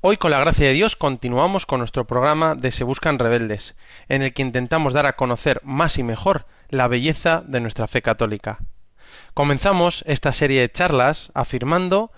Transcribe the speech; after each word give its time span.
Hoy, 0.00 0.16
con 0.16 0.30
la 0.30 0.38
gracia 0.38 0.68
de 0.68 0.74
Dios, 0.74 0.94
continuamos 0.94 1.66
con 1.66 1.80
nuestro 1.80 2.06
programa 2.06 2.54
de 2.54 2.70
Se 2.70 2.84
Buscan 2.84 3.18
Rebeldes, 3.18 3.74
en 4.08 4.22
el 4.22 4.32
que 4.32 4.42
intentamos 4.42 4.92
dar 4.92 5.06
a 5.06 5.16
conocer 5.16 5.60
más 5.64 5.98
y 5.98 6.04
mejor 6.04 6.46
la 6.68 6.86
belleza 6.86 7.42
de 7.44 7.58
nuestra 7.58 7.88
fe 7.88 8.00
católica. 8.00 8.60
Comenzamos 9.34 10.04
esta 10.06 10.32
serie 10.32 10.60
de 10.60 10.70
charlas 10.70 11.32
afirmando 11.34 12.12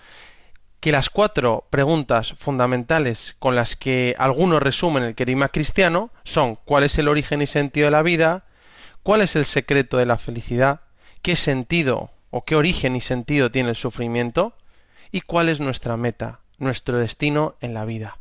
que 0.79 0.91
las 0.91 1.09
cuatro 1.09 1.65
preguntas 1.71 2.35
fundamentales 2.37 3.35
con 3.39 3.55
las 3.55 3.75
que 3.75 4.13
algunos 4.19 4.61
resumen 4.61 5.01
el 5.01 5.15
querigma 5.15 5.49
cristiano 5.49 6.11
son 6.23 6.57
cuál 6.65 6.83
es 6.83 6.99
el 6.99 7.07
origen 7.07 7.41
y 7.41 7.47
sentido 7.47 7.85
de 7.85 7.91
la 7.91 8.03
vida, 8.03 8.45
cuál 9.01 9.21
es 9.21 9.35
el 9.35 9.45
secreto 9.45 9.97
de 9.97 10.05
la 10.05 10.19
felicidad, 10.19 10.81
qué 11.23 11.35
sentido 11.35 12.11
o 12.29 12.45
qué 12.45 12.55
origen 12.55 12.95
y 12.95 13.01
sentido 13.01 13.49
tiene 13.49 13.69
el 13.69 13.75
sufrimiento 13.75 14.55
y 15.11 15.21
cuál 15.21 15.49
es 15.49 15.59
nuestra 15.59 15.97
meta, 15.97 16.40
nuestro 16.61 16.97
destino 16.97 17.55
en 17.59 17.73
la 17.73 17.85
vida. 17.85 18.17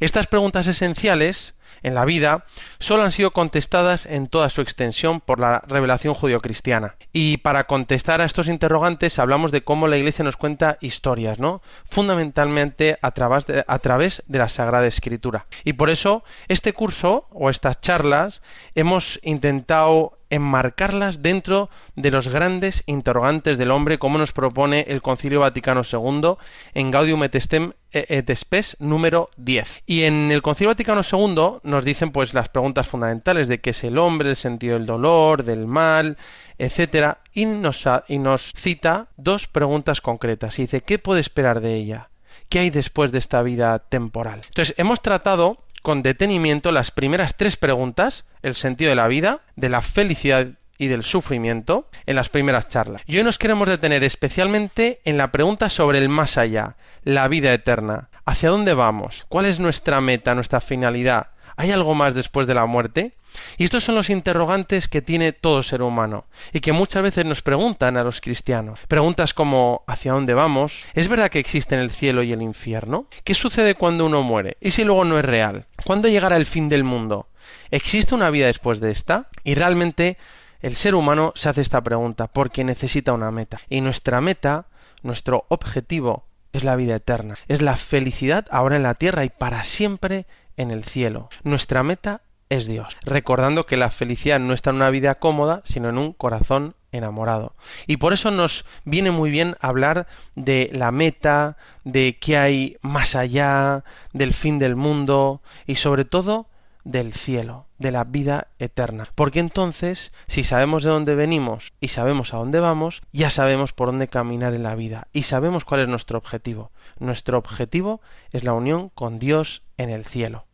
Estas 0.00 0.26
preguntas 0.26 0.66
esenciales 0.66 1.54
en 1.82 1.94
la 1.94 2.04
vida 2.04 2.44
solo 2.78 3.02
han 3.02 3.12
sido 3.12 3.32
contestadas 3.32 4.06
en 4.06 4.26
toda 4.26 4.48
su 4.48 4.60
extensión 4.60 5.20
por 5.20 5.38
la 5.38 5.62
revelación 5.66 6.14
judio-cristiana. 6.14 6.96
Y 7.12 7.38
para 7.38 7.64
contestar 7.64 8.20
a 8.20 8.24
estos 8.24 8.48
interrogantes 8.48 9.18
hablamos 9.18 9.52
de 9.52 9.62
cómo 9.62 9.86
la 9.86 9.98
Iglesia 9.98 10.24
nos 10.24 10.36
cuenta 10.36 10.78
historias, 10.80 11.38
¿no? 11.38 11.62
Fundamentalmente 11.88 12.98
a 13.02 13.10
través 13.10 13.46
de, 13.46 13.64
a 13.66 13.78
través 13.78 14.22
de 14.26 14.38
la 14.38 14.48
Sagrada 14.48 14.86
Escritura. 14.86 15.46
Y 15.62 15.74
por 15.74 15.90
eso 15.90 16.24
este 16.48 16.72
curso 16.72 17.28
o 17.30 17.50
estas 17.50 17.80
charlas 17.80 18.40
hemos 18.74 19.20
intentado 19.22 20.18
enmarcarlas 20.34 21.22
dentro 21.22 21.70
de 21.96 22.10
los 22.10 22.28
grandes 22.28 22.82
interrogantes 22.86 23.58
del 23.58 23.70
hombre, 23.70 23.98
como 23.98 24.18
nos 24.18 24.32
propone 24.32 24.84
el 24.88 25.02
Concilio 25.02 25.40
Vaticano 25.40 25.82
II 25.90 26.34
en 26.74 26.90
Gaudium 26.90 27.22
et 27.24 28.36
Spes 28.36 28.76
número 28.80 29.30
10. 29.36 29.82
Y 29.86 30.02
en 30.02 30.30
el 30.30 30.42
Concilio 30.42 30.70
Vaticano 30.70 31.02
II 31.10 31.60
nos 31.62 31.84
dicen 31.84 32.10
pues 32.10 32.34
las 32.34 32.48
preguntas 32.48 32.88
fundamentales 32.88 33.48
de 33.48 33.60
qué 33.60 33.70
es 33.70 33.84
el 33.84 33.98
hombre, 33.98 34.30
el 34.30 34.36
sentido 34.36 34.74
del 34.74 34.86
dolor, 34.86 35.44
del 35.44 35.66
mal, 35.66 36.16
etcétera, 36.58 37.18
y 37.32 37.46
nos, 37.46 37.84
y 38.08 38.18
nos 38.18 38.52
cita 38.56 39.08
dos 39.16 39.46
preguntas 39.46 40.00
concretas. 40.00 40.58
Y 40.58 40.62
dice, 40.62 40.80
¿qué 40.82 40.98
puede 40.98 41.20
esperar 41.20 41.60
de 41.60 41.74
ella? 41.74 42.10
¿Qué 42.48 42.60
hay 42.60 42.70
después 42.70 43.12
de 43.12 43.18
esta 43.18 43.42
vida 43.42 43.78
temporal? 43.78 44.42
Entonces, 44.46 44.74
hemos 44.78 45.00
tratado 45.00 45.58
con 45.84 46.00
detenimiento 46.00 46.72
las 46.72 46.90
primeras 46.90 47.36
tres 47.36 47.58
preguntas, 47.58 48.24
el 48.40 48.54
sentido 48.54 48.88
de 48.88 48.96
la 48.96 49.06
vida, 49.06 49.40
de 49.54 49.68
la 49.68 49.82
felicidad 49.82 50.46
y 50.78 50.86
del 50.86 51.04
sufrimiento 51.04 51.90
en 52.06 52.16
las 52.16 52.30
primeras 52.30 52.70
charlas. 52.70 53.02
Y 53.04 53.18
hoy 53.18 53.22
nos 53.22 53.36
queremos 53.36 53.68
detener 53.68 54.02
especialmente 54.02 55.02
en 55.04 55.18
la 55.18 55.30
pregunta 55.30 55.68
sobre 55.68 55.98
el 55.98 56.08
más 56.08 56.38
allá, 56.38 56.76
la 57.02 57.28
vida 57.28 57.52
eterna. 57.52 58.08
¿Hacia 58.24 58.48
dónde 58.48 58.72
vamos? 58.72 59.26
¿Cuál 59.28 59.44
es 59.44 59.60
nuestra 59.60 60.00
meta, 60.00 60.34
nuestra 60.34 60.62
finalidad? 60.62 61.26
¿Hay 61.56 61.70
algo 61.70 61.94
más 61.94 62.14
después 62.14 62.46
de 62.46 62.54
la 62.54 62.66
muerte? 62.66 63.12
Y 63.56 63.64
estos 63.64 63.84
son 63.84 63.94
los 63.94 64.10
interrogantes 64.10 64.88
que 64.88 65.02
tiene 65.02 65.32
todo 65.32 65.62
ser 65.62 65.82
humano 65.82 66.26
y 66.52 66.60
que 66.60 66.72
muchas 66.72 67.02
veces 67.02 67.24
nos 67.24 67.42
preguntan 67.42 67.96
a 67.96 68.04
los 68.04 68.20
cristianos. 68.20 68.80
Preguntas 68.88 69.34
como 69.34 69.82
¿hacia 69.86 70.12
dónde 70.12 70.34
vamos? 70.34 70.84
¿Es 70.94 71.08
verdad 71.08 71.30
que 71.30 71.38
existen 71.38 71.80
el 71.80 71.90
cielo 71.90 72.22
y 72.22 72.32
el 72.32 72.42
infierno? 72.42 73.06
¿Qué 73.24 73.34
sucede 73.34 73.74
cuando 73.74 74.06
uno 74.06 74.22
muere? 74.22 74.56
¿Y 74.60 74.70
si 74.70 74.84
luego 74.84 75.04
no 75.04 75.18
es 75.18 75.24
real? 75.24 75.66
¿Cuándo 75.84 76.08
llegará 76.08 76.36
el 76.36 76.46
fin 76.46 76.68
del 76.68 76.84
mundo? 76.84 77.28
¿Existe 77.70 78.14
una 78.14 78.30
vida 78.30 78.46
después 78.46 78.80
de 78.80 78.90
esta? 78.90 79.28
Y 79.42 79.54
realmente 79.54 80.16
el 80.60 80.76
ser 80.76 80.94
humano 80.94 81.32
se 81.34 81.48
hace 81.48 81.60
esta 81.60 81.82
pregunta 81.82 82.28
porque 82.28 82.64
necesita 82.64 83.12
una 83.12 83.30
meta. 83.30 83.60
Y 83.68 83.80
nuestra 83.80 84.20
meta, 84.20 84.66
nuestro 85.02 85.44
objetivo, 85.48 86.26
es 86.54 86.64
la 86.64 86.76
vida 86.76 86.94
eterna. 86.94 87.36
Es 87.48 87.60
la 87.62 87.76
felicidad 87.76 88.46
ahora 88.50 88.76
en 88.76 88.84
la 88.84 88.94
tierra 88.94 89.24
y 89.24 89.28
para 89.28 89.64
siempre 89.64 90.26
en 90.56 90.70
el 90.70 90.84
cielo. 90.84 91.28
Nuestra 91.42 91.82
meta 91.82 92.22
es 92.48 92.66
Dios, 92.66 92.96
recordando 93.02 93.66
que 93.66 93.76
la 93.76 93.90
felicidad 93.90 94.38
no 94.38 94.54
está 94.54 94.70
en 94.70 94.76
una 94.76 94.90
vida 94.90 95.16
cómoda, 95.16 95.62
sino 95.64 95.88
en 95.88 95.98
un 95.98 96.12
corazón 96.12 96.74
enamorado. 96.92 97.56
Y 97.86 97.96
por 97.96 98.12
eso 98.12 98.30
nos 98.30 98.64
viene 98.84 99.10
muy 99.10 99.30
bien 99.30 99.56
hablar 99.60 100.06
de 100.34 100.70
la 100.72 100.92
meta, 100.92 101.56
de 101.84 102.18
qué 102.20 102.36
hay 102.36 102.76
más 102.82 103.14
allá, 103.14 103.84
del 104.12 104.32
fin 104.32 104.58
del 104.58 104.76
mundo 104.76 105.42
y 105.66 105.76
sobre 105.76 106.04
todo 106.04 106.48
del 106.84 107.14
cielo, 107.14 107.63
de 107.78 107.90
la 107.90 108.04
vida 108.04 108.48
eterna. 108.58 109.08
Porque 109.14 109.40
entonces, 109.40 110.12
si 110.26 110.44
sabemos 110.44 110.82
de 110.82 110.90
dónde 110.90 111.14
venimos 111.14 111.72
y 111.80 111.88
sabemos 111.88 112.34
a 112.34 112.38
dónde 112.38 112.60
vamos, 112.60 113.02
ya 113.12 113.30
sabemos 113.30 113.72
por 113.72 113.88
dónde 113.88 114.08
caminar 114.08 114.54
en 114.54 114.62
la 114.62 114.74
vida 114.74 115.08
y 115.12 115.24
sabemos 115.24 115.64
cuál 115.64 115.80
es 115.80 115.88
nuestro 115.88 116.18
objetivo. 116.18 116.70
Nuestro 116.98 117.38
objetivo 117.38 118.00
es 118.32 118.44
la 118.44 118.52
unión 118.52 118.88
con 118.90 119.18
Dios 119.18 119.62
en 119.76 119.90
el 119.90 120.04
cielo. 120.04 120.46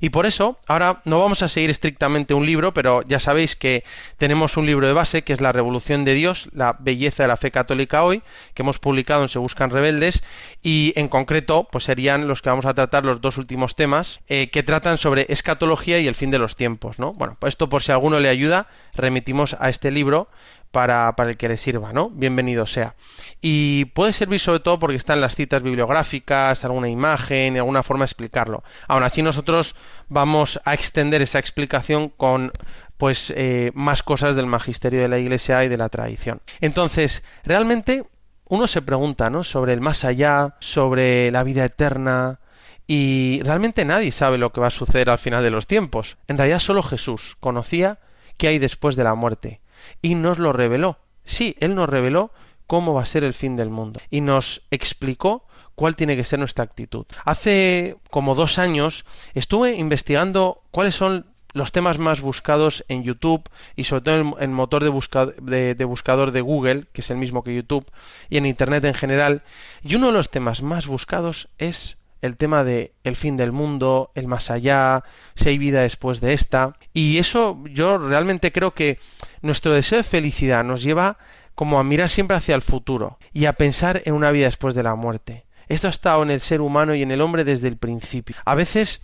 Y 0.00 0.10
por 0.10 0.26
eso, 0.26 0.58
ahora 0.66 1.02
no 1.04 1.20
vamos 1.20 1.42
a 1.42 1.48
seguir 1.48 1.70
estrictamente 1.70 2.34
un 2.34 2.46
libro, 2.46 2.74
pero 2.74 3.02
ya 3.02 3.20
sabéis 3.20 3.56
que 3.56 3.84
tenemos 4.18 4.56
un 4.56 4.66
libro 4.66 4.86
de 4.86 4.92
base 4.92 5.22
que 5.22 5.32
es 5.32 5.40
La 5.40 5.52
Revolución 5.52 6.04
de 6.04 6.14
Dios, 6.14 6.48
la 6.52 6.76
belleza 6.78 7.24
de 7.24 7.28
la 7.28 7.36
fe 7.36 7.50
católica 7.50 8.02
hoy, 8.02 8.22
que 8.54 8.62
hemos 8.62 8.78
publicado 8.78 9.22
en 9.22 9.28
Se 9.28 9.38
Buscan 9.38 9.70
Rebeldes, 9.70 10.22
y 10.62 10.92
en 10.96 11.08
concreto, 11.08 11.68
pues 11.70 11.84
serían 11.84 12.28
los 12.28 12.42
que 12.42 12.50
vamos 12.50 12.66
a 12.66 12.74
tratar 12.74 13.04
los 13.04 13.20
dos 13.20 13.38
últimos 13.38 13.76
temas, 13.76 14.20
eh, 14.28 14.50
que 14.50 14.62
tratan 14.62 14.98
sobre 14.98 15.26
escatología 15.28 15.98
y 15.98 16.06
el 16.06 16.14
fin 16.14 16.30
de 16.30 16.38
los 16.38 16.56
tiempos, 16.56 16.98
¿no? 16.98 17.12
Bueno, 17.12 17.36
pues 17.38 17.52
esto 17.52 17.68
por 17.68 17.82
si 17.82 17.92
alguno 17.92 18.20
le 18.20 18.28
ayuda, 18.28 18.68
remitimos 18.94 19.56
a 19.58 19.68
este 19.68 19.90
libro 19.90 20.28
para, 20.72 21.14
para, 21.14 21.30
el 21.30 21.36
que 21.36 21.48
le 21.48 21.56
sirva, 21.56 21.92
¿no? 21.92 22.10
Bienvenido 22.10 22.66
sea. 22.66 22.96
Y 23.40 23.84
puede 23.86 24.12
servir 24.12 24.40
sobre 24.40 24.60
todo 24.60 24.78
porque 24.78 24.96
están 24.96 25.20
las 25.20 25.36
citas 25.36 25.62
bibliográficas, 25.62 26.64
alguna 26.64 26.88
imagen 26.88 27.56
alguna 27.56 27.82
forma 27.82 28.02
de 28.02 28.06
explicarlo. 28.06 28.64
Aún 28.88 29.04
así 29.04 29.22
nosotros 29.22 29.76
vamos 30.08 30.60
a 30.64 30.74
extender 30.74 31.22
esa 31.22 31.38
explicación 31.38 32.08
con 32.08 32.52
pues 32.96 33.32
eh, 33.36 33.72
más 33.74 34.02
cosas 34.02 34.34
del 34.34 34.46
magisterio 34.46 35.00
de 35.00 35.08
la 35.08 35.18
Iglesia 35.18 35.64
y 35.64 35.68
de 35.68 35.76
la 35.76 35.88
tradición. 35.88 36.40
Entonces, 36.60 37.22
realmente 37.44 38.04
uno 38.46 38.66
se 38.66 38.82
pregunta, 38.82 39.28
¿no? 39.28 39.44
Sobre 39.44 39.72
el 39.72 39.80
más 39.80 40.04
allá, 40.04 40.56
sobre 40.60 41.30
la 41.30 41.42
vida 41.42 41.64
eterna, 41.64 42.38
y 42.86 43.40
realmente 43.44 43.84
nadie 43.84 44.12
sabe 44.12 44.38
lo 44.38 44.52
que 44.52 44.60
va 44.60 44.66
a 44.66 44.70
suceder 44.70 45.10
al 45.10 45.18
final 45.18 45.42
de 45.42 45.50
los 45.50 45.66
tiempos. 45.66 46.16
En 46.28 46.36
realidad 46.36 46.58
solo 46.58 46.82
Jesús 46.82 47.36
conocía 47.40 47.98
qué 48.36 48.48
hay 48.48 48.58
después 48.58 48.96
de 48.96 49.04
la 49.04 49.14
muerte 49.14 49.61
y 50.00 50.14
nos 50.14 50.38
lo 50.38 50.52
reveló. 50.52 50.98
Sí, 51.24 51.56
Él 51.60 51.74
nos 51.74 51.88
reveló 51.88 52.30
cómo 52.66 52.94
va 52.94 53.02
a 53.02 53.06
ser 53.06 53.24
el 53.24 53.34
fin 53.34 53.56
del 53.56 53.70
mundo 53.70 54.00
y 54.10 54.20
nos 54.20 54.62
explicó 54.70 55.44
cuál 55.74 55.96
tiene 55.96 56.16
que 56.16 56.24
ser 56.24 56.38
nuestra 56.38 56.64
actitud. 56.64 57.06
Hace 57.24 57.96
como 58.10 58.34
dos 58.34 58.58
años 58.58 59.04
estuve 59.34 59.74
investigando 59.74 60.62
cuáles 60.70 60.94
son 60.94 61.26
los 61.52 61.72
temas 61.72 61.98
más 61.98 62.20
buscados 62.20 62.84
en 62.88 63.02
YouTube 63.02 63.48
y 63.76 63.84
sobre 63.84 64.02
todo 64.02 64.16
en 64.16 64.34
el 64.40 64.48
motor 64.48 64.84
de, 64.84 65.74
de, 65.74 65.84
buscador 65.84 66.32
de 66.32 66.40
Google, 66.40 66.86
que 66.92 67.02
es 67.02 67.10
el 67.10 67.18
mismo 67.18 67.44
que 67.44 67.54
YouTube, 67.54 67.90
y 68.30 68.38
en 68.38 68.46
Internet 68.46 68.84
en 68.84 68.94
general. 68.94 69.42
Y 69.82 69.94
uno 69.96 70.06
de 70.06 70.12
los 70.14 70.30
temas 70.30 70.62
más 70.62 70.86
buscados 70.86 71.48
es 71.58 71.98
el 72.22 72.36
tema 72.36 72.64
de 72.64 72.94
el 73.04 73.16
fin 73.16 73.36
del 73.36 73.52
mundo, 73.52 74.12
el 74.14 74.28
más 74.28 74.50
allá, 74.50 75.04
si 75.34 75.50
hay 75.50 75.58
vida 75.58 75.82
después 75.82 76.20
de 76.20 76.32
esta. 76.32 76.76
Y 76.94 77.18
eso 77.18 77.62
yo 77.70 77.98
realmente 77.98 78.52
creo 78.52 78.72
que 78.72 78.98
nuestro 79.42 79.72
deseo 79.72 79.98
de 79.98 80.04
felicidad 80.04 80.64
nos 80.64 80.82
lleva 80.82 81.18
como 81.54 81.78
a 81.78 81.84
mirar 81.84 82.08
siempre 82.08 82.36
hacia 82.36 82.54
el 82.54 82.62
futuro 82.62 83.18
y 83.32 83.44
a 83.44 83.52
pensar 83.54 84.02
en 84.04 84.14
una 84.14 84.30
vida 84.30 84.46
después 84.46 84.74
de 84.74 84.84
la 84.84 84.94
muerte. 84.94 85.44
Esto 85.68 85.88
ha 85.88 85.90
estado 85.90 86.22
en 86.22 86.30
el 86.30 86.40
ser 86.40 86.60
humano 86.60 86.94
y 86.94 87.02
en 87.02 87.10
el 87.10 87.20
hombre 87.20 87.44
desde 87.44 87.68
el 87.68 87.76
principio. 87.76 88.36
A 88.44 88.54
veces, 88.54 89.02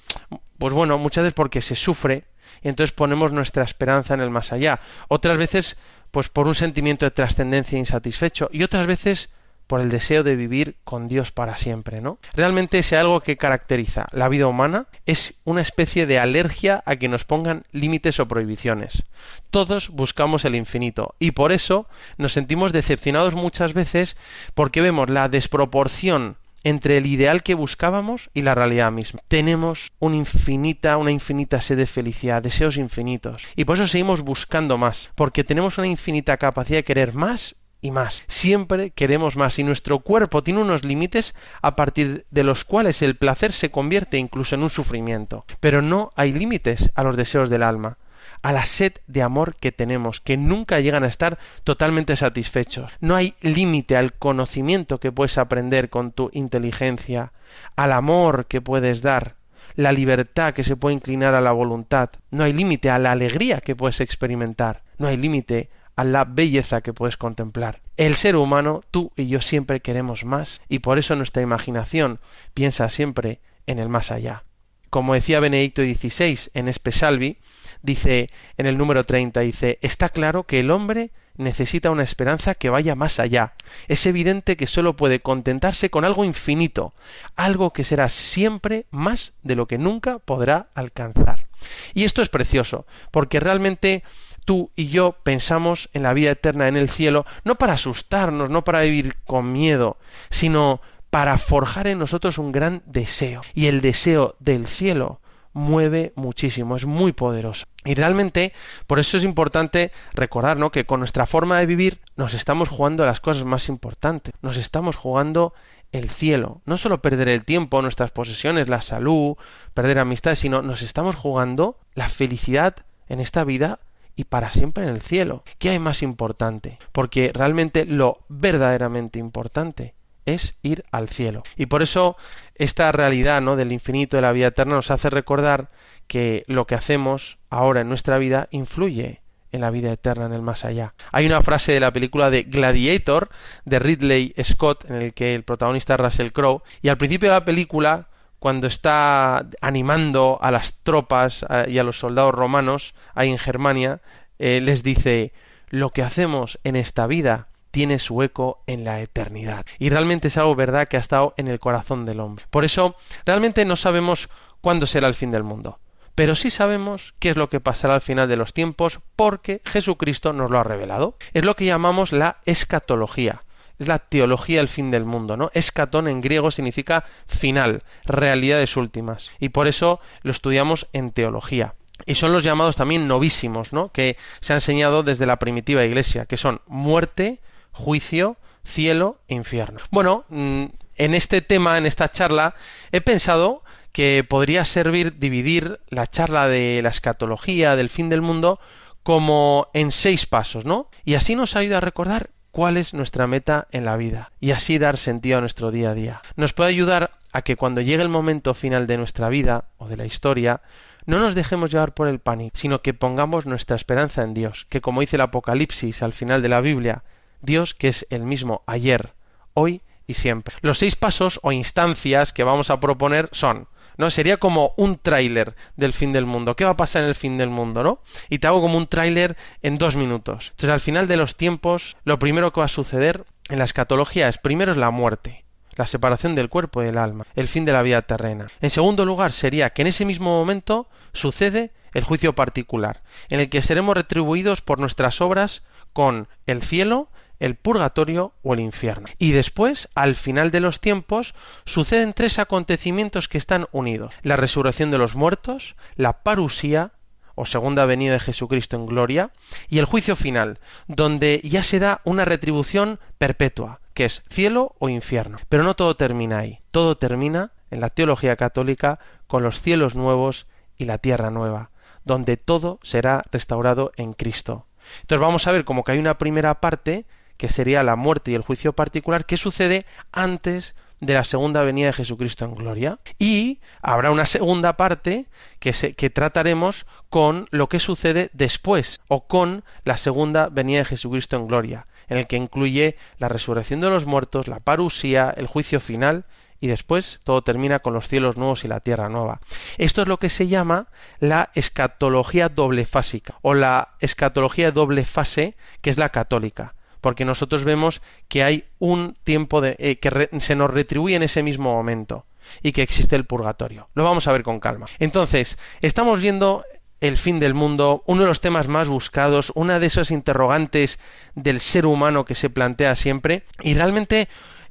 pues 0.59 0.73
bueno, 0.73 0.97
muchas 0.97 1.25
veces 1.25 1.35
porque 1.35 1.61
se 1.61 1.77
sufre 1.77 2.25
y 2.63 2.69
entonces 2.69 2.93
ponemos 2.93 3.33
nuestra 3.33 3.65
esperanza 3.65 4.15
en 4.15 4.21
el 4.21 4.31
más 4.31 4.53
allá. 4.53 4.81
Otras 5.09 5.39
veces, 5.39 5.77
pues 6.11 6.29
por 6.29 6.47
un 6.47 6.55
sentimiento 6.55 7.05
de 7.05 7.11
trascendencia 7.11 7.79
insatisfecho 7.79 8.49
y 8.53 8.63
otras 8.63 8.87
veces 8.87 9.31
por 9.69 9.81
el 9.81 9.91
deseo 9.91 10.25
de 10.25 10.35
vivir 10.35 10.75
con 10.83 11.07
Dios 11.07 11.31
para 11.31 11.57
siempre, 11.57 12.01
¿no? 12.01 12.19
Realmente 12.35 12.81
es 12.81 12.93
algo 12.93 13.21
que 13.21 13.37
caracteriza 13.37 14.07
la 14.13 14.29
vida 14.29 14.49
humana 14.49 14.87
es 15.07 15.35
una 15.45 15.61
especie 15.61 16.07
de 16.07 16.19
alergia 16.19 16.83
a 16.87 16.97
que 16.97 17.09
nos 17.09 17.25
pongan 17.25 17.63
límites 17.71 18.19
o 18.19 18.27
prohibiciones. 18.27 19.05
Todos 19.51 19.91
buscamos 19.91 20.45
el 20.45 20.55
infinito 20.55 21.15
y 21.19 21.33
por 21.33 21.53
eso 21.53 21.87
nos 22.17 22.33
sentimos 22.33 22.73
decepcionados 22.73 23.35
muchas 23.35 23.75
veces 23.75 24.17
porque 24.55 24.81
vemos 24.81 25.11
la 25.11 25.29
desproporción 25.29 26.37
entre 26.65 26.99
el 26.99 27.07
ideal 27.07 27.43
que 27.43 27.55
buscábamos 27.55 28.31
y 28.35 28.43
la 28.43 28.55
realidad 28.55 28.91
misma. 28.91 29.23
Tenemos 29.29 29.93
una 30.01 30.17
infinita, 30.17 30.97
una 30.97 31.13
infinita 31.13 31.61
sed 31.61 31.77
de 31.77 31.87
felicidad, 31.87 32.43
deseos 32.43 32.77
infinitos. 32.77 33.43
Y 33.55 33.65
por 33.65 33.77
eso 33.77 33.87
seguimos 33.87 34.23
buscando 34.23 34.77
más, 34.77 35.11
porque 35.15 35.45
tenemos 35.45 35.79
una 35.79 35.87
infinita 35.87 36.37
capacidad 36.37 36.79
de 36.79 36.85
querer 36.85 37.15
más 37.15 37.57
y 37.81 37.91
más. 37.91 38.25
Siempre 38.27 38.91
queremos 38.91 39.37
más 39.37 39.59
y 39.59 39.65
nuestro 39.65 40.01
cuerpo 40.01 40.43
tiene 40.43 40.61
unos 40.61 40.85
límites 40.85 41.35
a 41.63 41.77
partir 41.77 42.27
de 42.31 42.45
los 42.45 42.65
cuales 42.65 43.03
el 43.03 43.17
placer 43.17 43.53
se 43.53 43.71
convierte 43.71 44.19
incluso 44.19 44.55
en 44.55 44.63
un 44.63 44.71
sufrimiento. 44.71 45.45
Pero 45.61 45.83
no 45.83 46.13
hay 46.17 46.33
límites 46.33 46.91
a 46.95 47.03
los 47.03 47.17
deseos 47.17 47.51
del 47.51 47.63
alma 47.63 47.99
a 48.43 48.53
la 48.53 48.65
sed 48.65 48.93
de 49.07 49.23
amor 49.23 49.57
que 49.57 49.73
tenemos, 49.73 50.21
que 50.21 50.37
nunca 50.37 50.81
llegan 50.81 51.05
a 51.05 51.09
estar 51.09 51.39
totalmente 51.65 52.17
satisfechos. 52.17 52.93
No 53.01 53.17
hay 53.17 53.35
límite 53.41 53.97
al 53.97 54.13
conocimiento 54.13 55.01
que 55.01 55.13
puedes 55.13 55.39
aprender 55.39 55.91
con 55.91 56.13
tu 56.13 56.31
inteligencia, 56.33 57.33
al 57.77 57.93
amor 57.93 58.47
que 58.47 58.61
puedes 58.61 59.03
dar, 59.03 59.35
la 59.75 59.93
libertad 59.93 60.55
que 60.55 60.65
se 60.65 60.77
puede 60.77 60.95
inclinar 60.95 61.35
a 61.35 61.41
la 61.41 61.53
voluntad. 61.53 62.11
No 62.31 62.45
hay 62.45 62.53
límite 62.53 62.91
a 62.91 62.99
la 62.99 63.13
alegría 63.13 63.61
que 63.61 63.77
puedes 63.77 64.01
experimentar. 64.01 64.83
No 64.99 65.07
hay 65.07 65.17
límite 65.17 65.71
a 65.99 66.05
la 66.05 66.25
belleza 66.25 66.81
que 66.81 66.93
puedes 66.93 67.17
contemplar. 67.17 67.81
El 67.97 68.15
ser 68.15 68.37
humano, 68.37 68.83
tú 68.93 69.11
y 69.17 69.27
yo 69.27 69.41
siempre 69.41 69.81
queremos 69.81 70.25
más 70.25 70.61
y 70.69 70.79
por 70.79 70.97
eso 70.97 71.17
nuestra 71.17 71.43
imaginación 71.43 72.21
piensa 72.55 72.89
siempre 72.89 73.41
en 73.67 73.81
el 73.81 73.89
más 73.89 74.13
allá. 74.13 74.45
Como 74.91 75.15
decía 75.15 75.41
Benedicto 75.41 75.83
XVI 75.83 76.51
en 76.55 76.69
Espesalvi, 76.69 77.39
dice 77.83 78.29
en 78.57 78.67
el 78.67 78.79
número 78.79 79.07
30, 79.07 79.41
dice, 79.41 79.81
está 79.83 80.09
claro 80.09 80.45
que 80.45 80.61
el 80.61 80.71
hombre 80.71 81.11
necesita 81.37 81.91
una 81.91 82.05
esperanza 82.05 82.55
que 82.55 82.71
vaya 82.71 82.95
más 82.95 83.19
allá. 83.19 83.55
Es 83.89 84.07
evidente 84.07 84.57
que 84.57 84.69
sólo 84.69 84.95
puede 84.95 85.19
contentarse 85.19 85.91
con 85.91 86.05
algo 86.05 86.25
infinito, 86.25 86.95
algo 87.35 87.73
que 87.73 87.83
será 87.83 88.09
siempre 88.09 88.87
más 88.93 89.33
de 89.43 89.57
lo 89.57 89.67
que 89.67 89.79
nunca 89.79 90.21
podrá 90.21 90.69
alcanzar. 90.77 91.49
Y 91.93 92.05
esto 92.05 92.23
es 92.23 92.29
precioso, 92.29 92.87
porque 93.11 93.41
realmente 93.41 94.05
tú 94.49 94.71
y 94.75 94.89
yo 94.89 95.15
pensamos 95.25 95.91
en 95.93 96.03
la 96.03 96.15
vida 96.15 96.31
eterna 96.31 96.69
en 96.69 96.79
el 96.79 96.89
cielo, 96.89 97.27
no 97.45 97.57
para 97.57 97.75
asustarnos, 97.75 98.49
no 98.49 98.65
para 98.65 98.81
vivir 98.81 99.17
con 99.27 99.53
miedo, 99.53 99.99
sino 100.31 100.81
para 101.11 101.37
forjar 101.37 101.87
en 101.87 101.99
nosotros 101.99 102.39
un 102.39 102.51
gran 102.51 102.83
deseo. 102.87 103.43
Y 103.53 103.67
el 103.67 103.83
deseo 103.83 104.37
del 104.39 104.67
cielo 104.67 105.21
mueve 105.53 106.15
muchísimo, 106.17 106.77
es 106.77 106.87
muy 106.87 107.13
poderoso. 107.13 107.67
Y 107.85 107.95
realmente, 107.95 108.55
por 108.87 108.99
eso 108.99 109.19
es 109.19 109.25
importante 109.25 109.93
recordar 110.15 110.57
que 110.71 110.87
con 110.87 111.01
nuestra 111.01 111.27
forma 111.27 111.59
de 111.59 111.67
vivir 111.67 112.01
nos 112.17 112.33
estamos 112.33 112.71
jugando 112.71 113.05
las 113.05 113.21
cosas 113.21 113.45
más 113.45 113.69
importantes, 113.69 114.33
nos 114.41 114.57
estamos 114.57 114.97
jugando 114.97 115.53
el 115.93 116.09
cielo, 116.09 116.63
no 116.65 116.79
solo 116.79 117.03
perder 117.03 117.29
el 117.29 117.45
tiempo, 117.45 117.83
nuestras 117.83 118.13
posesiones, 118.13 118.71
la 118.71 118.81
salud, 118.81 119.37
perder 119.75 119.99
amistades, 119.99 120.39
sino 120.39 120.63
nos 120.63 120.81
estamos 120.81 121.17
jugando 121.17 121.77
la 121.95 122.09
felicidad 122.09 122.77
en 123.11 123.21
esta 123.21 123.45
vida 123.45 123.81
y 124.19 124.25
para 124.25 124.51
siempre 124.51 124.83
en 124.83 124.91
el 124.91 125.01
cielo. 125.01 125.45
¿Qué 125.59 125.71
hay 125.71 125.79
más 125.79 126.03
importante? 126.03 126.81
Porque 126.91 127.31
realmente 127.33 127.87
lo 127.87 128.19
verdaderamente 128.29 129.21
importante 129.21 129.95
es 130.27 130.59
ir 130.61 130.85
al 130.91 131.09
cielo. 131.09 131.45
Y 131.57 131.67
por 131.67 131.83
eso 131.83 132.17
esta 132.57 132.91
realidad 132.91 133.41
¿no? 133.41 133.55
del 133.55 133.71
infinito 133.71 134.17
de 134.17 134.23
la 134.23 134.33
vida 134.33 134.49
eterna 134.49 134.75
nos 134.75 134.91
hace 134.91 135.09
recordar 135.09 135.71
que 136.09 136.43
lo 136.49 136.67
que 136.67 136.75
hacemos 136.75 137.39
ahora 137.49 137.81
en 137.83 137.89
nuestra 137.89 138.19
vida 138.19 138.49
influye 138.51 139.23
en 139.53 139.61
la 139.61 139.71
vida 139.71 139.93
eterna, 139.93 140.27
en 140.27 140.33
el 140.33 140.43
más 140.43 140.65
allá. 140.65 140.95
Hay 141.13 141.25
una 141.25 141.41
frase 141.41 141.71
de 141.71 141.81
la 141.81 141.93
película 141.93 142.29
de 142.29 142.43
Gladiator 142.43 143.31
de 143.65 143.79
Ridley 143.79 144.35
Scott 144.43 144.85
en 144.91 144.97
el 144.97 145.15
que 145.15 145.37
el 145.37 145.45
protagonista 145.45 145.95
es 145.95 146.01
Russell 146.01 146.33
Crowe 146.33 146.65
y 146.83 146.89
al 146.89 146.99
principio 146.99 147.29
de 147.29 147.37
la 147.37 147.45
película 147.45 148.09
cuando 148.39 148.67
está 148.67 149.47
animando 149.61 150.39
a 150.41 150.51
las 150.51 150.75
tropas 150.83 151.45
y 151.67 151.79
a 151.79 151.85
los 151.85 151.99
soldados 151.99 152.35
romanos 152.35 152.95
ahí 153.15 153.31
en 153.31 153.39
Germania, 153.39 154.01
eh, 154.39 154.61
les 154.63 154.83
dice 154.83 155.33
lo 155.69 155.91
que 155.91 156.03
hacemos 156.03 156.59
en 156.65 156.77
esta 156.77 157.07
vida 157.07 157.49
tiene 157.71 157.99
su 157.99 158.23
eco 158.23 158.63
en 158.67 158.85
la 158.85 159.01
eternidad. 159.01 159.67
Y 159.79 159.91
realmente 159.91 160.29
es 160.29 160.37
algo 160.37 160.55
verdad 160.55 160.89
que 160.89 160.97
ha 160.97 161.01
estado 161.01 161.35
en 161.37 161.49
el 161.49 161.61
corazón 161.61 162.07
del 162.07 162.21
hombre. 162.21 162.47
Por 162.51 162.65
eso, 162.65 162.97
realmente 163.27 163.65
no 163.65 163.77
sabemos 163.77 164.29
cuándo 164.61 164.87
será 164.87 165.07
el 165.07 165.15
fin 165.15 165.31
del 165.31 165.45
mundo. 165.45 165.79
Pero 166.15 166.35
sí 166.35 166.51
sabemos 166.51 167.15
qué 167.21 167.31
es 167.31 167.37
lo 167.37 167.49
que 167.49 167.61
pasará 167.61 167.95
al 167.95 168.01
final 168.01 168.29
de 168.29 168.37
los 168.37 168.53
tiempos 168.53 169.01
porque 169.15 169.63
Jesucristo 169.65 170.33
nos 170.33 170.51
lo 170.51 170.59
ha 170.59 170.65
revelado. 170.65 171.17
Es 171.33 171.45
lo 171.45 171.55
que 171.55 171.67
llamamos 171.67 172.11
la 172.13 172.39
escatología. 172.45 173.43
Es 173.79 173.89
la 173.89 173.99
teología 173.99 174.59
del 174.59 174.69
fin 174.69 174.91
del 174.91 175.05
mundo, 175.05 175.37
¿no? 175.37 175.51
Escatón 175.55 176.09
en 176.09 176.21
griego 176.21 176.51
significa 176.51 177.05
final, 177.27 177.83
realidades 178.05 178.77
últimas. 178.77 179.31
Y 179.39 179.51
por 179.51 179.69
eso 179.69 180.01
lo 180.23 180.33
estudiamos 180.33 180.89
en 180.93 181.11
teología 181.13 181.75
y 182.07 182.15
son 182.15 182.33
los 182.33 182.43
llamados 182.43 182.77
también 182.77 183.09
novísimos, 183.09 183.73
¿no? 183.73 183.91
que 183.91 184.17
se 184.41 184.53
ha 184.53 184.57
enseñado 184.57 185.03
desde 185.03 185.27
la 185.27 185.39
primitiva 185.39 185.85
iglesia, 185.85 186.27
que 186.27 186.37
son 186.37 186.61
muerte, 186.67 187.41
juicio, 187.73 188.37
cielo 188.65 189.21
e 189.29 189.35
infierno. 189.35 189.81
Bueno, 189.91 190.25
mm, 190.29 190.65
en 190.97 191.15
este 191.15 191.43
tema, 191.43 191.79
en 191.79 191.87
esta 191.87 192.11
charla, 192.11 192.55
he 192.93 193.01
pensado 193.01 193.63
que 193.93 194.25
podría 194.29 194.65
servir 194.65 195.19
dividir 195.19 195.81
la 195.89 196.07
charla 196.07 196.49
de 196.49 196.81
la 196.83 196.91
escatología, 196.91 197.77
del 197.77 197.91
fin 197.91 198.09
del 198.09 198.23
mundo, 198.23 198.61
como 199.03 199.69
en 199.75 199.91
seis 199.93 200.27
pasos, 200.27 200.65
¿no? 200.65 200.91
Y 201.05 201.15
así 201.15 201.35
nos 201.35 201.57
ayuda 201.57 201.79
a 201.79 201.81
recordar 201.81 202.31
cuál 202.51 202.77
es 202.77 202.95
nuestra 202.95 203.27
meta 203.27 203.69
en 203.71 203.85
la 203.85 203.97
vida 203.97 204.33
y 204.41 204.53
así 204.53 204.79
dar 204.79 204.97
sentido 204.97 205.39
a 205.39 205.41
nuestro 205.41 205.71
día 205.71 205.91
a 205.91 205.95
día. 205.95 206.23
Nos 206.37 206.53
puede 206.53 206.71
ayudar 206.71 207.13
a 207.33 207.43
que 207.43 207.57
cuando 207.57 207.81
llegue 207.81 208.03
el 208.03 208.09
momento 208.09 208.55
final 208.55 208.87
de 208.87 208.99
nuestra 208.99 209.29
vida 209.29 209.67
o 209.77 209.89
de 209.89 209.97
la 209.97 210.07
historia, 210.07 210.63
no 211.07 211.21
nos 211.21 211.35
dejemos 211.35 211.71
llevar 211.71 211.95
por 211.95 212.09
el 212.09 212.19
pánico, 212.19 212.57
sino 212.57 212.83
que 212.83 212.95
pongamos 212.95 213.47
nuestra 213.47 213.77
esperanza 213.77 214.23
en 214.23 214.35
Dios, 214.35 214.67
que 214.69 214.81
como 214.81 215.01
dice 215.01 215.17
el 215.17 215.23
Apocalipsis 215.23 216.03
al 216.03 216.13
final 216.13 216.43
de 216.43 216.49
la 216.49 216.61
Biblia, 216.61 217.03
Dios 217.41 217.75
que 217.75 217.89
es 217.89 218.07
el 218.11 218.25
mismo 218.25 218.63
ayer, 218.67 219.15
hoy 219.55 219.83
y 220.07 220.15
siempre. 220.15 220.57
Los 220.61 220.79
seis 220.79 220.97
pasos 220.97 221.41
o 221.43 221.53
instancias 221.53 222.33
que 222.33 222.45
vamos 222.45 222.71
a 222.71 222.81
proponer 222.81 223.29
son 223.33 223.69
¿no? 223.99 224.11
Sería 224.11 224.39
como 224.39 224.73
un 224.79 224.97
tráiler 224.97 225.55
del 225.77 225.93
fin 225.93 226.13
del 226.15 226.25
mundo. 226.25 226.57
¿Qué 226.57 226.65
va 226.65 226.71
a 226.71 226.77
pasar 226.77 227.03
en 227.03 227.09
el 227.09 227.15
fin 227.15 227.37
del 227.37 227.51
mundo, 227.51 227.83
no? 227.83 228.01
Y 228.31 228.39
te 228.39 228.47
hago 228.47 228.63
como 228.63 228.79
un 228.79 228.87
tráiler 228.87 229.37
en 229.61 229.77
dos 229.77 229.97
minutos. 229.97 230.47
Entonces, 230.53 230.71
al 230.71 230.81
final 230.81 231.07
de 231.07 231.19
los 231.19 231.37
tiempos, 231.37 231.97
lo 232.05 232.19
primero 232.19 232.53
que 232.53 232.61
va 232.61 232.67
a 232.67 232.69
suceder 232.69 233.27
en 233.51 233.59
la 233.59 233.65
escatología 233.65 234.29
es 234.29 234.39
primero 234.39 234.73
es 234.73 234.79
la 234.79 234.91
muerte, 234.91 235.45
la 235.75 235.87
separación 235.87 236.35
del 236.35 236.49
cuerpo 236.49 236.83
y 236.83 236.87
del 236.87 236.99
alma, 236.99 237.27
el 237.35 237.49
fin 237.49 237.65
de 237.65 237.73
la 237.73 237.83
vida 237.83 238.03
terrena. 238.03 238.49
En 238.61 238.71
segundo 238.71 239.05
lugar, 239.05 239.33
sería 239.33 239.71
que 239.71 239.83
en 239.83 239.89
ese 239.89 240.05
mismo 240.05 240.31
momento 240.31 240.89
sucede 241.13 241.73
el 241.93 242.05
juicio 242.05 242.35
particular, 242.35 243.03
en 243.29 243.41
el 243.41 243.49
que 243.49 243.63
seremos 243.63 243.97
retribuidos 243.97 244.61
por 244.61 244.79
nuestras 244.79 245.21
obras 245.21 245.63
con 245.93 246.29
el 246.47 246.63
cielo 246.63 247.11
el 247.41 247.55
purgatorio 247.55 248.33
o 248.43 248.55
el 248.55 248.61
infierno. 248.61 249.09
Y 249.19 249.33
después, 249.33 249.89
al 249.95 250.15
final 250.15 250.51
de 250.51 250.61
los 250.61 250.81
tiempos, 250.81 251.35
suceden 251.65 252.13
tres 252.13 252.39
acontecimientos 252.39 253.29
que 253.29 253.39
están 253.39 253.67
unidos. 253.73 254.15
La 254.23 254.37
resurrección 254.37 254.91
de 254.91 254.99
los 254.99 255.15
muertos, 255.15 255.77
la 255.97 256.23
parusía 256.23 256.93
o 257.35 257.47
segunda 257.47 257.87
venida 257.87 258.15
de 258.15 258.21
Jesucristo 258.21 258.75
en 258.75 258.87
gloria, 258.87 259.31
y 259.69 259.79
el 259.79 259.85
juicio 259.85 260.17
final, 260.17 260.59
donde 260.89 261.41
ya 261.45 261.63
se 261.63 261.79
da 261.79 262.01
una 262.03 262.25
retribución 262.25 262.99
perpetua, 263.17 263.81
que 263.95 264.07
es 264.07 264.25
cielo 264.29 264.75
o 264.81 264.89
infierno. 264.89 265.39
Pero 265.49 265.63
no 265.63 265.77
todo 265.77 265.95
termina 265.95 266.39
ahí, 266.39 266.59
todo 266.73 266.97
termina 266.97 267.53
en 267.71 267.81
la 267.81 267.91
teología 267.91 268.35
católica 268.35 268.99
con 269.29 269.45
los 269.45 269.63
cielos 269.63 269.95
nuevos 269.95 270.49
y 270.77 270.87
la 270.87 270.99
tierra 270.99 271.31
nueva, 271.31 271.71
donde 272.05 272.37
todo 272.37 272.81
será 272.83 273.23
restaurado 273.31 273.93
en 273.97 274.15
Cristo. 274.15 274.67
Entonces 275.03 275.21
vamos 275.21 275.47
a 275.47 275.53
ver 275.53 275.65
como 275.65 275.85
que 275.85 275.93
hay 275.93 275.99
una 275.99 276.19
primera 276.19 276.61
parte 276.61 277.07
que 277.39 277.49
sería 277.49 277.83
la 277.83 277.97
muerte 277.97 278.33
y 278.33 278.35
el 278.35 278.43
juicio 278.43 278.75
particular, 278.75 279.25
que 279.25 279.39
sucede 279.39 279.87
antes 280.13 280.75
de 281.01 281.15
la 281.15 281.25
segunda 281.25 281.63
venida 281.63 281.87
de 281.87 281.93
Jesucristo 281.95 282.45
en 282.45 282.55
gloria. 282.55 282.99
Y 283.19 283.61
habrá 283.81 284.11
una 284.11 284.27
segunda 284.27 284.77
parte 284.77 285.27
que, 285.61 285.73
se, 285.73 285.95
que 285.95 286.11
trataremos 286.11 286.85
con 287.09 287.47
lo 287.51 287.69
que 287.69 287.81
sucede 287.81 288.31
después 288.33 289.01
o 289.09 289.27
con 289.27 289.65
la 289.85 289.97
segunda 289.97 290.49
venida 290.49 290.79
de 290.79 290.85
Jesucristo 290.85 291.37
en 291.37 291.47
gloria, 291.47 291.87
en 292.09 292.19
el 292.19 292.27
que 292.27 292.37
incluye 292.37 292.97
la 293.19 293.29
resurrección 293.29 293.81
de 293.81 293.91
los 293.91 294.05
muertos, 294.05 294.49
la 294.49 294.61
parusía, 294.61 295.33
el 295.37 295.47
juicio 295.47 295.81
final 295.81 296.25
y 296.61 296.67
después 296.67 297.21
todo 297.23 297.43
termina 297.43 297.79
con 297.79 297.95
los 297.95 298.09
cielos 298.09 298.37
nuevos 298.37 298.65
y 298.65 298.69
la 298.69 298.81
tierra 298.81 299.09
nueva. 299.09 299.41
Esto 299.77 300.03
es 300.03 300.09
lo 300.09 300.19
que 300.19 300.29
se 300.29 300.49
llama 300.49 300.89
la 301.21 301.51
escatología 301.55 302.49
doble 302.49 302.85
fásica 302.85 303.37
o 303.43 303.55
la 303.55 303.95
escatología 304.01 304.73
doble 304.73 305.05
fase 305.05 305.57
que 305.81 305.91
es 305.91 305.99
la 305.99 306.09
católica 306.09 306.75
porque 307.09 307.25
nosotros 307.25 307.65
vemos 307.65 308.03
que 308.29 308.45
hay 308.45 308.65
un 308.79 309.17
tiempo 309.25 309.63
de, 309.63 309.77
eh, 309.79 309.97
que 309.97 310.29
se 310.41 310.55
nos 310.55 310.71
retribuye 310.71 311.17
en 311.17 311.23
ese 311.23 311.43
mismo 311.43 311.73
momento 311.73 312.27
y 312.63 312.73
que 312.73 312.83
existe 312.83 313.17
el 313.17 313.25
purgatorio. 313.25 313.89
Lo 313.95 314.05
vamos 314.05 314.29
a 314.29 314.33
ver 314.33 314.43
con 314.43 314.61
calma. 314.61 314.85
Entonces, 314.99 315.57
estamos 315.81 316.21
viendo 316.21 316.67
el 317.01 317.17
fin 317.17 317.41
del 317.41 317.55
mundo, 317.55 318.03
uno 318.05 318.21
de 318.25 318.29
los 318.29 318.43
temas 318.43 318.69
más 318.69 318.89
buscados, 318.89 319.53
una 319.55 319.79
de 319.79 319.87
esas 319.87 320.11
interrogantes 320.11 320.99
del 321.35 321.61
ser 321.61 321.87
humano 321.87 322.27
que 322.27 322.35
se 322.35 322.51
plantea 322.51 322.95
siempre, 322.95 323.45
y 323.63 323.73
realmente 323.73 324.29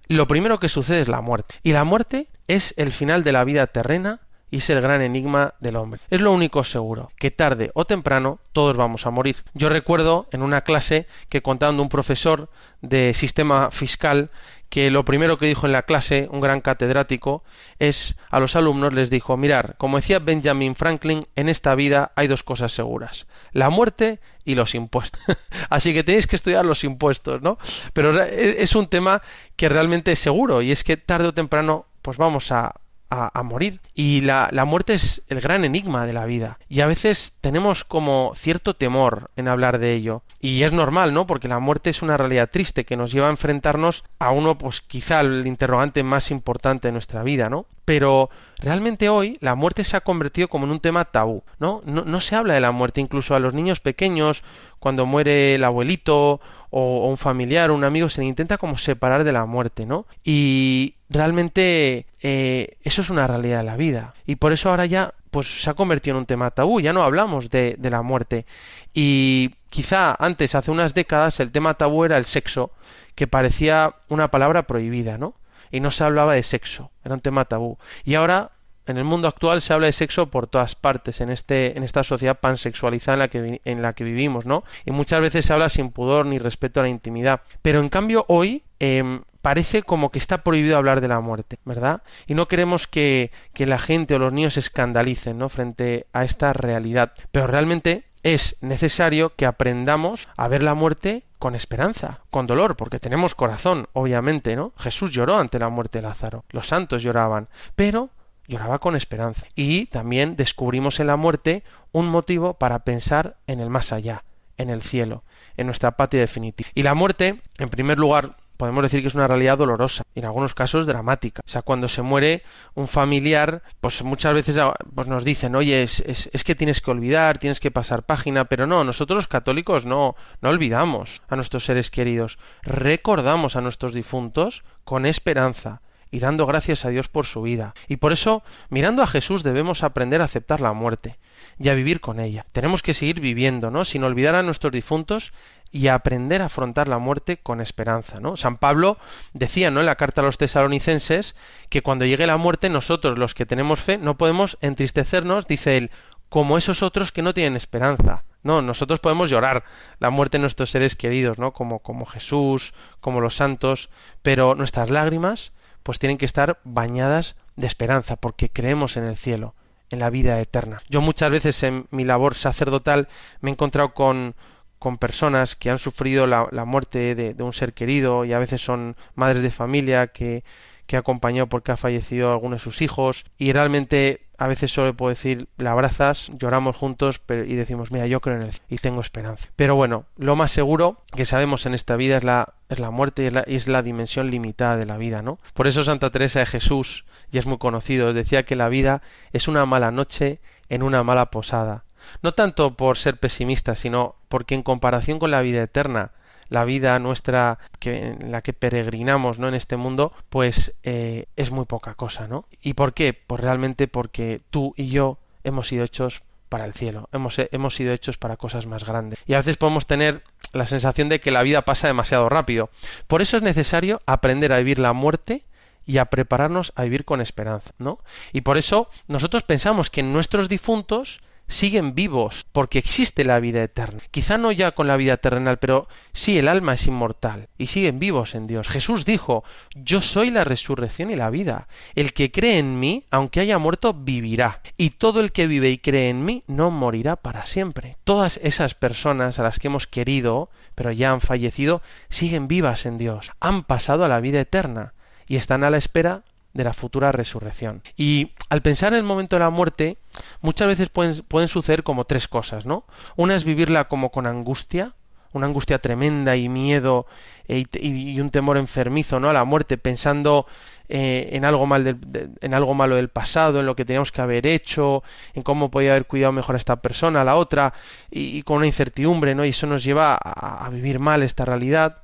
lo 0.08 0.28
primero 0.28 0.60
que 0.60 0.70
sucede 0.70 1.02
es 1.02 1.08
la 1.08 1.22
muerte. 1.22 1.56
Y 1.64 1.72
la 1.72 1.86
muerte 1.86 2.28
es 2.48 2.76
el 2.78 2.92
final 2.92 3.24
de 3.24 3.32
la 3.32 3.46
vida 3.46 3.66
terrena 3.66 4.20
y 4.50 4.58
es 4.58 4.70
el 4.70 4.82
gran 4.82 5.02
enigma 5.02 5.54
del 5.60 5.76
hombre. 5.76 6.02
Es 6.10 6.22
lo 6.22 6.32
único 6.32 6.64
seguro, 6.64 7.12
que 7.18 7.32
tarde 7.32 7.72
o 7.74 7.86
temprano 7.86 8.40
todos 8.54 8.78
vamos 8.78 9.06
a 9.06 9.12
morir. 9.12 9.38
Yo 9.54 9.70
recuerdo 9.70 10.28
en 10.32 10.42
una 10.42 10.62
clase 10.62 11.08
que 11.30 11.42
contando 11.42 11.84
un 11.84 11.90
profesor 11.90 12.50
de 12.82 13.14
sistema 13.14 13.72
fiscal 13.72 14.30
que 14.70 14.92
lo 14.92 15.06
primero 15.06 15.38
que 15.38 15.46
dijo 15.46 15.66
en 15.66 15.72
la 15.72 15.84
clase, 15.84 16.28
un 16.32 16.42
gran 16.42 16.62
catedrático, 16.62 17.44
es 17.80 18.16
a 18.30 18.40
los 18.40 18.56
alumnos 18.56 18.94
les 18.94 19.10
dijo, 19.10 19.38
mirar, 19.38 19.76
como 19.78 19.98
decía 19.98 20.20
Benjamin 20.20 20.76
Franklin, 20.76 21.22
en 21.36 21.48
esta 21.50 21.74
vida 21.76 22.12
hay 22.16 22.28
dos 22.28 22.44
cosas 22.44 22.74
seguras, 22.74 23.28
la 23.54 23.70
muerte 23.70 24.20
y 24.44 24.56
los 24.56 24.76
impuestos. 24.76 25.22
Así 25.70 25.94
que 25.94 26.04
tenéis 26.04 26.28
que 26.28 26.36
estudiar 26.36 26.66
los 26.66 26.84
impuestos, 26.84 27.42
¿no? 27.42 27.58
Pero 27.94 28.22
es 28.22 28.76
un 28.76 28.88
tema 28.88 29.22
que 29.56 29.70
realmente 29.70 30.12
es 30.12 30.20
seguro 30.20 30.62
y 30.62 30.72
es 30.72 30.84
que 30.84 30.98
tarde 30.98 31.30
o 31.30 31.34
temprano 31.34 31.86
pues 32.02 32.18
vamos 32.18 32.52
a 32.52 32.76
a, 33.10 33.44
morir. 33.44 33.80
Y 33.96 34.22
la, 34.22 34.50
la, 34.52 34.66
muerte 34.66 34.94
es 34.94 35.22
el 35.30 35.42
gran 35.42 35.64
enigma 35.64 36.06
de 36.06 36.14
la 36.14 36.26
vida. 36.26 36.60
Y 36.68 36.82
a 36.82 36.88
veces 36.88 37.36
tenemos 37.42 37.84
como 37.84 38.34
cierto 38.36 38.76
temor 38.76 39.32
en 39.36 39.48
hablar 39.48 39.80
de 39.80 39.94
ello. 39.94 40.24
Y 40.42 40.64
es 40.64 40.74
normal, 40.74 41.14
¿no? 41.14 41.26
Porque 41.26 41.48
la 41.48 41.60
muerte 41.60 41.90
es 41.90 42.02
una 42.02 42.18
realidad 42.18 42.50
triste 42.52 42.86
que 42.86 42.98
nos 42.98 43.12
lleva 43.12 43.28
a 43.28 43.32
enfrentarnos 43.32 44.04
a 44.20 44.32
uno, 44.32 44.58
pues 44.58 44.82
quizá 44.82 45.22
el 45.22 45.48
interrogante 45.48 46.04
más 46.04 46.32
importante 46.32 46.90
de 46.90 46.92
nuestra 46.92 47.24
vida, 47.24 47.50
¿no? 47.50 47.66
Pero 47.86 48.30
realmente 48.60 49.08
hoy 49.08 49.38
la 49.40 49.56
muerte 49.56 49.86
se 49.86 49.96
ha 49.96 50.02
convertido 50.02 50.50
como 50.50 50.66
en 50.66 50.72
un 50.72 50.82
tema 50.82 51.06
tabú, 51.06 51.44
¿no? 51.60 51.82
No, 51.86 52.04
no 52.04 52.20
se 52.20 52.36
habla 52.36 52.54
de 52.54 52.60
la 52.62 52.72
muerte, 52.72 53.00
incluso 53.00 53.34
a 53.34 53.40
los 53.40 53.54
niños 53.54 53.80
pequeños, 53.80 54.44
cuando 54.80 55.06
muere 55.06 55.56
el 55.56 55.64
abuelito 55.64 56.42
o, 56.78 57.08
un 57.08 57.18
familiar 57.18 57.72
o 57.72 57.76
un 57.76 57.84
amigo, 57.84 58.10
se 58.10 58.22
le 58.22 58.28
intenta 58.28 58.58
como 58.58 58.78
separar 58.78 59.24
de 59.24 59.32
la 59.32 59.46
muerte, 59.46 59.86
¿no? 59.86 60.06
Y 60.24 60.94
realmente 61.10 62.06
eh, 62.22 62.78
eso 62.84 63.02
es 63.02 63.10
una 63.10 63.26
realidad 63.26 63.60
de 63.60 63.64
la 63.64 63.78
vida. 63.78 64.14
Y 64.28 64.36
por 64.36 64.54
eso 64.54 64.70
ahora 64.70 64.86
ya 64.86 65.14
pues 65.32 65.62
se 65.64 65.70
ha 65.70 65.74
convertido 65.74 66.16
en 66.16 66.20
un 66.20 66.26
tema 66.26 66.52
tabú, 66.52 66.80
ya 66.80 66.94
no 66.94 67.04
hablamos 67.04 67.50
de, 67.50 67.76
de 67.78 67.90
la 67.90 68.04
muerte. 68.04 68.46
Y 68.94 69.56
quizá 69.70 70.16
antes, 70.20 70.54
hace 70.56 70.72
unas 70.72 70.94
décadas, 70.94 71.40
el 71.40 71.52
tema 71.52 71.74
tabú 71.74 72.06
era 72.06 72.18
el 72.18 72.26
sexo, 72.26 72.72
que 73.16 73.28
parecía 73.28 73.96
una 74.08 74.30
palabra 74.30 74.64
prohibida, 74.64 75.18
¿no? 75.18 75.34
Y 75.72 75.80
no 75.80 75.90
se 75.92 76.04
hablaba 76.04 76.36
de 76.36 76.44
sexo, 76.44 76.92
era 77.04 77.16
un 77.16 77.22
tema 77.22 77.46
tabú. 77.46 77.78
Y 78.06 78.14
ahora 78.14 78.52
en 78.88 78.98
el 78.98 79.04
mundo 79.04 79.28
actual 79.28 79.62
se 79.62 79.74
habla 79.74 79.88
de 79.88 79.94
sexo 79.94 80.28
por 80.28 80.48
todas 80.48 80.76
partes, 80.76 81.22
en, 81.22 81.30
este, 81.30 81.78
en 81.78 81.84
esta 81.84 82.04
sociedad 82.04 82.40
pansexualizada 82.40 83.16
en 83.16 83.20
la, 83.20 83.28
que, 83.28 83.62
en 83.64 83.82
la 83.82 83.94
que 83.94 84.04
vivimos, 84.04 84.46
¿no? 84.46 84.64
Y 84.86 84.92
muchas 84.92 85.22
veces 85.22 85.46
se 85.46 85.54
habla 85.54 85.70
sin 85.70 85.92
pudor 85.92 86.26
ni 86.26 86.40
respeto 86.40 86.80
a 86.80 86.84
la 86.84 86.90
intimidad. 86.90 87.42
Pero 87.62 87.80
en 87.80 87.90
cambio 87.90 88.26
hoy 88.28 88.64
em, 88.80 89.24
parece 89.42 89.84
como 89.84 90.12
que 90.12 90.20
está 90.20 90.44
prohibido 90.44 90.78
hablar 90.78 91.02
de 91.02 91.08
la 91.08 91.20
muerte, 91.20 91.60
¿verdad? 91.66 92.02
Y 92.26 92.34
no 92.34 92.48
queremos 92.48 92.88
que, 92.88 93.32
que 93.54 93.66
la 93.66 93.80
gente 93.80 94.16
o 94.16 94.20
los 94.20 94.34
niños 94.34 94.56
se 94.56 94.62
escandalicen, 94.62 95.38
¿no? 95.38 95.50
Frente 95.50 96.08
a 96.14 96.24
esta 96.24 96.54
realidad. 96.54 97.14
Pero 97.32 97.48
realmente 97.48 98.06
es 98.24 98.58
necesario 98.62 99.36
que 99.36 99.46
aprendamos 99.46 100.28
a 100.36 100.48
ver 100.48 100.64
la 100.64 100.74
muerte 100.74 101.24
con 101.40 101.56
esperanza, 101.56 102.22
con 102.32 102.48
dolor, 102.48 102.76
porque 102.76 103.00
tenemos 103.00 103.36
corazón, 103.36 103.88
obviamente, 103.94 104.56
¿no? 104.56 104.74
Jesús 104.78 105.12
lloró 105.12 105.38
ante 105.38 105.60
la 105.60 105.70
muerte 105.70 106.00
de 106.00 106.08
Lázaro, 106.08 106.44
los 106.50 106.68
santos 106.68 107.04
lloraban, 107.04 107.48
pero 107.76 108.10
lloraba 108.48 108.80
con 108.80 108.96
esperanza. 108.96 109.46
Y 109.56 109.86
también 109.88 110.36
descubrimos 110.36 111.00
en 111.00 111.08
la 111.08 111.18
muerte 111.18 111.64
un 111.92 112.08
motivo 112.08 112.56
para 112.56 112.80
pensar 112.80 113.38
en 113.48 113.60
el 113.60 113.70
más 113.70 113.92
allá, 113.92 114.24
en 114.58 114.70
el 114.70 114.82
cielo, 114.82 115.24
en 115.58 115.68
nuestra 115.68 115.98
patria 115.98 116.22
definitiva. 116.22 116.70
Y 116.74 116.84
la 116.84 116.96
muerte, 116.96 117.42
en 117.58 117.70
primer 117.70 118.00
lugar, 118.00 118.36
podemos 118.58 118.84
decir 118.84 119.02
que 119.02 119.08
es 119.08 119.16
una 119.16 119.28
realidad 119.28 119.58
dolorosa, 119.58 120.04
en 120.16 120.26
algunos 120.26 120.54
casos 120.54 120.86
dramática. 120.86 121.42
O 121.46 121.50
sea, 121.50 121.62
cuando 121.62 121.88
se 121.88 122.02
muere 122.02 122.44
un 122.74 122.88
familiar, 122.88 123.62
pues 123.80 124.04
muchas 124.04 124.34
veces 124.34 124.58
ah, 124.58 124.74
pues 124.94 125.08
nos 125.08 125.24
dicen, 125.24 125.56
oye, 125.56 125.84
es, 125.84 126.00
es, 126.06 126.44
que 126.44 126.56
tienes 126.56 126.82
que 126.82 126.92
olvidar, 126.92 127.38
tienes 127.38 127.60
que 127.60 127.72
pasar 127.72 128.04
página, 128.04 128.46
pero 128.46 128.68
no, 128.68 128.84
nosotros 128.84 129.16
los 129.16 129.28
católicos 129.28 129.86
no, 129.86 130.16
no 130.42 130.50
olvidamos 130.50 131.22
a 131.30 131.36
nuestros 131.36 131.66
seres 131.66 131.92
queridos, 131.92 132.40
recordamos 132.64 133.56
a 133.56 133.62
nuestros 133.62 133.94
difuntos 133.94 134.64
con 134.84 135.06
esperanza, 135.06 135.82
y 136.12 136.20
dando 136.20 136.46
gracias 136.46 136.86
a 136.86 136.90
Dios 136.90 137.08
por 137.08 137.26
su 137.26 137.42
vida. 137.42 137.74
Y 137.88 137.98
por 137.98 138.14
eso, 138.14 138.44
mirando 138.70 139.04
a 139.04 139.08
Jesús, 139.08 139.44
debemos 139.44 139.84
aprender 139.84 140.22
a 140.22 140.26
aceptar 140.26 140.62
la 140.62 140.74
muerte 140.74 141.18
y 141.60 141.70
a 141.70 141.74
vivir 141.74 142.02
con 142.02 142.20
ella. 142.20 142.46
Tenemos 142.52 142.82
que 142.82 142.94
seguir 142.94 143.20
viviendo, 143.20 143.72
¿no? 143.72 143.86
Sin 143.86 144.04
olvidar 144.04 144.36
a 144.36 144.44
nuestros 144.44 144.72
difuntos 144.72 145.34
y 145.72 145.88
aprender 145.88 146.42
a 146.42 146.46
afrontar 146.46 146.88
la 146.88 146.98
muerte 146.98 147.38
con 147.38 147.62
esperanza, 147.62 148.20
¿no? 148.20 148.38
San 148.38 148.58
Pablo 148.58 148.98
decía, 149.34 149.72
¿no? 149.72 149.82
En 149.82 149.86
la 149.86 149.96
carta 149.96 150.22
a 150.22 150.24
los 150.24 150.38
tesalonicenses 150.38 151.36
que 151.70 151.82
cuando 151.82 152.06
llegue 152.06 152.28
la 152.28 152.38
muerte 152.38 152.70
nosotros 152.70 153.18
los 153.18 153.34
que 153.34 153.46
tenemos 153.46 153.80
fe 153.80 153.98
no 153.98 154.18
podemos 154.18 154.58
entristecernos, 154.62 155.48
dice 155.48 155.78
él, 155.78 155.92
como 156.30 156.58
esos 156.58 156.84
otros 156.84 157.12
que 157.12 157.22
no 157.22 157.34
tienen 157.34 157.56
esperanza. 157.56 158.24
No, 158.44 158.62
nosotros 158.62 159.00
podemos 159.00 159.30
llorar 159.30 159.66
la 160.00 160.10
muerte 160.10 160.38
de 160.38 160.42
nuestros 160.42 160.70
seres 160.70 160.96
queridos, 160.96 161.38
¿no? 161.38 161.52
Como 161.52 161.80
como 161.80 162.06
Jesús, 162.06 162.74
como 163.02 163.20
los 163.20 163.36
santos, 163.36 163.90
pero 164.22 164.56
nuestras 164.56 164.90
lágrimas 164.90 165.52
pues 165.88 166.00
tienen 166.00 166.18
que 166.18 166.26
estar 166.26 166.60
bañadas 166.66 167.38
de 167.56 167.66
esperanza, 167.66 168.18
porque 168.18 168.50
creemos 168.50 168.98
en 168.98 169.06
el 169.06 169.16
cielo, 169.16 169.56
en 169.90 170.00
la 170.00 170.10
vida 170.10 170.38
eterna. 170.42 170.82
Yo 170.90 171.00
muchas 171.00 171.32
veces 171.32 171.64
en 171.64 171.88
mi 171.92 172.04
labor 172.04 172.36
sacerdotal 172.36 173.08
me 173.40 173.50
he 173.50 173.54
encontrado 173.54 173.94
con, 173.94 174.36
con 174.80 174.98
personas 174.98 175.56
que 175.56 175.70
han 175.70 175.80
sufrido 175.80 176.28
la, 176.28 176.66
muerte 176.66 177.16
de, 177.16 177.34
de, 177.34 177.42
un 177.42 177.54
ser 177.54 177.72
querido 177.72 178.26
y 178.26 178.34
a 178.34 178.40
veces 178.40 178.60
son 178.60 178.98
madres 179.16 179.42
de 179.42 179.50
familia 179.50 180.08
que, 180.08 180.44
que 180.88 180.96
ha 180.96 181.00
acompañado 181.00 181.48
porque 181.48 181.72
ha 181.72 181.78
fallecido 181.78 182.32
alguno 182.32 182.56
de 182.56 182.62
sus 182.62 182.82
hijos 182.82 183.26
y 183.38 183.54
realmente 183.54 184.22
a 184.38 184.48
veces 184.48 184.72
solo 184.72 184.94
puedo 184.96 185.10
decir, 185.10 185.48
la 185.58 185.72
abrazas, 185.72 186.32
lloramos 186.38 186.76
juntos 186.76 187.22
y 187.30 187.56
decimos, 187.56 187.92
mira, 187.92 188.06
yo 188.08 188.22
creo 188.22 188.38
en 188.38 188.44
él 188.44 188.56
y 188.70 188.78
tengo 188.78 189.02
esperanza. 189.02 189.48
Pero 189.56 189.76
bueno, 189.76 190.06
lo 190.16 190.36
más 190.36 190.52
seguro 190.52 191.02
que 191.16 191.26
sabemos 191.26 191.66
en 191.66 191.74
esta 191.74 191.96
vida 191.96 192.18
es 192.18 192.24
la, 192.24 192.54
es 192.70 192.80
la 192.80 192.92
muerte 192.92 193.24
y 193.24 193.26
es 193.28 193.34
la, 193.34 193.42
es 193.42 193.68
la 193.68 193.82
dimensión 193.82 194.30
limitada 194.30 194.78
de 194.78 194.86
la 194.86 194.98
vida, 194.98 195.22
¿no? 195.22 195.40
Por 195.54 195.68
eso 195.68 195.84
Santa 195.84 196.12
Teresa 196.12 196.40
de 196.40 196.46
Jesús, 196.46 197.06
y 197.32 197.40
es 197.40 197.48
muy 197.48 197.58
conocido, 197.58 198.14
decía 198.14 198.44
que 198.44 198.56
la 198.56 198.70
vida 198.70 199.02
es 199.34 199.48
una 199.48 199.66
mala 199.66 199.92
noche 199.92 200.40
en 200.70 200.84
una 200.84 201.04
mala 201.04 201.32
posada. 201.32 201.84
No 202.22 202.34
tanto 202.34 202.78
por 202.78 202.98
ser 202.98 203.20
pesimista, 203.20 203.76
sino 203.76 204.16
porque 204.30 204.56
en 204.56 204.64
comparación 204.64 205.20
con 205.20 205.32
la 205.32 205.42
vida 205.42 205.64
eterna, 205.64 206.12
la 206.50 206.66
vida 206.66 206.98
nuestra 207.00 207.60
que, 207.80 208.10
en 208.10 208.32
la 208.32 208.42
que 208.42 208.54
peregrinamos 208.54 209.40
¿no? 209.40 209.48
en 209.48 209.54
este 209.54 209.78
mundo, 209.78 210.14
pues 210.30 210.74
eh, 210.84 211.26
es 211.36 211.52
muy 211.52 211.66
poca 211.66 211.96
cosa, 211.96 212.28
¿no? 212.28 212.46
¿Y 212.62 212.74
por 212.74 212.94
qué? 212.94 213.14
Pues 213.14 213.42
realmente 213.42 213.88
porque 213.88 214.42
tú 214.50 214.74
y 214.78 214.90
yo 214.90 215.18
hemos 215.44 215.68
sido 215.68 215.84
hechos 215.84 216.22
para 216.50 216.66
el 216.66 216.74
cielo, 216.74 217.10
hemos, 217.12 217.36
hemos 217.38 217.76
sido 217.76 217.94
hechos 217.94 218.18
para 218.18 218.38
cosas 218.38 218.66
más 218.66 218.86
grandes. 218.86 219.20
Y 219.26 219.34
a 219.34 219.38
veces 219.38 219.58
podemos 219.58 219.86
tener 219.86 220.24
la 220.54 220.66
sensación 220.66 221.10
de 221.10 221.20
que 221.20 221.32
la 221.32 221.44
vida 221.44 221.64
pasa 221.64 221.88
demasiado 221.88 222.30
rápido. 222.30 222.70
Por 223.08 223.22
eso 223.22 223.38
es 223.38 223.44
necesario 223.44 224.02
aprender 224.06 224.54
a 224.54 224.60
vivir 224.60 224.80
la 224.80 224.94
muerte 224.94 225.44
y 225.86 226.00
a 226.00 226.06
prepararnos 226.06 226.74
a 226.76 226.84
vivir 226.84 227.06
con 227.06 227.22
esperanza, 227.22 227.72
¿no? 227.78 228.00
Y 228.34 228.42
por 228.42 228.58
eso 228.58 228.90
nosotros 229.08 229.44
pensamos 229.44 229.90
que 229.90 230.04
nuestros 230.04 230.50
difuntos 230.50 231.20
siguen 231.48 231.96
vivos 231.96 232.46
porque 232.52 232.80
existe 232.80 233.24
la 233.24 233.40
vida 233.40 233.64
eterna. 233.64 234.02
Quizá 234.12 234.38
no 234.38 234.52
ya 234.52 234.72
con 234.72 234.88
la 234.88 234.98
vida 234.98 235.18
terrenal, 235.18 235.58
pero 235.58 235.88
sí 236.14 236.38
el 236.38 236.48
alma 236.48 236.74
es 236.74 236.88
inmortal 236.88 237.50
y 237.58 237.68
siguen 237.68 238.00
vivos 238.00 238.36
en 238.36 238.48
Dios. 238.48 238.68
Jesús 238.68 239.06
dijo, 239.06 239.44
yo 239.76 240.02
soy 240.02 240.30
la 240.30 240.44
resurrección 240.44 241.12
y 241.12 241.16
la 241.16 241.30
vida. 241.30 241.68
El 241.96 242.14
que 242.14 242.32
cree 242.32 242.60
en 242.60 242.80
mí, 242.80 243.04
aunque 243.12 243.40
haya 243.40 243.58
muerto, 243.58 243.94
vivirá. 243.94 244.62
Y 244.78 244.92
todo 244.92 245.20
el 245.20 245.32
que 245.32 245.48
vive 245.48 245.70
y 245.70 245.78
cree 245.78 246.10
en 246.10 246.26
mí 246.26 246.44
no 246.48 246.72
morirá 246.72 247.16
para 247.16 247.46
siempre. 247.46 247.98
Todas 248.04 248.40
esas 248.44 248.76
personas 248.76 249.40
a 249.40 249.44
las 249.44 249.60
que 249.60 249.68
hemos 249.68 249.88
querido, 249.88 250.50
pero 250.76 250.92
ya 250.92 251.12
han 251.12 251.22
fallecido, 251.22 251.82
siguen 252.10 252.48
vivas 252.48 252.86
en 252.86 252.98
Dios. 252.98 253.32
Han 253.40 253.64
pasado 253.64 254.06
a 254.06 254.10
la 254.10 254.20
vida 254.20 254.42
eterna 254.42 254.94
y 255.28 255.38
están 255.38 255.64
a 255.64 255.70
la 255.70 255.78
espera 255.78 256.24
de 256.58 256.64
la 256.64 256.74
futura 256.74 257.12
resurrección. 257.12 257.84
Y 257.96 258.32
al 258.50 258.64
pensar 258.64 258.94
en 258.94 258.98
el 258.98 259.04
momento 259.04 259.36
de 259.36 259.42
la 259.42 259.52
muerte, 259.52 259.98
muchas 260.42 260.68
veces 260.68 260.90
pueden, 260.90 261.22
pueden 261.28 261.48
suceder 261.48 261.84
como 261.84 262.06
tres 262.06 262.28
cosas, 262.28 262.66
¿no? 262.66 262.84
Una 263.16 263.36
es 263.36 263.46
vivirla 263.46 263.88
como 263.88 264.10
con 264.10 264.26
angustia, 264.26 264.94
una 265.34 265.46
angustia 265.46 265.78
tremenda 265.78 266.36
y 266.36 266.50
miedo 266.50 267.06
e, 267.48 267.66
y, 267.74 268.20
un 268.20 268.32
temor 268.32 268.58
enfermizo, 268.58 269.20
¿no? 269.20 269.30
A 269.30 269.34
la 269.34 269.44
muerte, 269.44 269.78
pensando 269.78 270.48
eh, 270.90 271.30
en 271.34 271.46
algo 271.46 271.68
mal 271.68 272.00
en 272.42 272.54
algo 272.56 272.74
malo 272.74 272.96
del 272.96 273.10
pasado, 273.10 273.60
en 273.60 273.68
lo 273.68 273.76
que 273.76 273.86
teníamos 273.86 274.12
que 274.12 274.22
haber 274.22 274.48
hecho, 274.48 275.04
en 275.36 275.44
cómo 275.44 275.70
podía 275.70 275.92
haber 275.92 276.08
cuidado 276.08 276.32
mejor 276.34 276.56
a 276.56 276.58
esta 276.58 276.78
persona, 276.78 277.22
a 277.22 277.24
la 277.24 277.36
otra, 277.36 277.76
y, 278.10 278.42
con 278.42 278.58
una 278.58 278.66
incertidumbre, 278.66 279.36
¿no? 279.36 279.46
Y 279.46 279.50
eso 279.50 279.68
nos 279.68 279.84
lleva 279.84 280.16
a 280.16 280.68
vivir 280.72 280.98
mal 280.98 281.22
esta 281.22 281.46
realidad. 281.46 281.98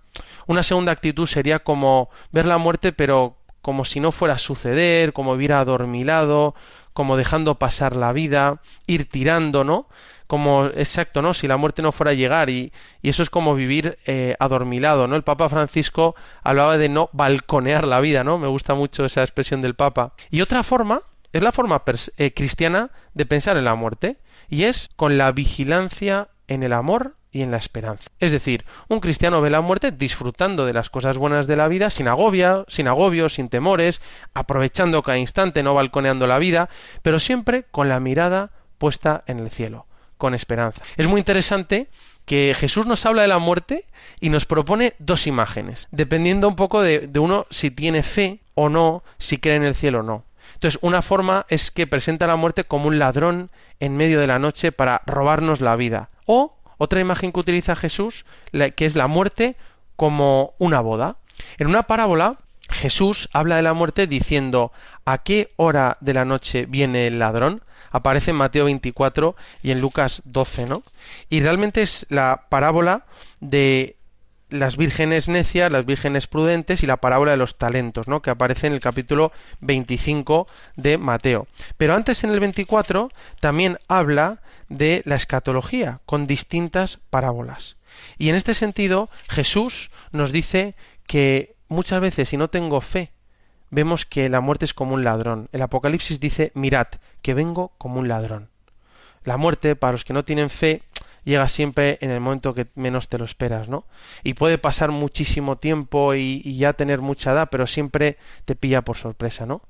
Una 0.46 0.62
segunda 0.62 0.92
actitud 0.92 1.26
sería 1.26 1.64
como 1.64 2.10
ver 2.32 2.46
la 2.46 2.60
muerte, 2.60 2.94
pero 2.94 3.38
como 3.64 3.86
si 3.86 4.02
no 4.02 4.12
fuera 4.12 4.36
a 4.36 4.38
suceder, 4.38 5.14
como 5.14 5.34
vivir 5.34 5.54
adormilado, 5.54 6.54
como 6.92 7.16
dejando 7.16 7.56
pasar 7.56 7.96
la 7.96 8.12
vida, 8.12 8.60
ir 8.88 9.10
tirando, 9.10 9.64
¿no? 9.64 9.88
Como, 10.28 10.66
exacto, 10.66 11.22
¿no? 11.22 11.34
Si 11.34 11.48
la 11.48 11.56
muerte 11.56 11.82
no 11.82 11.94
fuera 11.94 12.12
a 12.12 12.14
llegar 12.14 12.50
y, 12.50 12.74
y 13.02 13.10
eso 13.10 13.24
es 13.24 13.30
como 13.30 13.56
vivir 13.56 13.98
eh, 14.06 14.36
adormilado, 14.40 15.08
¿no? 15.08 15.16
El 15.16 15.24
Papa 15.24 15.48
Francisco 15.48 16.14
hablaba 16.44 16.78
de 16.78 16.90
no 16.90 17.10
balconear 17.14 17.88
la 17.88 18.02
vida, 18.02 18.26
¿no? 18.26 18.38
Me 18.38 18.50
gusta 18.50 18.74
mucho 18.74 19.06
esa 19.06 19.22
expresión 19.22 19.62
del 19.62 19.76
Papa. 19.76 20.12
Y 20.30 20.42
otra 20.42 20.62
forma 20.64 21.02
es 21.32 21.42
la 21.42 21.54
forma 21.54 21.82
eh, 22.18 22.34
cristiana 22.34 22.92
de 23.14 23.26
pensar 23.26 23.56
en 23.56 23.64
la 23.64 23.76
muerte 23.76 24.18
y 24.50 24.64
es 24.64 24.90
con 24.98 25.18
la 25.18 25.32
vigilancia 25.32 26.28
en 26.50 26.64
el 26.64 26.74
amor 26.74 27.16
y 27.34 27.42
en 27.42 27.52
la 27.52 27.58
esperanza. 27.58 28.10
Es 28.20 28.32
decir, 28.32 28.64
un 28.88 29.00
cristiano 29.00 29.42
ve 29.42 29.50
la 29.50 29.60
muerte 29.60 29.92
disfrutando 29.92 30.66
de 30.66 30.74
las 30.74 30.90
cosas 30.90 31.18
buenas 31.18 31.48
de 31.48 31.58
la 31.58 31.68
vida, 31.68 31.90
sin 31.90 32.08
agobia, 32.08 32.64
sin 32.68 32.88
agobios, 32.88 33.34
sin 33.34 33.50
temores, 33.50 34.02
aprovechando 34.34 35.02
cada 35.02 35.18
instante, 35.18 35.64
no 35.64 35.74
balconeando 35.74 36.28
la 36.28 36.38
vida, 36.38 36.70
pero 37.02 37.20
siempre 37.20 37.66
con 37.72 37.90
la 37.90 38.00
mirada 38.00 38.52
puesta 38.78 39.24
en 39.26 39.40
el 39.40 39.50
cielo, 39.50 39.88
con 40.18 40.36
esperanza. 40.36 40.82
Es 40.96 41.08
muy 41.08 41.20
interesante 41.20 41.90
que 42.26 42.56
Jesús 42.56 42.86
nos 42.86 43.06
habla 43.06 43.24
de 43.24 43.28
la 43.28 43.40
muerte 43.40 43.86
y 44.22 44.30
nos 44.30 44.46
propone 44.46 44.94
dos 45.00 45.26
imágenes, 45.26 45.88
dependiendo 45.92 46.48
un 46.48 46.56
poco 46.56 46.82
de, 46.82 47.08
de 47.08 47.20
uno 47.20 47.48
si 47.50 47.72
tiene 47.72 48.04
fe 48.04 48.42
o 48.54 48.70
no, 48.70 49.04
si 49.18 49.40
cree 49.40 49.56
en 49.56 49.64
el 49.64 49.76
cielo 49.76 50.00
o 50.00 50.04
no. 50.04 50.24
Entonces, 50.54 50.80
una 50.84 51.02
forma 51.02 51.46
es 51.50 51.72
que 51.72 51.88
presenta 51.88 52.28
la 52.28 52.36
muerte 52.36 52.64
como 52.64 52.88
un 52.88 53.00
ladrón 53.00 53.50
en 53.80 53.98
medio 53.98 54.20
de 54.20 54.28
la 54.28 54.40
noche 54.40 54.72
para 54.72 55.02
robarnos 55.06 55.60
la 55.60 55.76
vida. 55.76 56.10
O 56.26 56.56
otra 56.84 57.00
imagen 57.00 57.32
que 57.32 57.40
utiliza 57.40 57.76
Jesús, 57.76 58.26
que 58.52 58.86
es 58.86 58.96
la 58.96 59.08
muerte 59.08 59.56
como 59.96 60.54
una 60.60 60.82
boda. 60.82 61.16
En 61.58 61.68
una 61.68 61.84
parábola, 61.84 62.38
Jesús 62.70 63.30
habla 63.32 63.56
de 63.56 63.62
la 63.62 63.74
muerte 63.74 64.08
diciendo 64.08 64.72
¿a 65.06 65.20
qué 65.20 65.52
hora 65.56 65.98
de 66.02 66.14
la 66.14 66.26
noche 66.26 66.66
viene 66.66 67.08
el 67.08 67.20
ladrón? 67.20 67.62
Aparece 67.92 68.32
en 68.32 68.38
Mateo 68.38 68.66
24 68.66 69.36
y 69.62 69.72
en 69.72 69.80
Lucas 69.80 70.24
12, 70.26 70.66
¿no? 70.66 70.84
Y 71.30 71.42
realmente 71.42 71.84
es 71.84 72.06
la 72.10 72.46
parábola 72.50 73.06
de 73.40 73.96
las 74.54 74.78
vírgenes 74.78 75.30
necias, 75.30 75.72
las 75.72 75.86
vírgenes 75.86 76.28
prudentes 76.28 76.84
y 76.84 76.86
la 76.86 76.98
parábola 76.98 77.32
de 77.32 77.38
los 77.38 77.58
talentos, 77.58 78.08
¿no? 78.08 78.22
que 78.22 78.30
aparece 78.30 78.68
en 78.68 78.74
el 78.74 78.80
capítulo 78.80 79.32
25 79.62 80.48
de 80.76 81.00
Mateo. 81.00 81.48
Pero 81.76 81.96
antes 81.96 82.24
en 82.24 82.30
el 82.30 82.40
24 82.40 83.10
también 83.40 83.80
habla 83.88 84.42
de 84.70 85.02
la 85.06 85.16
escatología 85.16 86.02
con 86.06 86.28
distintas 86.28 87.00
parábolas. 87.10 87.78
Y 88.20 88.30
en 88.30 88.36
este 88.36 88.54
sentido 88.54 89.10
Jesús 89.28 89.90
nos 90.12 90.32
dice 90.32 90.76
que 91.08 91.56
muchas 91.68 92.00
veces 92.00 92.30
si 92.30 92.38
no 92.38 92.50
tengo 92.50 92.80
fe, 92.80 93.12
vemos 93.72 94.06
que 94.06 94.30
la 94.30 94.40
muerte 94.40 94.66
es 94.66 94.76
como 94.76 94.94
un 94.94 95.04
ladrón. 95.04 95.50
El 95.52 95.64
Apocalipsis 95.64 96.20
dice, 96.20 96.52
mirad, 96.54 96.88
que 97.24 97.34
vengo 97.34 97.74
como 97.80 98.00
un 98.00 98.08
ladrón. 98.08 98.50
La 99.24 99.38
muerte, 99.38 99.76
para 99.76 99.94
los 99.94 100.06
que 100.06 100.14
no 100.14 100.26
tienen 100.26 100.50
fe, 100.50 100.84
llega 101.24 101.48
siempre 101.48 101.98
en 102.02 102.12
el 102.12 102.20
momento 102.20 102.54
que 102.54 102.68
menos 102.76 103.08
te 103.08 103.18
lo 103.18 103.26
esperas, 103.26 103.68
¿no? 103.68 103.86
Y 104.24 104.34
puede 104.34 104.58
pasar 104.58 104.92
muchísimo 104.92 105.58
tiempo 105.58 106.14
y, 106.16 106.42
ya 106.58 106.74
tener 106.74 107.02
mucha 107.02 107.32
edad, 107.32 107.50
pero 107.52 107.68
siempre 107.68 108.18
te 108.46 108.56
pilla 108.56 108.82
por 108.82 108.98
sorpresa, 108.98 109.46
¿no? 109.46 109.62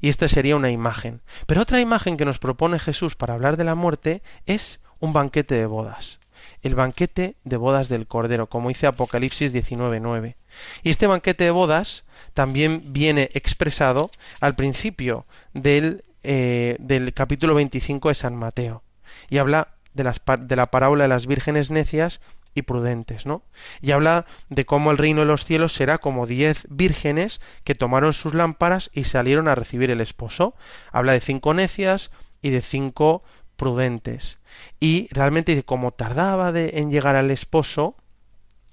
Y 0.00 0.08
esta 0.08 0.28
sería 0.28 0.56
una 0.56 0.70
imagen. 0.70 1.20
Pero 1.46 1.62
otra 1.62 1.80
imagen 1.80 2.16
que 2.16 2.24
nos 2.24 2.38
propone 2.38 2.78
Jesús 2.78 3.16
para 3.16 3.34
hablar 3.34 3.56
de 3.56 3.64
la 3.64 3.74
muerte 3.74 4.22
es 4.46 4.80
un 4.98 5.12
banquete 5.12 5.54
de 5.54 5.66
bodas. 5.66 6.18
El 6.62 6.74
banquete 6.74 7.36
de 7.44 7.56
bodas 7.56 7.88
del 7.88 8.06
Cordero, 8.06 8.48
como 8.48 8.68
dice 8.68 8.86
Apocalipsis 8.86 9.52
19.9. 9.52 10.36
Y 10.82 10.90
este 10.90 11.06
banquete 11.06 11.44
de 11.44 11.50
bodas 11.50 12.04
también 12.34 12.92
viene 12.92 13.30
expresado 13.32 14.10
al 14.40 14.56
principio 14.56 15.26
del, 15.54 16.04
eh, 16.22 16.76
del 16.80 17.14
capítulo 17.14 17.54
25 17.54 18.08
de 18.08 18.14
San 18.14 18.34
Mateo. 18.34 18.82
Y 19.28 19.38
habla 19.38 19.68
de, 19.94 20.04
las, 20.04 20.20
de 20.40 20.56
la 20.56 20.70
parábola 20.70 21.04
de 21.04 21.08
las 21.08 21.26
vírgenes 21.26 21.70
necias 21.70 22.20
y 22.54 22.62
prudentes, 22.62 23.26
¿no? 23.26 23.42
Y 23.80 23.92
habla 23.92 24.26
de 24.48 24.66
cómo 24.66 24.90
el 24.90 24.98
reino 24.98 25.20
de 25.20 25.26
los 25.26 25.44
cielos 25.44 25.72
será 25.72 25.98
como 25.98 26.26
diez 26.26 26.66
vírgenes 26.68 27.40
que 27.64 27.74
tomaron 27.74 28.12
sus 28.12 28.34
lámparas 28.34 28.90
y 28.92 29.04
salieron 29.04 29.48
a 29.48 29.54
recibir 29.54 29.90
el 29.90 30.00
esposo. 30.00 30.54
Habla 30.90 31.12
de 31.12 31.20
cinco 31.20 31.54
necias 31.54 32.10
y 32.42 32.50
de 32.50 32.62
cinco 32.62 33.22
prudentes. 33.56 34.38
Y 34.80 35.08
realmente 35.12 35.52
dice, 35.52 35.64
como 35.64 35.92
tardaba 35.92 36.50
de, 36.50 36.78
en 36.80 36.90
llegar 36.90 37.14
al 37.14 37.30
esposo, 37.30 37.94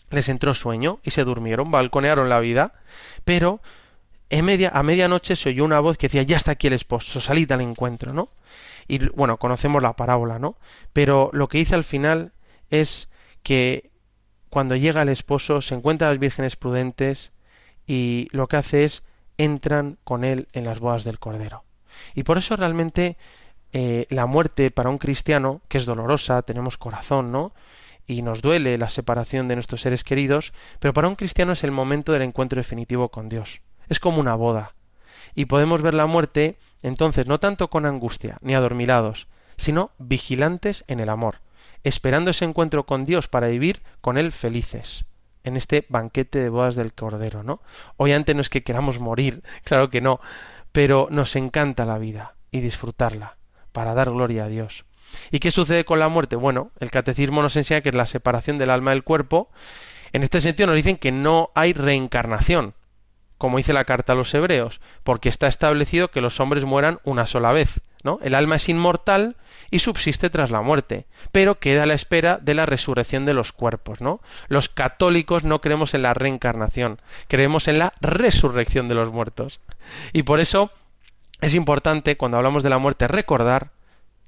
les 0.09 0.29
entró 0.29 0.53
sueño 0.53 0.99
y 1.03 1.11
se 1.11 1.23
durmieron, 1.23 1.69
balconearon 1.69 2.29
la 2.29 2.39
vida, 2.39 2.73
pero 3.25 3.61
en 4.29 4.45
media, 4.45 4.71
a 4.73 4.83
medianoche 4.83 5.35
se 5.35 5.49
oyó 5.49 5.65
una 5.65 5.79
voz 5.79 5.97
que 5.97 6.07
decía, 6.07 6.23
ya 6.23 6.37
está 6.37 6.51
aquí 6.51 6.67
el 6.67 6.73
esposo, 6.73 7.21
salid 7.21 7.51
al 7.51 7.61
encuentro, 7.61 8.13
¿no? 8.13 8.29
Y 8.87 9.09
bueno, 9.09 9.37
conocemos 9.37 9.81
la 9.81 9.95
parábola, 9.95 10.39
¿no? 10.39 10.57
Pero 10.93 11.29
lo 11.33 11.47
que 11.47 11.57
dice 11.57 11.75
al 11.75 11.83
final 11.83 12.31
es 12.69 13.09
que 13.43 13.91
cuando 14.49 14.75
llega 14.75 15.01
el 15.01 15.09
esposo 15.09 15.61
se 15.61 15.75
encuentra 15.75 16.07
a 16.07 16.11
las 16.11 16.19
vírgenes 16.19 16.55
prudentes 16.55 17.31
y 17.85 18.27
lo 18.31 18.47
que 18.47 18.57
hace 18.57 18.85
es 18.85 19.03
entran 19.37 19.97
con 20.03 20.23
él 20.23 20.47
en 20.53 20.65
las 20.65 20.79
bodas 20.79 21.03
del 21.03 21.19
Cordero. 21.19 21.63
Y 22.15 22.23
por 22.23 22.37
eso 22.37 22.55
realmente 22.55 23.17
eh, 23.73 24.05
la 24.09 24.25
muerte 24.25 24.71
para 24.71 24.89
un 24.89 24.97
cristiano, 24.97 25.61
que 25.67 25.77
es 25.77 25.85
dolorosa, 25.85 26.41
tenemos 26.41 26.77
corazón, 26.77 27.31
¿no? 27.31 27.53
Y 28.05 28.21
nos 28.21 28.41
duele 28.41 28.77
la 28.77 28.89
separación 28.89 29.47
de 29.47 29.55
nuestros 29.55 29.81
seres 29.81 30.03
queridos, 30.03 30.53
pero 30.79 30.93
para 30.93 31.09
un 31.09 31.15
cristiano 31.15 31.51
es 31.51 31.63
el 31.63 31.71
momento 31.71 32.13
del 32.13 32.21
encuentro 32.21 32.57
definitivo 32.57 33.09
con 33.09 33.27
Dios. 33.27 33.61
Es 33.89 33.99
como 33.99 34.19
una 34.19 34.35
boda 34.35 34.76
y 35.35 35.45
podemos 35.45 35.81
ver 35.81 35.93
la 35.93 36.05
muerte 36.05 36.57
entonces 36.81 37.27
no 37.27 37.39
tanto 37.39 37.69
con 37.69 37.85
angustia 37.85 38.37
ni 38.41 38.55
adormilados, 38.55 39.27
sino 39.57 39.91
vigilantes 39.97 40.83
en 40.87 40.99
el 40.99 41.09
amor, 41.09 41.41
esperando 41.83 42.31
ese 42.31 42.45
encuentro 42.45 42.85
con 42.85 43.05
Dios 43.05 43.27
para 43.27 43.47
vivir 43.47 43.81
con 44.01 44.17
Él 44.17 44.31
felices 44.31 45.05
en 45.43 45.57
este 45.57 45.85
banquete 45.89 46.39
de 46.39 46.49
bodas 46.49 46.75
del 46.75 46.93
Cordero, 46.93 47.41
¿no? 47.41 47.61
Obviamente 47.95 48.33
no 48.33 48.41
es 48.41 48.49
que 48.49 48.61
queramos 48.61 48.99
morir, 48.99 49.43
claro 49.63 49.89
que 49.89 50.01
no, 50.01 50.19
pero 50.71 51.07
nos 51.09 51.35
encanta 51.35 51.85
la 51.85 51.97
vida 51.97 52.35
y 52.51 52.59
disfrutarla 52.59 53.37
para 53.71 53.93
dar 53.93 54.11
gloria 54.11 54.45
a 54.45 54.47
Dios. 54.49 54.85
¿Y 55.31 55.39
qué 55.39 55.51
sucede 55.51 55.85
con 55.85 55.99
la 55.99 56.09
muerte? 56.09 56.35
Bueno, 56.35 56.71
el 56.79 56.91
catecismo 56.91 57.41
nos 57.41 57.55
enseña 57.55 57.81
que 57.81 57.89
es 57.89 57.95
la 57.95 58.05
separación 58.05 58.57
del 58.57 58.69
alma 58.69 58.91
del 58.91 59.03
cuerpo. 59.03 59.49
En 60.11 60.23
este 60.23 60.41
sentido 60.41 60.67
nos 60.67 60.75
dicen 60.75 60.97
que 60.97 61.13
no 61.13 61.51
hay 61.55 61.73
reencarnación, 61.73 62.73
como 63.37 63.57
dice 63.57 63.73
la 63.73 63.85
carta 63.85 64.13
a 64.13 64.15
los 64.15 64.33
hebreos, 64.33 64.81
porque 65.03 65.29
está 65.29 65.47
establecido 65.47 66.09
que 66.09 66.21
los 66.21 66.39
hombres 66.39 66.65
mueran 66.65 66.99
una 67.03 67.25
sola 67.25 67.51
vez, 67.51 67.81
¿no? 68.03 68.19
El 68.23 68.35
alma 68.35 68.55
es 68.55 68.69
inmortal 68.69 69.35
y 69.69 69.79
subsiste 69.79 70.29
tras 70.29 70.51
la 70.51 70.61
muerte, 70.61 71.05
pero 71.31 71.59
queda 71.59 71.83
a 71.83 71.85
la 71.85 71.93
espera 71.93 72.39
de 72.41 72.53
la 72.53 72.65
resurrección 72.65 73.25
de 73.25 73.33
los 73.33 73.51
cuerpos, 73.51 74.01
¿no? 74.01 74.21
Los 74.47 74.69
católicos 74.69 75.43
no 75.43 75.61
creemos 75.61 75.93
en 75.93 76.01
la 76.01 76.13
reencarnación, 76.13 76.99
creemos 77.27 77.67
en 77.67 77.79
la 77.79 77.93
resurrección 78.01 78.87
de 78.87 78.95
los 78.95 79.11
muertos. 79.11 79.59
Y 80.13 80.23
por 80.23 80.39
eso 80.39 80.71
es 81.41 81.53
importante 81.53 82.17
cuando 82.17 82.37
hablamos 82.37 82.63
de 82.63 82.69
la 82.69 82.79
muerte 82.79 83.07
recordar 83.07 83.69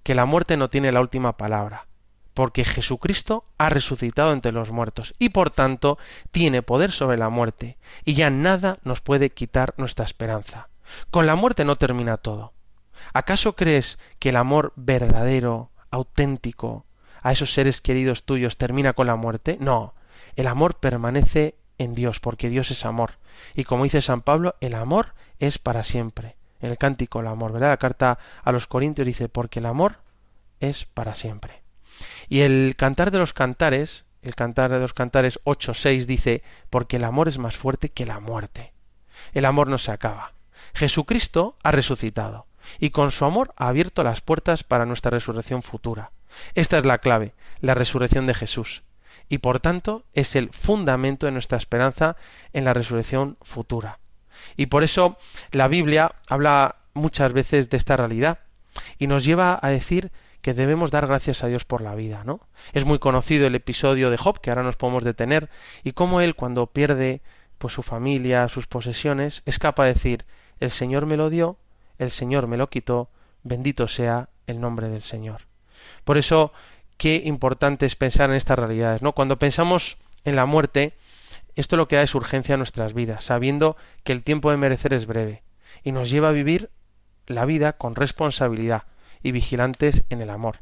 que 0.03 0.15
la 0.15 0.25
muerte 0.25 0.57
no 0.57 0.69
tiene 0.69 0.91
la 0.91 1.01
última 1.01 1.35
palabra 1.35 1.88
porque 2.33 2.65
Jesucristo 2.65 3.43
ha 3.57 3.69
resucitado 3.69 4.31
entre 4.31 4.51
los 4.51 4.71
muertos 4.71 5.13
y 5.19 5.29
por 5.29 5.49
tanto 5.49 5.97
tiene 6.31 6.61
poder 6.61 6.91
sobre 6.91 7.17
la 7.17 7.29
muerte 7.29 7.77
y 8.05 8.13
ya 8.13 8.29
nada 8.29 8.77
nos 8.83 9.01
puede 9.01 9.29
quitar 9.29 9.73
nuestra 9.77 10.05
esperanza. 10.05 10.69
Con 11.11 11.25
la 11.25 11.35
muerte 11.35 11.65
no 11.65 11.75
termina 11.75 12.17
todo. 12.17 12.53
¿Acaso 13.13 13.55
crees 13.55 13.99
que 14.19 14.29
el 14.29 14.35
amor 14.35 14.73
verdadero, 14.75 15.71
auténtico, 15.91 16.85
a 17.21 17.31
esos 17.31 17.53
seres 17.53 17.81
queridos 17.81 18.23
tuyos 18.23 18.57
termina 18.57 18.93
con 18.93 19.07
la 19.07 19.15
muerte? 19.15 19.57
No, 19.59 19.93
el 20.35 20.47
amor 20.47 20.75
permanece 20.75 21.55
en 21.77 21.95
Dios, 21.95 22.19
porque 22.19 22.49
Dios 22.49 22.71
es 22.71 22.85
amor. 22.85 23.13
Y 23.55 23.63
como 23.63 23.83
dice 23.83 24.01
San 24.01 24.21
Pablo, 24.21 24.55
el 24.61 24.75
amor 24.75 25.13
es 25.39 25.57
para 25.57 25.83
siempre. 25.83 26.35
En 26.61 26.69
el 26.69 26.77
cántico 26.77 27.21
el 27.21 27.27
amor, 27.27 27.53
¿verdad? 27.53 27.69
La 27.69 27.77
carta 27.77 28.19
a 28.43 28.51
los 28.51 28.67
Corintios 28.67 29.05
dice, 29.05 29.29
porque 29.29 29.59
el 29.59 29.65
amor 29.65 29.99
es 30.59 30.85
para 30.85 31.15
siempre. 31.15 31.63
Y 32.27 32.41
el 32.41 32.75
cantar 32.77 33.11
de 33.11 33.19
los 33.19 33.33
cantares, 33.33 34.05
el 34.21 34.35
cantar 34.35 34.71
de 34.71 34.79
los 34.79 34.93
cantares 34.93 35.39
8.6 35.45 36.05
dice, 36.05 36.43
porque 36.69 36.97
el 36.97 37.03
amor 37.03 37.27
es 37.27 37.37
más 37.37 37.57
fuerte 37.57 37.89
que 37.89 38.05
la 38.05 38.19
muerte. 38.19 38.73
El 39.33 39.45
amor 39.45 39.67
no 39.67 39.77
se 39.77 39.91
acaba. 39.91 40.33
Jesucristo 40.73 41.57
ha 41.63 41.71
resucitado 41.71 42.47
y 42.79 42.91
con 42.91 43.11
su 43.11 43.25
amor 43.25 43.53
ha 43.57 43.67
abierto 43.67 44.03
las 44.03 44.21
puertas 44.21 44.63
para 44.63 44.85
nuestra 44.85 45.11
resurrección 45.11 45.63
futura. 45.63 46.11
Esta 46.55 46.77
es 46.77 46.85
la 46.85 46.99
clave, 46.99 47.33
la 47.61 47.73
resurrección 47.73 48.25
de 48.27 48.33
Jesús. 48.33 48.83
Y 49.29 49.39
por 49.39 49.59
tanto 49.59 50.05
es 50.13 50.35
el 50.35 50.49
fundamento 50.49 51.25
de 51.25 51.31
nuestra 51.31 51.57
esperanza 51.57 52.15
en 52.53 52.65
la 52.65 52.73
resurrección 52.73 53.37
futura. 53.41 53.99
Y 54.57 54.67
por 54.67 54.83
eso 54.83 55.17
la 55.51 55.67
Biblia 55.67 56.13
habla 56.29 56.77
muchas 56.93 57.33
veces 57.33 57.69
de 57.69 57.77
esta 57.77 57.97
realidad 57.97 58.39
y 58.97 59.07
nos 59.07 59.23
lleva 59.23 59.59
a 59.61 59.69
decir 59.69 60.11
que 60.41 60.53
debemos 60.53 60.91
dar 60.91 61.07
gracias 61.07 61.43
a 61.43 61.47
Dios 61.47 61.65
por 61.65 61.81
la 61.81 61.95
vida, 61.95 62.23
¿no? 62.25 62.39
Es 62.73 62.85
muy 62.85 62.99
conocido 62.99 63.47
el 63.47 63.55
episodio 63.55 64.09
de 64.09 64.17
Job, 64.17 64.39
que 64.39 64.49
ahora 64.49 64.63
nos 64.63 64.77
podemos 64.77 65.03
detener, 65.03 65.49
y 65.83 65.91
cómo 65.91 66.21
él 66.21 66.35
cuando 66.35 66.67
pierde 66.67 67.21
pues 67.57 67.73
su 67.73 67.83
familia, 67.83 68.47
sus 68.47 68.67
posesiones, 68.67 69.41
es 69.45 69.59
capaz 69.59 69.85
de 69.85 69.93
decir, 69.93 70.25
el 70.59 70.71
Señor 70.71 71.05
me 71.05 71.17
lo 71.17 71.29
dio, 71.29 71.57
el 71.97 72.11
Señor 72.11 72.47
me 72.47 72.57
lo 72.57 72.69
quitó, 72.69 73.09
Bendito 73.43 73.87
sea 73.87 74.29
el 74.47 74.59
nombre 74.59 74.89
del 74.89 75.01
Señor. 75.01 75.47
Por 76.03 76.17
eso, 76.17 76.51
qué 76.97 77.21
importante 77.25 77.85
es 77.85 77.95
pensar 77.95 78.29
en 78.29 78.35
estas 78.35 78.59
realidades, 78.59 79.01
¿no? 79.01 79.13
Cuando 79.13 79.39
pensamos 79.39 79.97
en 80.25 80.35
la 80.35 80.45
muerte, 80.45 80.93
esto 81.55 81.77
lo 81.77 81.87
que 81.87 81.95
da 81.95 82.01
es 82.03 82.15
urgencia 82.15 82.55
a 82.55 82.57
nuestras 82.57 82.93
vidas, 82.93 83.25
sabiendo 83.25 83.77
que 84.03 84.11
el 84.11 84.23
tiempo 84.23 84.51
de 84.51 84.57
merecer 84.57 84.93
es 84.93 85.05
breve 85.05 85.43
y 85.83 85.91
nos 85.91 86.09
lleva 86.09 86.29
a 86.29 86.33
vivir 86.33 86.69
la 87.27 87.45
vida 87.45 87.73
con 87.73 87.95
responsabilidad 87.95 88.83
y 89.23 89.31
vigilantes 89.31 90.03
en 90.09 90.21
el 90.21 90.29
amor. 90.29 90.59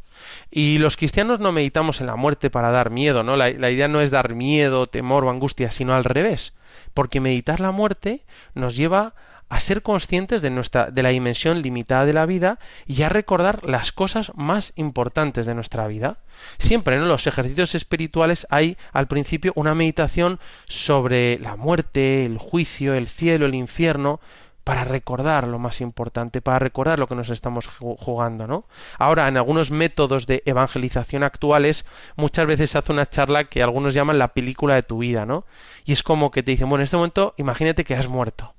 Y 0.52 0.78
los 0.80 0.98
cristianos 0.98 1.39
no 1.39 1.52
meditamos 1.52 2.02
en 2.02 2.08
la 2.08 2.15
muerte 2.15 2.50
para 2.50 2.72
dar 2.72 2.89
miedo, 2.89 3.24
¿no? 3.24 3.36
La, 3.36 3.50
la, 3.52 3.70
idea 3.70 3.88
no 3.88 4.02
es 4.02 4.12
dar 4.12 4.34
miedo, 4.34 4.88
temor 4.88 5.24
o 5.26 5.30
angustia, 5.30 5.72
sino 5.72 5.93
al 5.93 6.04
revés, 6.04 6.54
porque 6.93 7.22
meditar 7.22 7.60
la 7.60 7.72
muerte 7.72 8.26
nos 8.54 8.76
lleva 8.76 9.13
a 9.50 9.60
ser 9.60 9.82
conscientes 9.82 10.41
de 10.41 10.50
nuestra 10.50 10.91
de 10.91 11.04
la 11.04 11.10
dimensión 11.10 11.62
limitada 11.62 12.06
de 12.06 12.13
la 12.13 12.26
vida 12.26 12.60
y 12.86 13.02
a 13.04 13.10
recordar 13.10 13.65
las 13.65 13.91
cosas 13.91 14.32
más 14.36 14.74
importantes 14.76 15.46
de 15.46 15.56
nuestra 15.56 15.88
vida. 15.88 16.17
Siempre 16.58 16.98
en 16.98 17.08
los 17.08 17.28
ejercicios 17.28 17.74
espirituales 17.74 18.46
hay 18.50 18.78
al 18.91 19.08
principio 19.08 19.54
una 19.56 19.74
meditación 19.74 20.39
sobre 20.67 21.39
la 21.39 21.56
muerte, 21.56 22.26
el 22.26 22.38
juicio, 22.38 22.93
el 22.93 23.08
cielo, 23.08 23.46
el 23.46 23.56
infierno, 23.56 24.20
para 24.67 24.84
recordar 24.84 25.47
lo 25.47 25.60
más 25.60 25.80
importante, 25.80 26.41
para 26.41 26.60
recordar 26.60 26.99
lo 26.99 27.08
que 27.08 27.15
nos 27.15 27.30
estamos 27.30 27.67
jugando, 27.67 28.47
¿no? 28.47 28.65
Ahora, 28.99 29.30
en 29.30 29.38
algunos 29.38 29.71
métodos 29.71 30.27
de 30.27 30.43
evangelización 30.45 31.23
actuales, 31.23 31.86
muchas 32.17 32.45
veces 32.47 32.71
se 32.71 32.77
hace 32.77 32.91
una 32.91 33.10
charla 33.10 33.45
que 33.45 33.63
algunos 33.63 33.93
llaman 33.93 34.19
la 34.19 34.34
película 34.34 34.75
de 34.75 34.84
tu 34.84 34.97
vida, 34.97 35.25
¿no? 35.25 35.45
Y 35.86 35.93
es 35.93 36.03
como 36.03 36.32
que 36.32 36.43
te 36.43 36.51
dicen, 36.51 36.67
bueno, 36.67 36.82
en 36.82 36.84
este 36.84 36.97
momento 36.97 37.34
imagínate 37.38 37.86
que 37.86 37.95
has 37.95 38.10
muerto. 38.10 38.56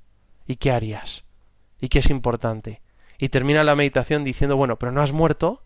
¿Y 0.47 0.55
qué 0.55 0.71
harías? 0.71 1.25
¿Y 1.79 1.89
qué 1.89 1.99
es 1.99 2.09
importante? 2.09 2.81
Y 3.19 3.29
termina 3.29 3.63
la 3.63 3.75
meditación 3.75 4.23
diciendo, 4.23 4.57
bueno, 4.57 4.79
pero 4.79 4.91
no 4.91 5.03
has 5.03 5.11
muerto 5.11 5.61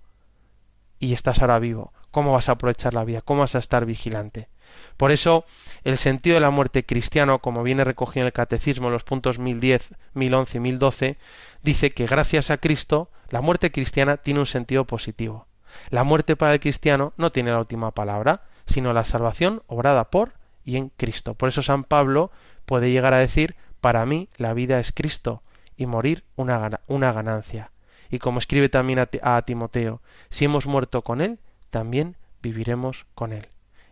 y 0.99 1.13
estás 1.13 1.39
ahora 1.39 1.57
vivo. 1.59 1.93
¿Cómo 2.11 2.33
vas 2.33 2.49
a 2.49 2.53
aprovechar 2.53 2.93
la 2.93 3.05
vida? 3.05 3.21
¿Cómo 3.21 3.39
vas 3.39 3.55
a 3.55 3.59
estar 3.59 3.85
vigilante? 3.85 4.49
Por 4.97 5.11
eso, 5.11 5.45
el 5.83 5.97
sentido 5.97 6.35
de 6.35 6.41
la 6.41 6.49
muerte 6.49 6.85
cristiano, 6.85 7.39
como 7.39 7.63
viene 7.63 7.83
recogido 7.83 8.23
en 8.23 8.27
el 8.27 8.33
Catecismo 8.33 8.87
en 8.87 8.93
los 8.93 9.03
puntos 9.03 9.39
1010, 9.39 9.93
1011 10.13 10.57
y 10.57 10.59
1012, 10.59 11.17
dice 11.61 11.91
que 11.91 12.05
gracias 12.05 12.51
a 12.51 12.57
Cristo, 12.57 13.09
la 13.29 13.41
muerte 13.41 13.71
cristiana 13.71 14.17
tiene 14.17 14.39
un 14.39 14.45
sentido 14.45 14.85
positivo. 14.85 15.47
La 15.89 16.03
muerte 16.03 16.35
para 16.35 16.53
el 16.53 16.59
cristiano 16.59 17.13
no 17.17 17.31
tiene 17.31 17.51
la 17.51 17.59
última 17.59 17.91
palabra, 17.91 18.43
sino 18.65 18.93
la 18.93 19.05
salvación 19.05 19.63
obrada 19.67 20.09
por 20.09 20.33
y 20.63 20.77
en 20.77 20.89
Cristo. 20.89 21.33
Por 21.33 21.49
eso 21.49 21.61
San 21.61 21.83
Pablo 21.83 22.31
puede 22.65 22.91
llegar 22.91 23.13
a 23.13 23.19
decir 23.19 23.55
para 23.81 24.05
mí 24.05 24.29
la 24.37 24.53
vida 24.53 24.79
es 24.79 24.91
Cristo 24.91 25.41
y 25.75 25.85
morir 25.85 26.23
una, 26.35 26.79
una 26.87 27.11
ganancia. 27.11 27.71
Y 28.09 28.19
como 28.19 28.39
escribe 28.39 28.69
también 28.69 28.99
a, 28.99 29.09
a 29.21 29.41
Timoteo, 29.41 30.01
si 30.29 30.45
hemos 30.45 30.67
muerto 30.67 31.01
con 31.01 31.19
Él, 31.19 31.39
también 31.69 32.15
viviremos 32.41 33.05
con 33.15 33.33
Él. 33.33 33.47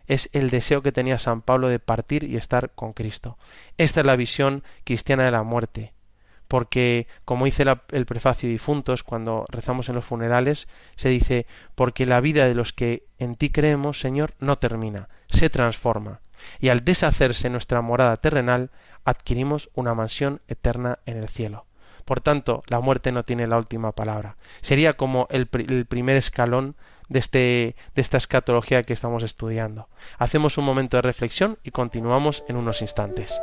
Es 0.06 0.28
el 0.32 0.50
deseo 0.50 0.82
que 0.82 0.92
tenía 0.92 1.18
San 1.18 1.42
Pablo 1.42 1.68
de 1.68 1.78
partir 1.78 2.24
y 2.24 2.36
estar 2.36 2.70
con 2.74 2.92
Cristo. 2.92 3.38
Esta 3.78 4.00
es 4.00 4.06
la 4.06 4.16
visión 4.16 4.62
cristiana 4.84 5.24
de 5.24 5.30
la 5.30 5.42
muerte 5.42 5.92
porque, 6.52 7.06
como 7.24 7.46
dice 7.46 7.64
el 7.92 8.04
prefacio 8.04 8.46
de 8.46 8.52
difuntos, 8.52 9.04
cuando 9.04 9.46
rezamos 9.48 9.88
en 9.88 9.94
los 9.94 10.04
funerales, 10.04 10.68
se 10.96 11.08
dice, 11.08 11.46
porque 11.74 12.04
la 12.04 12.20
vida 12.20 12.46
de 12.46 12.54
los 12.54 12.74
que 12.74 13.06
en 13.18 13.36
ti 13.36 13.48
creemos, 13.48 13.98
Señor, 13.98 14.34
no 14.38 14.58
termina, 14.58 15.08
se 15.30 15.48
transforma, 15.48 16.20
y 16.60 16.68
al 16.68 16.84
deshacerse 16.84 17.48
nuestra 17.48 17.80
morada 17.80 18.18
terrenal, 18.18 18.70
adquirimos 19.06 19.70
una 19.72 19.94
mansión 19.94 20.42
eterna 20.46 20.98
en 21.06 21.16
el 21.16 21.30
cielo. 21.30 21.64
Por 22.04 22.20
tanto, 22.20 22.62
la 22.66 22.80
muerte 22.80 23.12
no 23.12 23.24
tiene 23.24 23.46
la 23.46 23.56
última 23.56 23.92
palabra. 23.92 24.36
Sería 24.60 24.98
como 24.98 25.28
el 25.30 25.46
primer 25.46 26.18
escalón 26.18 26.76
de, 27.12 27.18
este, 27.18 27.76
de 27.94 28.02
esta 28.02 28.16
escatología 28.16 28.82
que 28.82 28.92
estamos 28.92 29.22
estudiando. 29.22 29.88
Hacemos 30.18 30.58
un 30.58 30.64
momento 30.64 30.96
de 30.96 31.02
reflexión 31.02 31.58
y 31.62 31.70
continuamos 31.70 32.44
en 32.48 32.56
unos 32.56 32.82
instantes. 32.82 33.40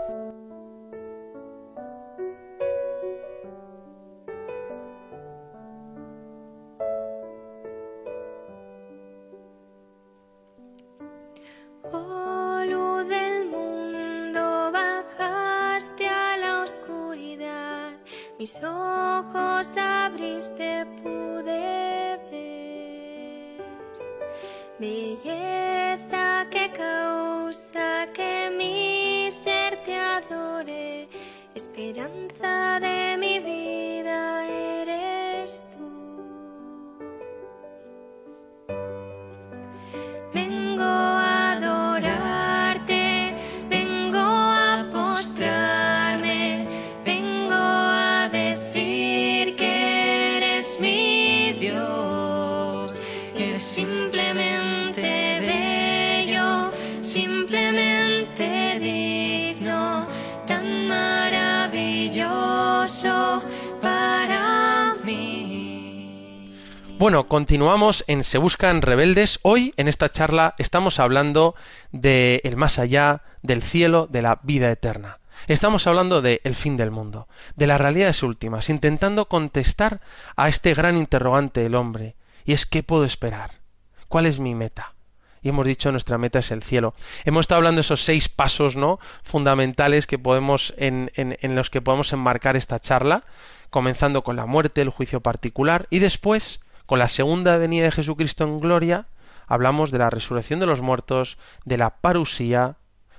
Bueno, 66.99 67.29
continuamos 67.29 68.03
en 68.07 68.25
Se 68.25 68.37
Buscan 68.37 68.81
Rebeldes. 68.81 69.39
Hoy, 69.43 69.73
en 69.77 69.87
esta 69.87 70.11
charla, 70.11 70.53
estamos 70.57 70.99
hablando 70.99 71.55
de 71.93 72.41
el 72.43 72.57
más 72.57 72.77
allá, 72.77 73.21
del 73.41 73.63
cielo, 73.63 74.05
de 74.11 74.21
la 74.21 74.41
vida 74.43 74.69
eterna. 74.69 75.21
Estamos 75.47 75.87
hablando 75.87 76.21
de 76.21 76.41
el 76.43 76.57
fin 76.57 76.75
del 76.75 76.91
mundo, 76.91 77.29
de 77.55 77.67
las 77.67 77.79
realidades 77.79 78.21
últimas, 78.21 78.69
intentando 78.69 79.29
contestar 79.29 80.01
a 80.35 80.49
este 80.49 80.73
gran 80.73 80.97
interrogante 80.97 81.61
del 81.61 81.75
hombre, 81.75 82.17
y 82.43 82.51
es 82.51 82.65
¿qué 82.65 82.83
puedo 82.83 83.05
esperar? 83.05 83.61
¿Cuál 84.09 84.25
es 84.25 84.41
mi 84.41 84.53
meta? 84.53 84.93
Y 85.41 85.47
hemos 85.47 85.65
dicho 85.65 85.93
nuestra 85.93 86.17
meta 86.17 86.39
es 86.39 86.51
el 86.51 86.63
cielo. 86.63 86.95
Hemos 87.23 87.43
estado 87.45 87.59
hablando 87.59 87.77
de 87.79 87.83
esos 87.83 88.03
seis 88.03 88.27
pasos, 88.27 88.75
¿no? 88.75 88.99
fundamentales 89.23 90.05
que 90.05 90.19
podemos 90.19 90.73
en, 90.75 91.13
en, 91.15 91.37
en 91.39 91.55
los 91.55 91.69
que 91.69 91.81
podemos 91.81 92.11
enmarcar 92.11 92.57
esta 92.57 92.81
charla, 92.81 93.23
comenzando 93.69 94.21
con 94.21 94.35
la 94.35 94.45
muerte, 94.45 94.81
el 94.81 94.89
juicio 94.89 95.21
particular, 95.21 95.87
y 95.89 95.99
después 95.99 96.59
con 96.89 96.97
la 96.97 97.07
segunda 97.07 97.55
venida 97.57 97.83
de 97.83 97.91
Jesucristo 97.91 98.45
en 98.45 98.59
gloria, 98.59 99.05
hablamos 99.45 99.91
de 99.91 99.99
la 99.99 100.09
resurrección 100.09 100.59
de 100.59 100.65
los 100.65 100.81
muertos, 100.81 101.37
de 101.63 101.77
la 101.77 101.91
parusía, 101.91 102.77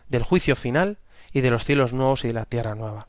del 0.09 0.25
juicio 0.25 0.57
final 0.57 0.99
y 1.33 1.41
de 1.41 1.53
los 1.53 1.65
cielos 1.65 1.93
nuevos 1.93 2.25
y 2.25 2.27
de 2.27 2.35
la 2.35 2.47
tierra 2.47 2.75
nueva. 2.75 3.07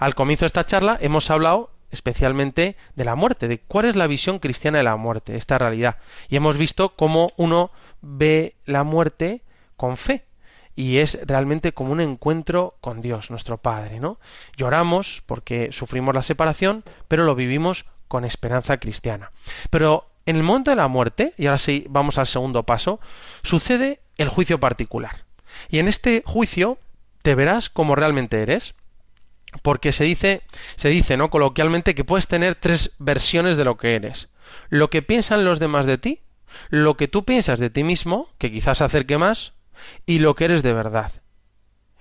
Al 0.00 0.16
comienzo 0.16 0.44
de 0.44 0.48
esta 0.48 0.66
charla 0.66 0.98
hemos 1.00 1.30
hablado 1.30 1.70
especialmente 1.92 2.74
de 2.96 3.04
la 3.04 3.14
muerte, 3.14 3.46
de 3.46 3.60
cuál 3.60 3.84
es 3.84 3.94
la 3.94 4.08
visión 4.08 4.40
cristiana 4.40 4.78
de 4.78 4.82
la 4.82 4.96
muerte, 4.96 5.36
esta 5.36 5.56
realidad. 5.56 5.98
Y 6.28 6.34
hemos 6.34 6.56
visto 6.56 6.96
cómo 6.96 7.30
uno 7.36 7.70
ve 8.00 8.56
la 8.64 8.82
muerte 8.82 9.42
con 9.76 9.96
fe, 9.96 10.24
y 10.74 10.96
es 10.96 11.16
realmente 11.24 11.74
como 11.74 11.92
un 11.92 12.00
encuentro 12.00 12.74
con 12.80 13.02
Dios, 13.02 13.30
nuestro 13.30 13.58
Padre, 13.58 14.00
¿no? 14.00 14.18
Lloramos 14.56 15.22
porque 15.26 15.70
sufrimos 15.70 16.12
la 16.12 16.24
separación, 16.24 16.82
pero 17.06 17.22
lo 17.22 17.36
vivimos 17.36 17.84
con 18.12 18.26
esperanza 18.26 18.76
cristiana. 18.76 19.30
Pero 19.70 20.06
en 20.26 20.36
el 20.36 20.42
momento 20.42 20.70
de 20.70 20.76
la 20.76 20.86
muerte, 20.86 21.32
y 21.38 21.46
ahora 21.46 21.56
sí 21.56 21.86
vamos 21.88 22.18
al 22.18 22.26
segundo 22.26 22.64
paso, 22.64 23.00
sucede 23.42 24.00
el 24.18 24.28
juicio 24.28 24.60
particular. 24.60 25.24
Y 25.70 25.78
en 25.78 25.88
este 25.88 26.22
juicio 26.26 26.76
te 27.22 27.34
verás 27.34 27.70
como 27.70 27.94
realmente 27.94 28.42
eres. 28.42 28.74
Porque 29.62 29.92
se 29.92 30.04
dice, 30.04 30.42
se 30.76 30.90
dice, 30.90 31.16
¿no? 31.16 31.30
coloquialmente 31.30 31.94
que 31.94 32.04
puedes 32.04 32.26
tener 32.26 32.54
tres 32.54 32.90
versiones 32.98 33.56
de 33.56 33.64
lo 33.64 33.78
que 33.78 33.94
eres. 33.94 34.28
Lo 34.68 34.90
que 34.90 35.00
piensan 35.00 35.46
los 35.46 35.58
demás 35.58 35.86
de 35.86 35.96
ti, 35.96 36.20
lo 36.68 36.98
que 36.98 37.08
tú 37.08 37.24
piensas 37.24 37.58
de 37.58 37.70
ti 37.70 37.82
mismo, 37.82 38.28
que 38.36 38.52
quizás 38.52 38.82
acerque 38.82 39.16
más, 39.16 39.54
y 40.04 40.18
lo 40.18 40.34
que 40.34 40.44
eres 40.44 40.62
de 40.62 40.74
verdad. 40.74 41.12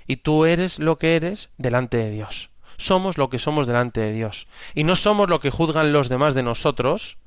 Y 0.08 0.18
tú 0.18 0.44
eres 0.44 0.78
lo 0.78 0.98
que 0.98 1.16
eres 1.16 1.48
delante 1.58 1.96
de 1.96 2.12
Dios. 2.12 2.51
Somos 2.82 3.18
lo 3.18 3.30
que 3.30 3.40
somos 3.40 3.68
delante 3.68 4.02
de 4.02 4.12
Dios. 4.12 4.48
Y 4.74 4.84
no 4.84 4.96
somos 4.96 5.30
lo 5.30 5.40
que 5.40 5.52
juzgan 5.52 5.94
los 5.94 6.10
demás 6.10 6.34
de 6.34 6.44
nosotros, 6.44 7.18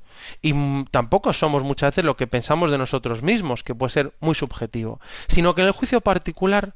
y 0.41 0.53
tampoco 0.91 1.33
somos 1.33 1.63
muchas 1.63 1.91
veces 1.91 2.03
lo 2.03 2.15
que 2.15 2.27
pensamos 2.27 2.71
de 2.71 2.77
nosotros 2.77 3.21
mismos, 3.21 3.63
que 3.63 3.75
puede 3.75 3.91
ser 3.91 4.13
muy 4.19 4.35
subjetivo, 4.35 4.99
sino 5.27 5.55
que 5.55 5.61
en 5.61 5.67
el 5.67 5.73
juicio 5.73 6.01
particular 6.01 6.75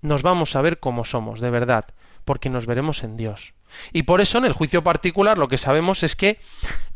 nos 0.00 0.22
vamos 0.22 0.56
a 0.56 0.62
ver 0.62 0.78
como 0.78 1.04
somos, 1.04 1.40
de 1.40 1.50
verdad, 1.50 1.86
porque 2.24 2.50
nos 2.50 2.66
veremos 2.66 3.02
en 3.02 3.16
Dios. 3.16 3.54
Y 3.92 4.04
por 4.04 4.20
eso 4.20 4.38
en 4.38 4.46
el 4.46 4.52
juicio 4.52 4.82
particular 4.82 5.38
lo 5.38 5.48
que 5.48 5.58
sabemos 5.58 6.02
es 6.02 6.16
que 6.16 6.38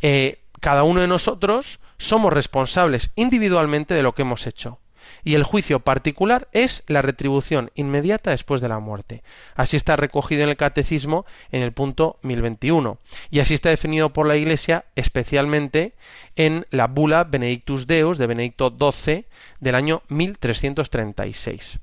eh, 0.00 0.42
cada 0.60 0.84
uno 0.84 1.00
de 1.00 1.08
nosotros 1.08 1.80
somos 1.98 2.32
responsables 2.32 3.10
individualmente 3.14 3.94
de 3.94 4.02
lo 4.02 4.14
que 4.14 4.22
hemos 4.22 4.46
hecho. 4.46 4.78
Y 5.24 5.34
el 5.34 5.44
juicio 5.44 5.80
particular 5.80 6.48
es 6.52 6.82
la 6.88 7.02
retribución 7.02 7.70
inmediata 7.74 8.30
después 8.30 8.60
de 8.60 8.68
la 8.68 8.80
muerte. 8.80 9.22
Así 9.54 9.76
está 9.76 9.96
recogido 9.96 10.42
en 10.42 10.48
el 10.48 10.56
Catecismo 10.56 11.24
en 11.52 11.62
el 11.62 11.72
punto 11.72 12.18
1021. 12.22 12.98
Y 13.30 13.40
así 13.40 13.54
está 13.54 13.68
definido 13.68 14.12
por 14.12 14.26
la 14.26 14.36
Iglesia 14.36 14.84
especialmente 14.96 15.94
en 16.36 16.66
la 16.70 16.88
bula 16.88 17.24
Benedictus 17.24 17.86
Deus 17.86 18.18
de 18.18 18.26
Benedicto 18.26 18.74
XII 18.76 19.26
del 19.60 19.74
año 19.74 20.02
1336. 20.08 21.78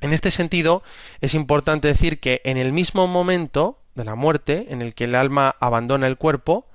En 0.00 0.12
este 0.12 0.30
sentido, 0.30 0.82
es 1.20 1.34
importante 1.34 1.88
decir 1.88 2.20
que 2.20 2.40
en 2.44 2.56
el 2.56 2.72
mismo 2.72 3.06
momento 3.06 3.78
de 3.94 4.04
la 4.04 4.14
muerte, 4.14 4.66
en 4.70 4.82
el 4.82 4.94
que 4.94 5.04
el 5.04 5.14
alma 5.14 5.56
abandona 5.60 6.06
el 6.06 6.16
cuerpo, 6.16 6.66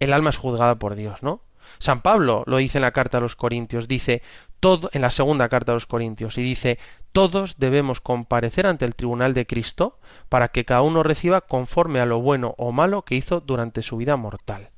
el 0.00 0.12
alma 0.12 0.30
es 0.30 0.36
juzgada 0.36 0.76
por 0.76 0.96
Dios, 0.96 1.22
¿no? 1.22 1.40
San 1.78 2.02
Pablo 2.02 2.44
lo 2.46 2.56
dice 2.58 2.78
en 2.78 2.82
la 2.82 2.92
carta 2.92 3.18
a 3.18 3.20
los 3.20 3.36
Corintios, 3.36 3.88
dice 3.88 4.22
en 4.64 5.02
la 5.02 5.10
segunda 5.10 5.50
carta 5.50 5.72
a 5.72 5.74
los 5.74 5.84
Corintios 5.86 6.38
y 6.38 6.42
dice 6.42 6.78
todos 7.12 7.56
debemos 7.58 8.00
comparecer 8.00 8.66
ante 8.66 8.86
el 8.86 8.94
tribunal 8.94 9.34
de 9.34 9.46
Cristo 9.46 9.98
para 10.30 10.48
que 10.48 10.64
cada 10.64 10.80
uno 10.80 11.02
reciba 11.02 11.42
conforme 11.42 12.00
a 12.00 12.06
lo 12.06 12.20
bueno 12.20 12.54
o 12.56 12.72
malo 12.72 13.02
que 13.02 13.14
hizo 13.14 13.40
durante 13.40 13.82
su 13.82 13.98
vida 13.98 14.16
mortal. 14.16 14.70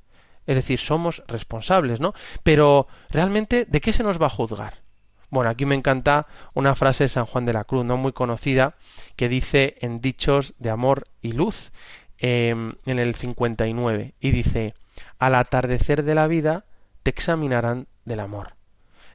Es 0.44 0.56
decir, 0.56 0.80
somos 0.80 1.22
responsables, 1.28 2.00
¿no? 2.00 2.14
Pero 2.42 2.88
realmente, 3.10 3.64
¿de 3.64 3.80
qué 3.80 3.92
se 3.92 4.02
nos 4.02 4.20
va 4.20 4.26
a 4.26 4.30
juzgar? 4.30 4.82
Bueno, 5.30 5.50
aquí 5.50 5.66
me 5.66 5.76
encanta 5.76 6.26
una 6.52 6.74
frase 6.74 7.04
de 7.04 7.08
San 7.08 7.26
Juan 7.26 7.46
de 7.46 7.52
la 7.52 7.64
Cruz, 7.64 7.84
no 7.84 7.96
muy 7.96 8.12
conocida, 8.12 8.74
que 9.14 9.28
dice 9.28 9.76
en 9.80 10.00
Dichos 10.00 10.54
de 10.58 10.70
Amor 10.70 11.04
y 11.22 11.32
Luz, 11.32 11.70
em, 12.18 12.74
en 12.86 12.98
el 12.98 13.14
59, 13.14 14.14
y 14.18 14.30
dice, 14.32 14.74
al 15.20 15.36
atardecer 15.36 16.02
de 16.02 16.14
la 16.16 16.26
vida 16.26 16.64
te 17.04 17.10
examinarán 17.10 17.86
del 18.04 18.20
amor. 18.20 18.56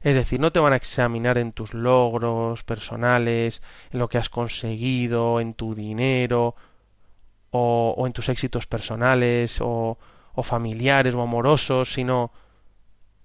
Es 0.02 0.14
decir, 0.14 0.40
no 0.40 0.52
te 0.52 0.60
van 0.60 0.72
a 0.72 0.76
examinar 0.76 1.38
en 1.38 1.52
tus 1.52 1.74
logros 1.74 2.64
personales, 2.64 3.62
en 3.90 4.00
lo 4.00 4.08
que 4.08 4.18
has 4.18 4.28
conseguido, 4.28 5.40
en 5.40 5.54
tu 5.54 5.74
dinero, 5.74 6.56
o, 7.50 8.02
en 8.06 8.12
tus 8.12 8.28
éxitos 8.28 8.66
personales, 8.66 9.60
o, 9.60 9.98
o 10.34 10.42
familiares 10.42 11.14
o 11.14 11.22
amorosos, 11.22 11.92
sino 11.92 12.32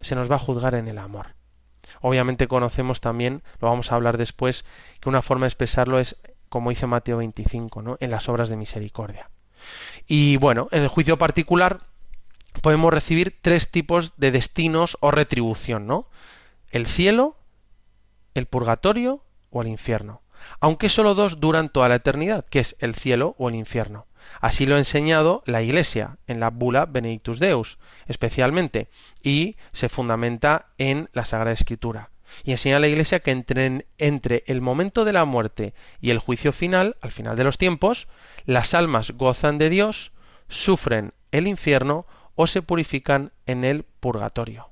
se 0.02 0.16
nos 0.16 0.30
va 0.30 0.36
a 0.36 0.40
juzgar 0.40 0.76
en 0.76 0.88
el 0.88 1.00
amor. 1.00 1.36
Obviamente 2.02 2.48
conocemos 2.48 3.02
también, 3.02 3.42
lo 3.60 3.70
vamos 3.70 3.92
a 3.92 3.96
hablar 3.96 4.18
después, 4.18 4.66
que 5.00 5.10
una 5.10 5.22
forma 5.22 5.46
de 5.46 5.50
expresarlo 5.50 6.00
es, 6.00 6.16
como 6.50 6.70
dice 6.70 6.86
Mateo 6.86 7.18
25, 7.18 7.82
¿no? 7.82 7.98
en 8.00 8.12
las 8.12 8.30
obras 8.30 8.50
de 8.50 8.58
misericordia. 8.58 9.30
Y 10.08 10.38
bueno, 10.38 10.68
en 10.72 10.84
el 10.84 10.88
juicio 10.90 11.18
particular 11.18 11.82
podemos 12.62 12.94
recibir 12.94 13.38
tres 13.42 13.72
tipos 13.72 14.14
de 14.18 14.32
destinos 14.32 14.98
o 15.02 15.12
retribución, 15.12 15.88
¿no? 15.88 16.08
El 16.72 16.86
cielo, 16.86 17.38
el 18.34 18.46
purgatorio 18.46 19.24
o 19.50 19.62
el 19.62 19.68
infierno. 19.68 20.22
Aunque 20.60 20.90
solo 20.90 21.16
dos 21.16 21.40
duran 21.40 21.70
toda 21.70 21.90
la 21.90 21.96
eternidad, 21.96 22.46
que 22.46 22.60
es 22.60 22.76
el 22.80 22.96
cielo 22.96 23.36
o 23.38 23.50
el 23.50 23.56
infierno. 23.56 24.08
Así 24.42 24.66
lo 24.66 24.76
ha 24.76 24.80
enseñado 24.80 25.42
la 25.46 25.62
Iglesia 25.62 26.18
en 26.28 26.40
la 26.40 26.50
bula 26.50 26.86
Benedictus 26.86 27.40
Deus, 27.40 27.78
especialmente, 28.08 28.90
y 29.24 29.56
se 29.72 29.90
fundamenta 29.90 30.68
en 30.78 31.10
la 31.14 31.26
Sagrada 31.26 31.54
Escritura. 31.54 32.12
Y 32.44 32.52
enseña 32.52 32.78
a 32.78 32.80
la 32.80 32.88
Iglesia 32.88 33.20
que 33.20 33.32
entre, 33.32 33.88
entre, 33.98 34.44
el 34.48 34.62
momento 34.62 35.06
de 35.06 35.14
la 35.14 35.26
muerte 35.26 35.74
y 36.02 36.10
el 36.10 36.20
juicio 36.20 36.52
final, 36.52 36.98
al 37.02 37.12
final 37.12 37.38
de 37.38 37.46
los 37.46 37.58
tiempos, 37.58 38.08
las 38.46 38.74
almas 38.74 39.12
gozan 39.12 39.58
de 39.58 39.70
Dios, 39.70 40.12
sufren 40.50 41.14
el 41.32 41.48
infierno 41.48 42.06
o 42.36 42.48
se 42.48 42.62
purifican 42.62 43.32
en 43.46 43.64
el 43.64 43.84
purgatorio. 43.84 44.70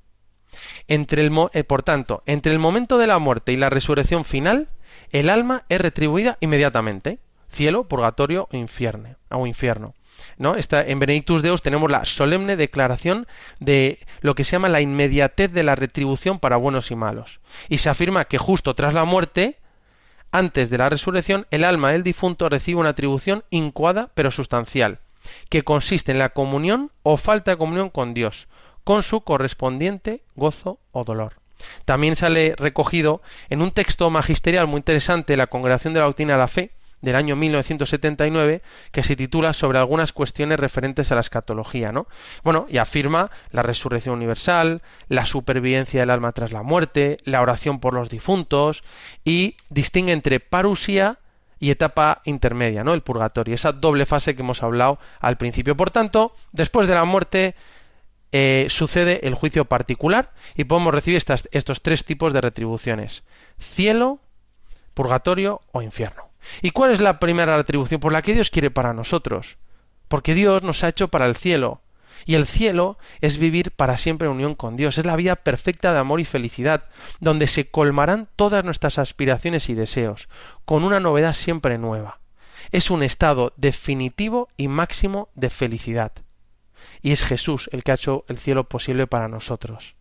Entre 0.88 1.26
el, 1.26 1.32
eh, 1.54 1.63
por 1.63 1.84
tanto, 1.84 2.24
entre 2.26 2.52
el 2.52 2.60
momento 2.60 2.98
de 2.98 3.08
la 3.08 3.20
muerte 3.20 3.52
y 3.52 3.58
la 3.58 3.70
resurrección 3.70 4.26
final, 4.26 4.70
el 5.12 5.30
alma 5.30 5.63
es 5.70 5.82
retribuida 5.82 6.38
inmediatamente 6.41 7.20
cielo, 7.56 7.86
purgatorio 7.86 8.48
o 8.52 8.58
infierno, 8.58 9.15
infierno. 9.46 9.96
¿no? 10.38 10.56
en 10.56 11.00
Benedictus 11.00 11.41
Deus 11.41 11.62
tenemos 11.62 11.89
la 11.89 12.06
solemne 12.06 12.56
declaración 12.56 13.28
de 13.60 14.00
lo 14.22 14.36
que 14.36 14.44
se 14.44 14.52
llama 14.54 14.70
la 14.70 14.82
inmediatez 14.82 15.52
de 15.52 15.63
la 15.63 15.76
retribución 15.76 16.39
para 16.39 16.58
buenos 16.58 16.91
y 16.91 16.96
malos. 16.96 17.39
Y 17.70 17.80
se 17.80 17.89
afirma 17.89 18.26
que 18.26 18.38
justo 18.38 18.76
tras 18.76 18.94
la 18.94 19.06
muerte, 19.06 19.58
antes 20.32 20.70
de 20.70 20.78
la 20.78 20.89
resurrección, 20.89 21.48
el 21.52 21.63
alma 21.63 21.91
del 21.91 22.04
difunto 22.04 22.50
recibe 22.50 22.80
una 22.80 22.89
atribución 22.89 23.44
incuada 23.50 24.12
pero 24.13 24.32
sustancial, 24.32 25.00
que 25.50 25.63
consiste 25.63 26.12
en 26.12 26.20
la 26.20 26.30
comunión 26.30 26.91
o 27.04 27.18
falta 27.18 27.52
de 27.52 27.58
comunión 27.58 27.89
con 27.89 28.13
Dios, 28.13 28.48
con 28.86 29.04
su 29.04 29.21
correspondiente 29.21 30.21
gozo 30.36 30.80
o 30.93 31.04
dolor. 31.04 31.34
También 31.84 32.15
sale 32.15 32.56
recogido 32.58 33.21
en 33.50 33.62
un 33.62 33.71
texto 33.71 34.10
magisterial 34.10 34.67
muy 34.67 34.78
interesante 34.78 35.36
la 35.36 35.48
Congregación 35.48 35.93
de 35.93 36.00
la 36.00 36.06
Doctrina 36.06 36.34
de 36.34 36.39
la 36.39 36.48
Fe, 36.48 36.71
del 37.02 37.15
año 37.15 37.36
1979 37.36 38.62
que 38.91 39.04
se 39.04 39.15
titula 39.15 39.54
sobre 39.54 39.80
algunas 39.80 40.13
cuestiones 40.13 40.60
referentes 40.60 41.12
a 41.12 41.15
la 41.15 41.21
escatología, 41.21 41.91
¿no? 41.91 42.08
Bueno, 42.43 42.65
y 42.69 42.78
afirma 42.78 43.32
la 43.52 43.63
resurrección 43.63 44.15
universal, 44.15 44.82
la 45.08 45.26
supervivencia 45.26 46.00
del 46.00 46.10
alma 46.10 46.32
tras 46.32 46.52
la 46.52 46.63
muerte, 46.63 47.17
la 47.24 47.41
oración 47.41 47.80
por 47.80 47.93
los 47.93 48.10
difuntos 48.10 48.84
y 49.24 49.58
distingue 49.69 50.13
entre 50.13 50.39
parusía 50.39 51.19
y 51.60 51.71
etapa 51.71 52.21
intermedia, 52.26 52.84
¿no? 52.84 52.93
El 52.93 53.02
purgatorio, 53.02 53.56
esa 53.56 53.71
doble 53.71 54.06
fase 54.06 54.36
que 54.36 54.41
hemos 54.41 54.62
hablado 54.63 55.00
al 55.19 55.38
principio. 55.38 55.78
Por 55.78 55.91
tanto, 55.91 56.34
después 56.52 56.88
de 56.88 56.95
la 56.95 57.06
muerte 57.06 57.56
eh, 58.38 58.67
sucede 58.69 59.26
el 59.26 59.34
juicio 59.34 59.63
particular 59.63 60.34
y 60.56 60.65
podemos 60.65 60.93
recibir 60.93 61.24
estos 61.52 61.82
tres 61.82 62.04
tipos 62.04 62.34
de 62.34 62.41
retribuciones: 62.41 63.24
cielo, 63.58 64.19
purgatorio 64.93 65.62
o 65.71 65.82
infierno. 65.82 66.28
¿Y 66.62 66.71
cuál 66.71 66.91
es 66.91 67.00
la 67.00 67.21
primera 67.21 67.56
retribución 67.56 68.02
por 68.02 68.12
la 68.12 68.21
que 68.21 68.34
Dios 68.34 68.50
quiere 68.50 68.71
para 68.71 68.93
nosotros? 68.93 69.56
Porque 70.10 70.34
Dios 70.34 70.63
nos 70.63 70.84
ha 70.84 70.89
hecho 70.89 71.08
para 71.08 71.28
el 71.28 71.38
cielo. 71.38 71.82
Y 72.26 72.36
el 72.36 72.45
cielo 72.45 72.98
es 73.21 73.38
vivir 73.38 73.71
para 73.71 73.95
siempre 73.95 74.28
en 74.28 74.34
unión 74.34 74.54
con 74.54 74.76
Dios. 74.76 74.98
Es 74.98 75.06
la 75.06 75.15
vida 75.15 75.38
perfecta 75.38 75.93
de 75.93 76.00
amor 76.00 76.19
y 76.19 76.26
felicidad, 76.26 76.84
donde 77.21 77.48
se 77.48 77.69
colmarán 77.69 78.28
todas 78.36 78.65
nuestras 78.65 78.98
aspiraciones 78.98 79.69
y 79.69 79.76
deseos, 79.76 80.28
con 80.65 80.84
una 80.84 81.00
novedad 81.00 81.34
siempre 81.34 81.78
nueva. 81.78 82.19
Es 82.74 82.89
un 82.89 83.02
estado 83.02 83.54
definitivo 83.56 84.50
y 84.58 84.67
máximo 84.67 85.30
de 85.36 85.50
felicidad. 85.50 86.12
Y 87.02 87.12
es 87.12 87.24
Jesús 87.24 87.69
el 87.71 87.84
que 87.84 87.91
ha 87.91 87.95
hecho 87.95 88.26
el 88.28 88.38
cielo 88.38 88.67
posible 88.67 89.08
para 89.08 89.28
nosotros. 89.28 89.95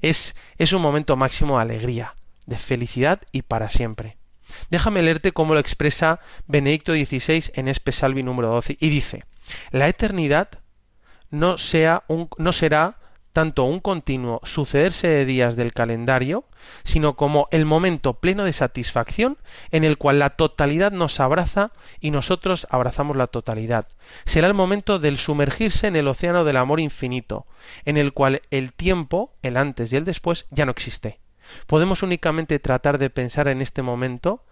Es, 0.00 0.34
es 0.58 0.72
un 0.72 0.82
momento 0.82 1.16
máximo 1.16 1.56
de 1.56 1.62
alegría, 1.62 2.14
de 2.46 2.56
felicidad 2.56 3.22
y 3.32 3.42
para 3.42 3.68
siempre. 3.68 4.16
Déjame 4.68 5.02
leerte 5.02 5.32
cómo 5.32 5.54
lo 5.54 5.60
expresa 5.60 6.20
Benedicto 6.46 6.92
XVI 6.92 7.52
en 7.54 7.68
Espe 7.68 7.92
Salvi 7.92 8.22
número 8.22 8.48
12 8.48 8.76
y 8.80 8.88
dice: 8.88 9.20
La 9.70 9.88
eternidad 9.88 10.48
no, 11.30 11.58
sea 11.58 12.04
un, 12.08 12.28
no 12.38 12.52
será 12.52 12.99
tanto 13.32 13.64
un 13.64 13.80
continuo 13.80 14.40
sucederse 14.44 15.08
de 15.08 15.24
días 15.24 15.56
del 15.56 15.72
calendario, 15.72 16.44
sino 16.84 17.16
como 17.16 17.48
el 17.50 17.64
momento 17.64 18.14
pleno 18.14 18.44
de 18.44 18.52
satisfacción 18.52 19.38
en 19.70 19.84
el 19.84 19.98
cual 19.98 20.18
la 20.18 20.30
totalidad 20.30 20.92
nos 20.92 21.20
abraza 21.20 21.72
y 22.00 22.10
nosotros 22.10 22.66
abrazamos 22.70 23.16
la 23.16 23.26
totalidad. 23.26 23.88
Será 24.24 24.46
el 24.46 24.54
momento 24.54 24.98
del 24.98 25.18
sumergirse 25.18 25.86
en 25.86 25.96
el 25.96 26.08
océano 26.08 26.44
del 26.44 26.56
amor 26.56 26.80
infinito, 26.80 27.46
en 27.84 27.96
el 27.96 28.12
cual 28.12 28.42
el 28.50 28.72
tiempo, 28.72 29.32
el 29.42 29.56
antes 29.56 29.92
y 29.92 29.96
el 29.96 30.04
después, 30.04 30.46
ya 30.50 30.66
no 30.66 30.72
existe. 30.72 31.20
Podemos 31.66 32.02
únicamente 32.02 32.58
tratar 32.58 32.98
de 32.98 33.10
pensar 33.10 33.48
en 33.48 33.60
este 33.60 33.82
momento 33.82 34.44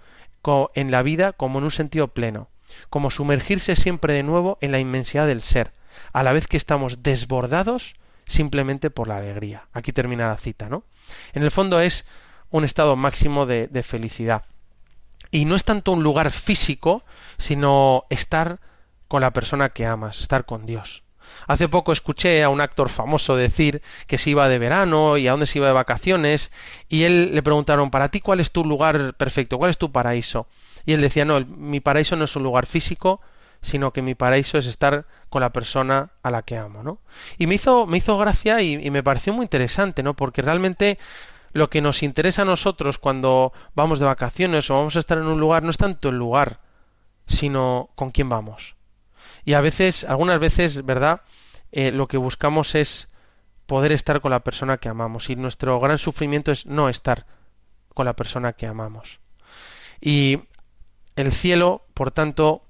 en 0.75 0.91
la 0.91 1.03
vida 1.03 1.33
como 1.33 1.59
en 1.59 1.65
un 1.65 1.71
sentido 1.71 2.09
pleno, 2.09 2.49
como 2.91 3.11
sumergirse 3.11 3.77
siempre 3.77 4.15
de 4.15 4.23
nuevo 4.23 4.59
en 4.61 4.73
la 4.73 4.79
inmensidad 4.79 5.27
del 5.27 5.43
ser, 5.43 5.73
a 6.13 6.23
la 6.23 6.33
vez 6.33 6.47
que 6.47 6.57
estamos 6.57 7.03
desbordados 7.03 7.95
simplemente 8.29 8.91
por 8.91 9.09
la 9.09 9.17
alegría. 9.17 9.67
Aquí 9.73 9.93
termina 9.93 10.29
la 10.29 10.37
cita, 10.37 10.69
¿no? 10.69 10.85
En 11.33 11.43
el 11.43 11.51
fondo 11.51 11.81
es 11.81 12.05
un 12.51 12.65
estado 12.65 12.97
máximo 12.97 13.47
de, 13.47 13.83
felicidad. 13.83 14.45
Y 15.31 15.45
no 15.45 15.57
es 15.57 15.65
tanto 15.65 15.93
un 15.93 16.03
lugar 16.03 16.31
físico, 16.31 17.03
sino 17.37 18.05
estar 18.09 18.61
con 19.09 19.21
la 19.21 19.33
persona 19.33 19.69
que 19.69 19.87
amas, 19.87 20.21
estar 20.21 20.45
con 20.45 20.65
Dios. 20.65 21.03
Hace 21.47 21.69
poco 21.69 21.93
escuché 21.93 22.43
a 22.43 22.49
un 22.49 22.63
actor 22.63 22.89
famoso 22.89 23.37
decir 23.37 23.83
que 24.07 24.17
se 24.17 24.31
iba 24.31 24.49
de 24.49 24.59
verano 24.59 25.19
y 25.19 25.29
a 25.29 25.33
dónde 25.33 25.47
se 25.47 25.59
iba 25.59 25.67
de 25.67 25.75
vacaciones 25.75 26.51
y 26.89 27.03
él 27.03 27.35
le 27.35 27.43
preguntaron, 27.43 27.91
para 27.91 28.11
ti, 28.11 28.21
¿cuál 28.21 28.41
es 28.41 28.51
tu 28.51 28.65
lugar 28.65 29.15
perfecto? 29.15 29.59
¿Cuál 29.59 29.71
es 29.71 29.79
tu 29.79 29.93
paraíso? 29.93 30.47
Y 30.87 30.95
él 30.95 31.03
decía, 31.03 31.27
no, 31.27 31.41
mi 31.45 31.81
paraíso 31.81 32.17
no 32.17 32.25
es 32.25 32.35
un 32.35 32.45
lugar 32.45 32.65
físico, 32.65 33.21
sino 33.61 33.93
que 33.93 34.03
mi 34.03 34.15
paraíso 34.15 34.59
es 34.59 34.67
estar 34.67 35.07
con 35.29 35.43
la 35.43 35.53
persona 35.53 36.11
a 36.23 36.31
la 36.31 36.43
que 36.43 36.57
amo, 36.57 36.83
¿no? 36.83 37.01
Y 37.39 37.47
me 37.47 37.57
hizo, 37.57 37.87
me 37.87 37.99
hizo 37.99 38.17
gracia 38.19 38.61
y, 38.63 38.91
me 38.91 39.03
pareció 39.03 39.33
muy 39.33 39.45
interesante, 39.45 40.03
¿no? 40.03 40.15
Porque 40.15 40.43
realmente 40.43 40.99
lo 41.53 41.71
que 41.71 41.81
nos 41.81 42.03
interesa 42.03 42.43
a 42.43 42.45
nosotros 42.45 42.99
cuando 42.99 43.53
vamos 43.75 43.99
de 43.99 44.07
vacaciones 44.07 44.71
o 44.71 44.75
vamos 44.75 44.97
a 44.97 45.01
estar 45.01 45.19
en 45.19 45.27
un 45.27 45.41
lugar 45.41 45.63
no 45.63 45.71
es 45.71 45.79
tanto 45.79 46.09
el 46.11 46.17
lugar, 46.17 46.61
sino 47.27 47.91
con 47.95 48.11
quién 48.11 48.29
vamos. 48.29 48.77
Y 49.45 49.55
a 49.55 49.61
veces, 49.61 50.05
algunas 50.05 50.39
veces, 50.39 50.85
¿verdad? 50.85 51.23
Eh, 51.73 51.91
lo 51.91 52.07
que 52.07 52.17
buscamos 52.17 52.75
es 52.75 53.09
poder 53.67 53.93
estar 53.93 54.21
con 54.21 54.31
la 54.31 54.41
persona 54.41 54.79
que 54.79 54.89
amamos 54.89 55.29
y 55.31 55.37
nuestro 55.37 55.79
gran 55.81 55.99
sufrimiento 55.99 56.53
es 56.53 56.65
no 56.65 56.89
estar 56.89 57.27
con 57.93 58.07
la 58.07 58.15
persona 58.15 58.53
que 58.53 58.67
amamos. 58.67 59.19
Y 60.01 60.41
el 61.17 61.33
cielo, 61.33 61.85
por 61.95 62.11
tanto, 62.11 62.63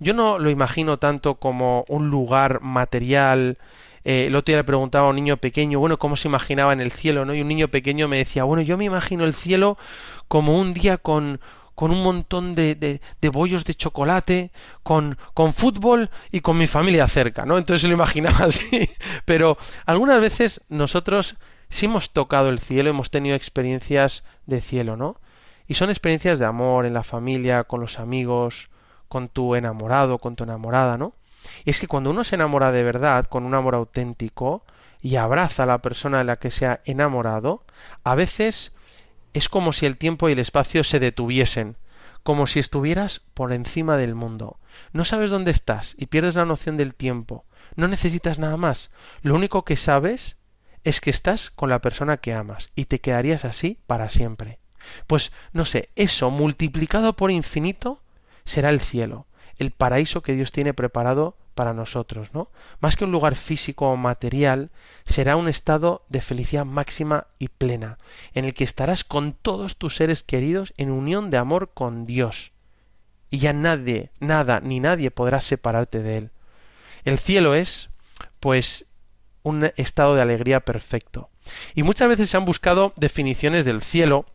yo 0.00 0.14
no 0.14 0.38
lo 0.38 0.50
imagino 0.50 0.98
tanto 0.98 1.36
como 1.36 1.84
un 1.88 2.08
lugar 2.10 2.60
material. 2.62 3.58
Eh, 4.04 4.26
el 4.26 4.34
otro 4.34 4.52
día 4.52 4.58
le 4.58 4.64
preguntaba 4.64 5.06
a 5.06 5.10
un 5.10 5.16
niño 5.16 5.36
pequeño, 5.36 5.78
bueno, 5.78 5.98
cómo 5.98 6.16
se 6.16 6.26
imaginaba 6.26 6.72
en 6.72 6.80
el 6.80 6.90
cielo, 6.90 7.26
¿no? 7.26 7.34
Y 7.34 7.42
un 7.42 7.48
niño 7.48 7.68
pequeño 7.68 8.08
me 8.08 8.16
decía, 8.16 8.44
bueno, 8.44 8.62
yo 8.62 8.78
me 8.78 8.86
imagino 8.86 9.24
el 9.26 9.34
cielo 9.34 9.76
como 10.26 10.58
un 10.58 10.72
día 10.72 10.96
con, 10.96 11.38
con 11.74 11.90
un 11.90 12.02
montón 12.02 12.54
de, 12.54 12.74
de, 12.74 13.02
de 13.20 13.28
bollos 13.28 13.64
de 13.66 13.74
chocolate, 13.74 14.52
con, 14.82 15.18
con 15.34 15.52
fútbol 15.52 16.08
y 16.32 16.40
con 16.40 16.56
mi 16.56 16.66
familia 16.66 17.06
cerca, 17.06 17.44
¿no? 17.44 17.58
Entonces 17.58 17.86
lo 17.86 17.94
imaginaba 17.94 18.38
así. 18.46 18.88
Pero 19.26 19.58
algunas 19.84 20.18
veces 20.18 20.62
nosotros 20.70 21.36
sí 21.68 21.84
hemos 21.84 22.10
tocado 22.10 22.48
el 22.48 22.58
cielo, 22.58 22.88
hemos 22.88 23.10
tenido 23.10 23.36
experiencias 23.36 24.24
de 24.46 24.62
cielo, 24.62 24.96
¿no? 24.96 25.20
Y 25.68 25.74
son 25.74 25.90
experiencias 25.90 26.38
de 26.38 26.46
amor 26.46 26.86
en 26.86 26.94
la 26.94 27.02
familia, 27.02 27.64
con 27.64 27.82
los 27.82 27.98
amigos, 27.98 28.69
con 29.10 29.28
tu 29.28 29.56
enamorado, 29.56 30.18
con 30.18 30.36
tu 30.36 30.44
enamorada, 30.44 30.96
¿no? 30.96 31.14
Y 31.64 31.70
es 31.70 31.80
que 31.80 31.88
cuando 31.88 32.10
uno 32.10 32.22
se 32.22 32.36
enamora 32.36 32.70
de 32.70 32.84
verdad, 32.84 33.26
con 33.26 33.44
un 33.44 33.54
amor 33.54 33.74
auténtico, 33.74 34.62
y 35.02 35.16
abraza 35.16 35.64
a 35.64 35.66
la 35.66 35.78
persona 35.78 36.18
de 36.18 36.24
la 36.24 36.36
que 36.36 36.52
se 36.52 36.66
ha 36.66 36.80
enamorado, 36.84 37.64
a 38.04 38.14
veces 38.14 38.72
es 39.34 39.48
como 39.48 39.72
si 39.72 39.84
el 39.84 39.96
tiempo 39.96 40.28
y 40.28 40.32
el 40.32 40.38
espacio 40.38 40.84
se 40.84 41.00
detuviesen, 41.00 41.76
como 42.22 42.46
si 42.46 42.60
estuvieras 42.60 43.20
por 43.34 43.52
encima 43.52 43.96
del 43.96 44.14
mundo. 44.14 44.60
No 44.92 45.04
sabes 45.04 45.30
dónde 45.30 45.50
estás 45.50 45.96
y 45.98 46.06
pierdes 46.06 46.36
la 46.36 46.44
noción 46.44 46.76
del 46.76 46.94
tiempo. 46.94 47.44
No 47.74 47.88
necesitas 47.88 48.38
nada 48.38 48.56
más. 48.56 48.90
Lo 49.22 49.34
único 49.34 49.64
que 49.64 49.76
sabes 49.76 50.36
es 50.84 51.00
que 51.00 51.10
estás 51.10 51.50
con 51.50 51.68
la 51.68 51.80
persona 51.80 52.18
que 52.18 52.32
amas 52.32 52.70
y 52.76 52.84
te 52.84 53.00
quedarías 53.00 53.44
así 53.44 53.80
para 53.88 54.08
siempre. 54.08 54.60
Pues 55.08 55.32
no 55.52 55.64
sé, 55.64 55.90
eso 55.96 56.30
multiplicado 56.30 57.16
por 57.16 57.32
infinito 57.32 58.02
será 58.44 58.70
el 58.70 58.80
cielo, 58.80 59.26
el 59.58 59.70
paraíso 59.70 60.22
que 60.22 60.34
Dios 60.34 60.52
tiene 60.52 60.74
preparado 60.74 61.36
para 61.54 61.74
nosotros, 61.74 62.32
¿no? 62.32 62.48
Más 62.80 62.96
que 62.96 63.04
un 63.04 63.12
lugar 63.12 63.34
físico 63.34 63.90
o 63.90 63.96
material, 63.96 64.70
será 65.04 65.36
un 65.36 65.48
estado 65.48 66.04
de 66.08 66.22
felicidad 66.22 66.64
máxima 66.64 67.26
y 67.38 67.48
plena, 67.48 67.98
en 68.32 68.44
el 68.46 68.54
que 68.54 68.64
estarás 68.64 69.04
con 69.04 69.34
todos 69.34 69.76
tus 69.76 69.96
seres 69.96 70.22
queridos 70.22 70.72
en 70.78 70.90
unión 70.90 71.30
de 71.30 71.36
amor 71.36 71.70
con 71.74 72.06
Dios. 72.06 72.52
Y 73.30 73.38
ya 73.38 73.52
nadie, 73.52 74.10
nada 74.20 74.60
ni 74.60 74.80
nadie 74.80 75.10
podrá 75.10 75.40
separarte 75.40 76.02
de 76.02 76.16
él. 76.16 76.30
El 77.04 77.18
cielo 77.18 77.54
es, 77.54 77.90
pues, 78.40 78.86
un 79.42 79.70
estado 79.76 80.14
de 80.14 80.22
alegría 80.22 80.60
perfecto. 80.60 81.30
Y 81.74 81.82
muchas 81.82 82.08
veces 82.08 82.30
se 82.30 82.36
han 82.36 82.44
buscado 82.44 82.92
definiciones 82.96 83.64
del 83.64 83.82
cielo 83.82 84.26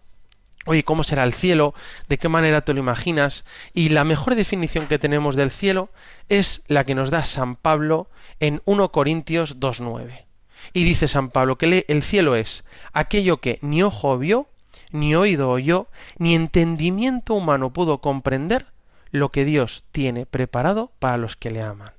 Oye, 0.68 0.84
¿cómo 0.84 1.04
será 1.04 1.24
el 1.24 1.34
cielo? 1.34 1.76
¿De 2.10 2.18
qué 2.18 2.28
manera 2.28 2.62
te 2.62 2.74
lo 2.74 2.80
imaginas? 2.80 3.46
Y 3.74 3.90
la 3.90 4.04
mejor 4.04 4.34
definición 4.34 4.88
que 4.88 4.98
tenemos 4.98 5.36
del 5.36 5.52
cielo 5.52 5.90
es 6.28 6.64
la 6.68 6.84
que 6.86 6.96
nos 6.96 7.12
da 7.12 7.24
San 7.24 7.56
Pablo 7.56 8.10
en 8.40 8.64
1 8.66 8.92
Corintios 8.92 9.60
2.9. 9.60 10.26
Y 10.74 10.84
dice 10.84 11.08
San 11.08 11.30
Pablo 11.30 11.60
que 11.60 11.86
el 11.88 12.02
cielo 12.02 12.36
es 12.36 12.64
aquello 12.94 13.42
que 13.42 13.60
ni 13.62 13.84
ojo 13.84 14.18
vio, 14.18 14.50
ni 14.92 15.14
oído 15.14 15.52
oyó, 15.52 15.88
ni 16.18 16.34
entendimiento 16.34 17.36
humano 17.36 17.72
pudo 17.72 18.02
comprender 18.02 18.66
lo 19.12 19.30
que 19.30 19.46
Dios 19.46 19.84
tiene 19.92 20.26
preparado 20.26 20.92
para 20.98 21.18
los 21.18 21.36
que 21.36 21.52
le 21.52 21.62
aman. 21.62 21.94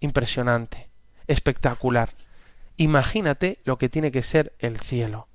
Impresionante, 0.00 0.90
espectacular. 1.26 2.12
Imagínate 2.76 3.60
lo 3.64 3.78
que 3.78 3.88
tiene 3.88 4.12
que 4.12 4.22
ser 4.22 4.52
el 4.58 4.78
cielo 4.78 5.27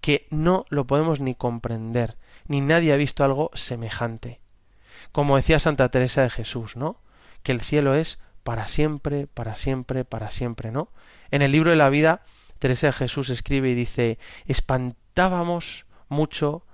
que 0.00 0.26
no 0.30 0.64
lo 0.68 0.86
podemos 0.86 1.20
ni 1.20 1.34
comprender, 1.34 2.16
ni 2.46 2.60
nadie 2.60 2.92
ha 2.92 2.96
visto 2.96 3.24
algo 3.24 3.50
semejante. 3.54 4.40
Como 5.12 5.36
decía 5.36 5.58
Santa 5.58 5.88
Teresa 5.90 6.22
de 6.22 6.30
Jesús, 6.30 6.76
¿no? 6.76 7.00
Que 7.42 7.52
el 7.52 7.60
cielo 7.60 7.94
es 7.94 8.18
para 8.42 8.66
siempre, 8.66 9.26
para 9.26 9.54
siempre, 9.54 10.04
para 10.04 10.30
siempre, 10.30 10.70
¿no? 10.70 10.90
En 11.30 11.42
el 11.42 11.52
libro 11.52 11.70
de 11.70 11.76
la 11.76 11.90
vida, 11.90 12.22
Teresa 12.58 12.88
de 12.88 12.92
Jesús 12.92 13.30
escribe 13.30 13.70
y 13.70 13.74
dice, 13.74 14.18
espantábamos 14.46 15.86
mucho, 16.08 16.64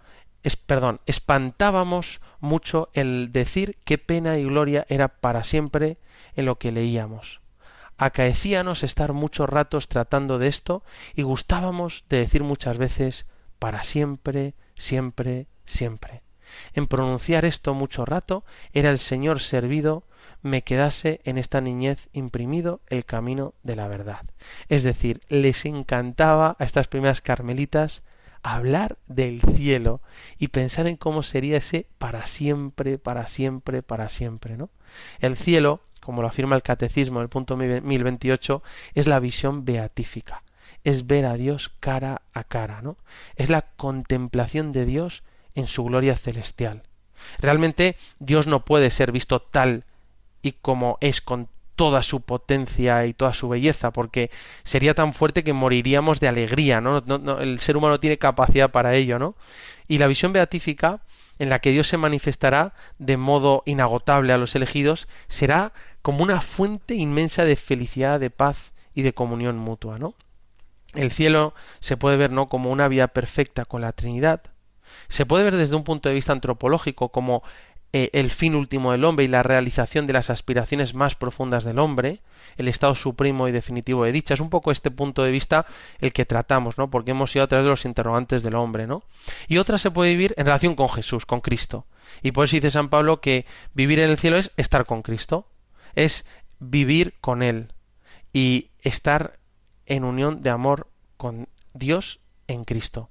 es, 0.42 0.56
perdón, 0.56 1.00
espantábamos 1.06 2.20
mucho 2.40 2.90
el 2.92 3.32
decir 3.32 3.78
qué 3.84 3.98
pena 3.98 4.38
y 4.38 4.44
gloria 4.44 4.86
era 4.88 5.08
para 5.08 5.44
siempre 5.44 5.98
en 6.34 6.46
lo 6.46 6.58
que 6.58 6.72
leíamos 6.72 7.41
acaecíanos 8.04 8.82
estar 8.82 9.12
muchos 9.12 9.48
ratos 9.48 9.88
tratando 9.88 10.38
de 10.38 10.48
esto 10.48 10.82
y 11.14 11.22
gustábamos 11.22 12.04
de 12.08 12.18
decir 12.18 12.42
muchas 12.42 12.78
veces 12.78 13.26
para 13.58 13.82
siempre, 13.84 14.54
siempre, 14.76 15.46
siempre. 15.64 16.22
En 16.74 16.86
pronunciar 16.86 17.44
esto 17.44 17.74
mucho 17.74 18.04
rato 18.04 18.44
era 18.72 18.90
el 18.90 18.98
Señor 18.98 19.40
servido 19.40 20.04
me 20.42 20.62
quedase 20.62 21.20
en 21.24 21.38
esta 21.38 21.60
niñez 21.60 22.08
imprimido 22.12 22.80
el 22.88 23.04
camino 23.04 23.54
de 23.62 23.76
la 23.76 23.86
verdad. 23.86 24.22
Es 24.68 24.82
decir, 24.82 25.20
les 25.28 25.64
encantaba 25.64 26.56
a 26.58 26.64
estas 26.64 26.88
primeras 26.88 27.20
carmelitas 27.20 28.02
hablar 28.42 28.98
del 29.06 29.40
cielo 29.54 30.00
y 30.38 30.48
pensar 30.48 30.88
en 30.88 30.96
cómo 30.96 31.22
sería 31.22 31.58
ese 31.58 31.86
para 31.98 32.26
siempre, 32.26 32.98
para 32.98 33.28
siempre, 33.28 33.82
para 33.82 34.08
siempre, 34.08 34.56
¿no? 34.56 34.70
El 35.20 35.36
cielo 35.36 35.80
como 36.04 36.22
lo 36.22 36.28
afirma 36.28 36.56
el 36.56 36.62
Catecismo 36.62 37.20
en 37.20 37.24
el 37.24 37.28
punto 37.28 37.56
1028, 37.56 38.62
es 38.94 39.06
la 39.06 39.20
visión 39.20 39.64
beatífica, 39.64 40.42
es 40.84 41.06
ver 41.06 41.24
a 41.26 41.34
Dios 41.34 41.72
cara 41.80 42.22
a 42.34 42.44
cara, 42.44 42.82
¿no? 42.82 42.96
Es 43.36 43.50
la 43.50 43.62
contemplación 43.62 44.72
de 44.72 44.84
Dios 44.84 45.22
en 45.54 45.66
su 45.66 45.84
gloria 45.84 46.16
celestial. 46.16 46.82
Realmente 47.38 47.96
Dios 48.18 48.46
no 48.46 48.64
puede 48.64 48.90
ser 48.90 49.12
visto 49.12 49.40
tal 49.40 49.84
y 50.42 50.52
como 50.52 50.98
es 51.00 51.20
con 51.20 51.48
toda 51.76 52.02
su 52.02 52.20
potencia 52.20 53.06
y 53.06 53.14
toda 53.14 53.32
su 53.32 53.48
belleza, 53.48 53.92
porque 53.92 54.30
sería 54.64 54.94
tan 54.94 55.14
fuerte 55.14 55.44
que 55.44 55.52
moriríamos 55.52 56.20
de 56.20 56.28
alegría, 56.28 56.80
¿no? 56.80 57.00
no 57.00 57.40
el 57.40 57.60
ser 57.60 57.76
humano 57.76 58.00
tiene 58.00 58.18
capacidad 58.18 58.70
para 58.70 58.94
ello, 58.94 59.18
¿no? 59.18 59.34
Y 59.88 59.98
la 59.98 60.06
visión 60.06 60.32
beatífica, 60.32 61.00
en 61.42 61.48
la 61.48 61.58
que 61.58 61.72
Dios 61.72 61.88
se 61.88 61.96
manifestará 61.96 62.72
de 62.98 63.16
modo 63.16 63.64
inagotable 63.66 64.32
a 64.32 64.38
los 64.38 64.54
elegidos, 64.54 65.08
será 65.26 65.72
como 66.00 66.22
una 66.22 66.40
fuente 66.40 66.94
inmensa 66.94 67.44
de 67.44 67.56
felicidad, 67.56 68.20
de 68.20 68.30
paz 68.30 68.72
y 68.94 69.02
de 69.02 69.12
comunión 69.12 69.58
mutua, 69.58 69.98
¿no? 69.98 70.14
El 70.94 71.10
cielo 71.10 71.52
se 71.80 71.96
puede 71.96 72.16
ver 72.16 72.30
no 72.30 72.48
como 72.48 72.70
una 72.70 72.86
vía 72.86 73.08
perfecta 73.08 73.64
con 73.64 73.80
la 73.80 73.90
Trinidad, 73.90 74.42
se 75.08 75.26
puede 75.26 75.42
ver 75.42 75.56
desde 75.56 75.74
un 75.74 75.82
punto 75.82 76.08
de 76.08 76.14
vista 76.14 76.30
antropológico 76.30 77.08
como 77.08 77.42
eh, 77.92 78.10
el 78.12 78.30
fin 78.30 78.54
último 78.54 78.92
del 78.92 79.04
hombre 79.04 79.24
y 79.24 79.28
la 79.28 79.42
realización 79.42 80.06
de 80.06 80.14
las 80.14 80.30
aspiraciones 80.30 80.94
más 80.94 81.14
profundas 81.14 81.64
del 81.64 81.78
hombre, 81.78 82.20
el 82.56 82.68
estado 82.68 82.94
supremo 82.94 83.48
y 83.48 83.52
definitivo 83.52 84.04
de 84.04 84.12
dicha. 84.12 84.34
Es 84.34 84.40
un 84.40 84.50
poco 84.50 84.72
este 84.72 84.90
punto 84.90 85.22
de 85.22 85.30
vista 85.30 85.66
el 86.00 86.12
que 86.12 86.24
tratamos, 86.24 86.78
¿no? 86.78 86.90
Porque 86.90 87.12
hemos 87.12 87.34
ido 87.34 87.44
a 87.44 87.48
través 87.48 87.64
de 87.64 87.70
los 87.70 87.84
interrogantes 87.84 88.42
del 88.42 88.54
hombre, 88.54 88.86
¿no? 88.86 89.02
Y 89.48 89.58
otra 89.58 89.78
se 89.78 89.90
puede 89.90 90.10
vivir 90.10 90.34
en 90.36 90.46
relación 90.46 90.74
con 90.74 90.88
Jesús, 90.88 91.26
con 91.26 91.40
Cristo. 91.40 91.86
Y 92.22 92.32
por 92.32 92.44
eso 92.44 92.56
dice 92.56 92.70
San 92.70 92.88
Pablo 92.88 93.20
que 93.20 93.46
vivir 93.74 94.00
en 94.00 94.10
el 94.10 94.18
cielo 94.18 94.36
es 94.36 94.50
estar 94.56 94.84
con 94.84 95.02
Cristo 95.02 95.46
es 95.94 96.24
vivir 96.58 97.14
con 97.20 97.42
Él 97.42 97.72
y 98.32 98.70
estar 98.80 99.38
en 99.86 100.04
unión 100.04 100.42
de 100.42 100.50
amor 100.50 100.88
con 101.16 101.48
Dios 101.74 102.20
en 102.46 102.64
Cristo. 102.64 103.10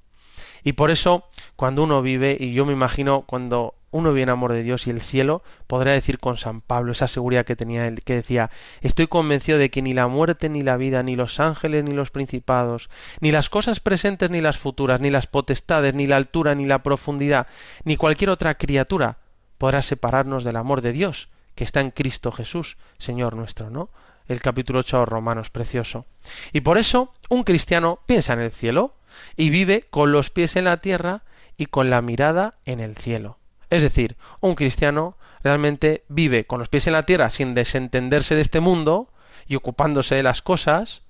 Y 0.63 0.73
por 0.73 0.91
eso, 0.91 1.25
cuando 1.55 1.83
uno 1.83 2.01
vive, 2.01 2.37
y 2.39 2.53
yo 2.53 2.65
me 2.65 2.73
imagino 2.73 3.23
cuando 3.23 3.75
uno 3.91 4.11
vive 4.11 4.23
en 4.23 4.29
amor 4.29 4.53
de 4.53 4.63
Dios 4.63 4.87
y 4.87 4.89
el 4.89 5.01
cielo, 5.01 5.43
podrá 5.67 5.91
decir 5.91 6.19
con 6.19 6.37
San 6.37 6.61
Pablo 6.61 6.93
esa 6.93 7.07
seguridad 7.07 7.45
que 7.45 7.55
tenía 7.55 7.87
él, 7.87 8.03
que 8.03 8.15
decía, 8.15 8.49
estoy 8.81 9.07
convencido 9.07 9.57
de 9.57 9.69
que 9.69 9.81
ni 9.81 9.93
la 9.93 10.07
muerte, 10.07 10.49
ni 10.49 10.63
la 10.63 10.77
vida, 10.77 11.03
ni 11.03 11.15
los 11.15 11.39
ángeles, 11.39 11.83
ni 11.83 11.91
los 11.91 12.09
principados, 12.09 12.89
ni 13.19 13.31
las 13.31 13.49
cosas 13.49 13.79
presentes, 13.79 14.29
ni 14.29 14.39
las 14.39 14.57
futuras, 14.57 15.01
ni 15.01 15.09
las 15.09 15.27
potestades, 15.27 15.93
ni 15.93 16.07
la 16.07 16.15
altura, 16.17 16.55
ni 16.55 16.65
la 16.65 16.83
profundidad, 16.83 17.47
ni 17.83 17.97
cualquier 17.97 18.29
otra 18.29 18.55
criatura 18.55 19.17
podrá 19.57 19.81
separarnos 19.81 20.43
del 20.43 20.55
amor 20.55 20.81
de 20.81 20.91
Dios, 20.91 21.29
que 21.55 21.63
está 21.63 21.81
en 21.81 21.91
Cristo 21.91 22.31
Jesús, 22.31 22.77
Señor 22.97 23.35
nuestro, 23.35 23.69
¿no? 23.69 23.89
El 24.27 24.41
capítulo 24.41 24.79
8 24.79 24.99
de 24.99 25.05
Romanos, 25.05 25.49
precioso. 25.49 26.05
Y 26.53 26.61
por 26.61 26.77
eso 26.77 27.13
un 27.29 27.43
cristiano 27.43 27.99
piensa 28.05 28.33
en 28.33 28.39
el 28.39 28.51
cielo 28.51 28.95
y 29.35 29.49
vive 29.49 29.85
con 29.89 30.11
los 30.11 30.29
pies 30.29 30.55
en 30.55 30.65
la 30.65 30.77
tierra 30.77 31.23
y 31.57 31.65
con 31.67 31.89
la 31.89 32.01
mirada 32.01 32.55
en 32.65 32.79
el 32.79 32.95
cielo. 32.95 33.37
Es 33.71 33.81
decir, 33.81 34.17
un 34.41 34.53
cristiano 34.53 35.17
realmente 35.43 36.03
vive 36.09 36.45
con 36.45 36.59
los 36.59 36.69
pies 36.69 36.85
en 36.87 36.93
la 36.93 37.05
tierra 37.05 37.31
sin 37.31 37.55
desentenderse 37.55 38.35
de 38.35 38.41
este 38.41 38.59
mundo 38.59 39.11
y 39.47 39.55
ocupándose 39.55 40.13
de 40.13 40.23
las 40.23 40.41
cosas 40.41 41.01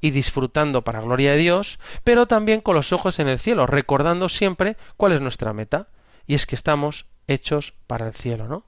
y 0.00 0.10
disfrutando 0.10 0.82
para 0.82 1.00
gloria 1.00 1.32
de 1.32 1.38
Dios, 1.38 1.78
pero 2.04 2.26
también 2.26 2.62
con 2.62 2.74
los 2.74 2.92
ojos 2.92 3.18
en 3.18 3.28
el 3.28 3.38
cielo, 3.38 3.66
recordando 3.66 4.28
siempre 4.28 4.76
cuál 4.96 5.12
es 5.12 5.20
nuestra 5.20 5.52
meta, 5.52 5.88
y 6.26 6.34
es 6.34 6.46
que 6.46 6.54
estamos 6.54 7.06
hechos 7.28 7.74
para 7.86 8.08
el 8.08 8.14
cielo, 8.14 8.48
¿no? 8.48 8.64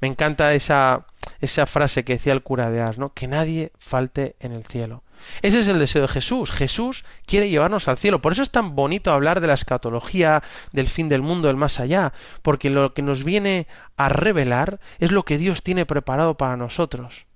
Me 0.00 0.08
encanta 0.08 0.54
esa, 0.54 1.06
esa 1.40 1.66
frase 1.66 2.04
que 2.04 2.14
decía 2.14 2.32
el 2.32 2.42
cura 2.42 2.70
de 2.70 2.80
Ars, 2.80 2.98
¿no? 2.98 3.12
Que 3.12 3.26
nadie 3.26 3.72
falte 3.78 4.36
en 4.38 4.52
el 4.52 4.64
cielo. 4.64 5.02
Ese 5.42 5.60
es 5.60 5.68
el 5.68 5.78
deseo 5.78 6.02
de 6.02 6.08
Jesús. 6.08 6.50
Jesús 6.50 7.04
quiere 7.26 7.48
llevarnos 7.48 7.88
al 7.88 7.98
cielo. 7.98 8.20
Por 8.20 8.32
eso 8.32 8.42
es 8.42 8.50
tan 8.50 8.74
bonito 8.74 9.12
hablar 9.12 9.40
de 9.40 9.46
la 9.46 9.54
escatología, 9.54 10.42
del 10.72 10.88
fin 10.88 11.08
del 11.08 11.22
mundo, 11.22 11.48
del 11.48 11.56
más 11.56 11.80
allá, 11.80 12.12
porque 12.42 12.70
lo 12.70 12.94
que 12.94 13.02
nos 13.02 13.24
viene 13.24 13.66
a 13.96 14.08
revelar 14.08 14.80
es 14.98 15.12
lo 15.12 15.24
que 15.24 15.38
Dios 15.38 15.62
tiene 15.62 15.86
preparado 15.86 16.36
para 16.36 16.56
nosotros. 16.56 17.26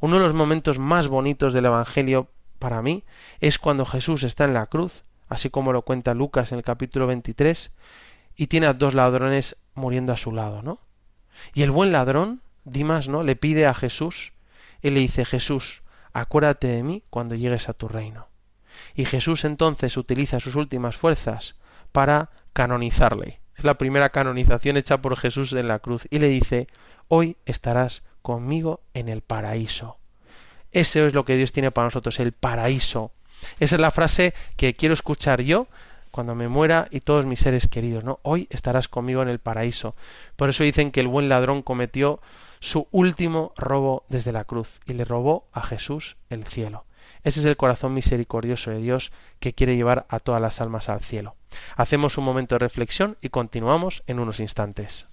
Uno 0.00 0.16
de 0.16 0.22
los 0.22 0.34
momentos 0.34 0.78
más 0.78 1.08
bonitos 1.08 1.52
del 1.52 1.66
Evangelio 1.66 2.28
para 2.58 2.82
mí 2.82 3.04
es 3.40 3.58
cuando 3.58 3.84
Jesús 3.84 4.22
está 4.22 4.44
en 4.44 4.54
la 4.54 4.66
cruz, 4.66 5.04
así 5.28 5.50
como 5.50 5.72
lo 5.72 5.82
cuenta 5.82 6.14
Lucas 6.14 6.52
en 6.52 6.58
el 6.58 6.64
capítulo 6.64 7.06
23, 7.06 7.70
y 8.36 8.46
tiene 8.46 8.66
a 8.66 8.74
dos 8.74 8.94
ladrones 8.94 9.56
muriendo 9.74 10.12
a 10.12 10.16
su 10.16 10.32
lado, 10.32 10.62
¿no? 10.62 10.80
Y 11.54 11.62
el 11.62 11.70
buen 11.70 11.92
ladrón, 11.92 12.42
Dimas, 12.64 13.08
¿no? 13.08 13.22
Le 13.22 13.36
pide 13.36 13.66
a 13.66 13.74
Jesús 13.74 14.32
y 14.82 14.90
le 14.90 15.00
dice, 15.00 15.24
Jesús, 15.24 15.82
acuérdate 16.12 16.68
de 16.68 16.82
mí 16.82 17.02
cuando 17.10 17.34
llegues 17.34 17.68
a 17.68 17.74
tu 17.74 17.88
reino. 17.88 18.28
Y 18.94 19.04
Jesús 19.04 19.44
entonces 19.44 19.96
utiliza 19.96 20.40
sus 20.40 20.54
últimas 20.54 20.96
fuerzas 20.96 21.56
para 21.92 22.30
canonizarle. 22.52 23.40
Es 23.56 23.64
la 23.64 23.78
primera 23.78 24.10
canonización 24.10 24.76
hecha 24.76 25.02
por 25.02 25.16
Jesús 25.16 25.52
en 25.52 25.68
la 25.68 25.80
cruz. 25.80 26.06
Y 26.10 26.18
le 26.18 26.28
dice, 26.28 26.66
hoy 27.08 27.36
estarás 27.44 28.02
conmigo 28.22 28.80
en 28.94 29.08
el 29.08 29.20
paraíso. 29.20 29.98
Eso 30.72 31.06
es 31.06 31.14
lo 31.14 31.24
que 31.24 31.36
Dios 31.36 31.52
tiene 31.52 31.70
para 31.70 31.86
nosotros, 31.86 32.20
el 32.20 32.32
paraíso. 32.32 33.12
Esa 33.58 33.76
es 33.76 33.80
la 33.80 33.90
frase 33.90 34.34
que 34.56 34.74
quiero 34.74 34.94
escuchar 34.94 35.42
yo 35.42 35.66
cuando 36.10 36.34
me 36.34 36.48
muera 36.48 36.88
y 36.90 37.00
todos 37.00 37.26
mis 37.26 37.40
seres 37.40 37.68
queridos, 37.68 38.04
¿no? 38.04 38.20
Hoy 38.22 38.46
estarás 38.50 38.88
conmigo 38.88 39.22
en 39.22 39.28
el 39.28 39.38
paraíso. 39.38 39.94
Por 40.36 40.50
eso 40.50 40.64
dicen 40.64 40.90
que 40.90 41.00
el 41.00 41.08
buen 41.08 41.28
ladrón 41.28 41.62
cometió 41.62 42.20
su 42.60 42.88
último 42.90 43.52
robo 43.56 44.04
desde 44.08 44.32
la 44.32 44.44
cruz 44.44 44.80
y 44.86 44.92
le 44.92 45.04
robó 45.04 45.48
a 45.52 45.62
Jesús 45.62 46.16
el 46.28 46.44
cielo. 46.44 46.84
Ese 47.22 47.40
es 47.40 47.46
el 47.46 47.56
corazón 47.56 47.94
misericordioso 47.94 48.70
de 48.70 48.78
Dios 48.78 49.12
que 49.40 49.52
quiere 49.52 49.76
llevar 49.76 50.06
a 50.08 50.20
todas 50.20 50.40
las 50.40 50.60
almas 50.60 50.88
al 50.88 51.00
cielo. 51.00 51.36
Hacemos 51.76 52.16
un 52.18 52.24
momento 52.24 52.54
de 52.54 52.60
reflexión 52.60 53.16
y 53.20 53.28
continuamos 53.28 54.02
en 54.06 54.20
unos 54.20 54.40
instantes. 54.40 55.06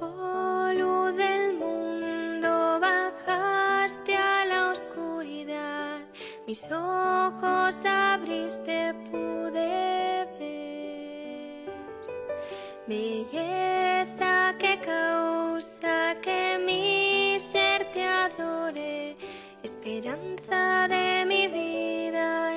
Oh, 0.00 0.70
luz 0.74 1.16
del 1.16 1.54
mundo, 1.54 2.80
bajaste 2.80 4.16
a 4.16 4.44
la 4.44 4.70
oscuridad. 4.70 6.00
Mis 6.46 6.70
ojos 6.70 7.07
abriste, 7.84 8.94
pude 9.10 10.26
ver. 10.38 11.72
Belleza 12.86 14.54
que 14.58 14.78
causa 14.80 16.16
que 16.22 16.58
mi 16.58 17.38
ser 17.38 17.84
te 17.92 18.02
adore. 18.04 19.16
Esperanza 19.62 20.88
de 20.88 21.24
mi 21.26 21.46
vida 21.48 22.54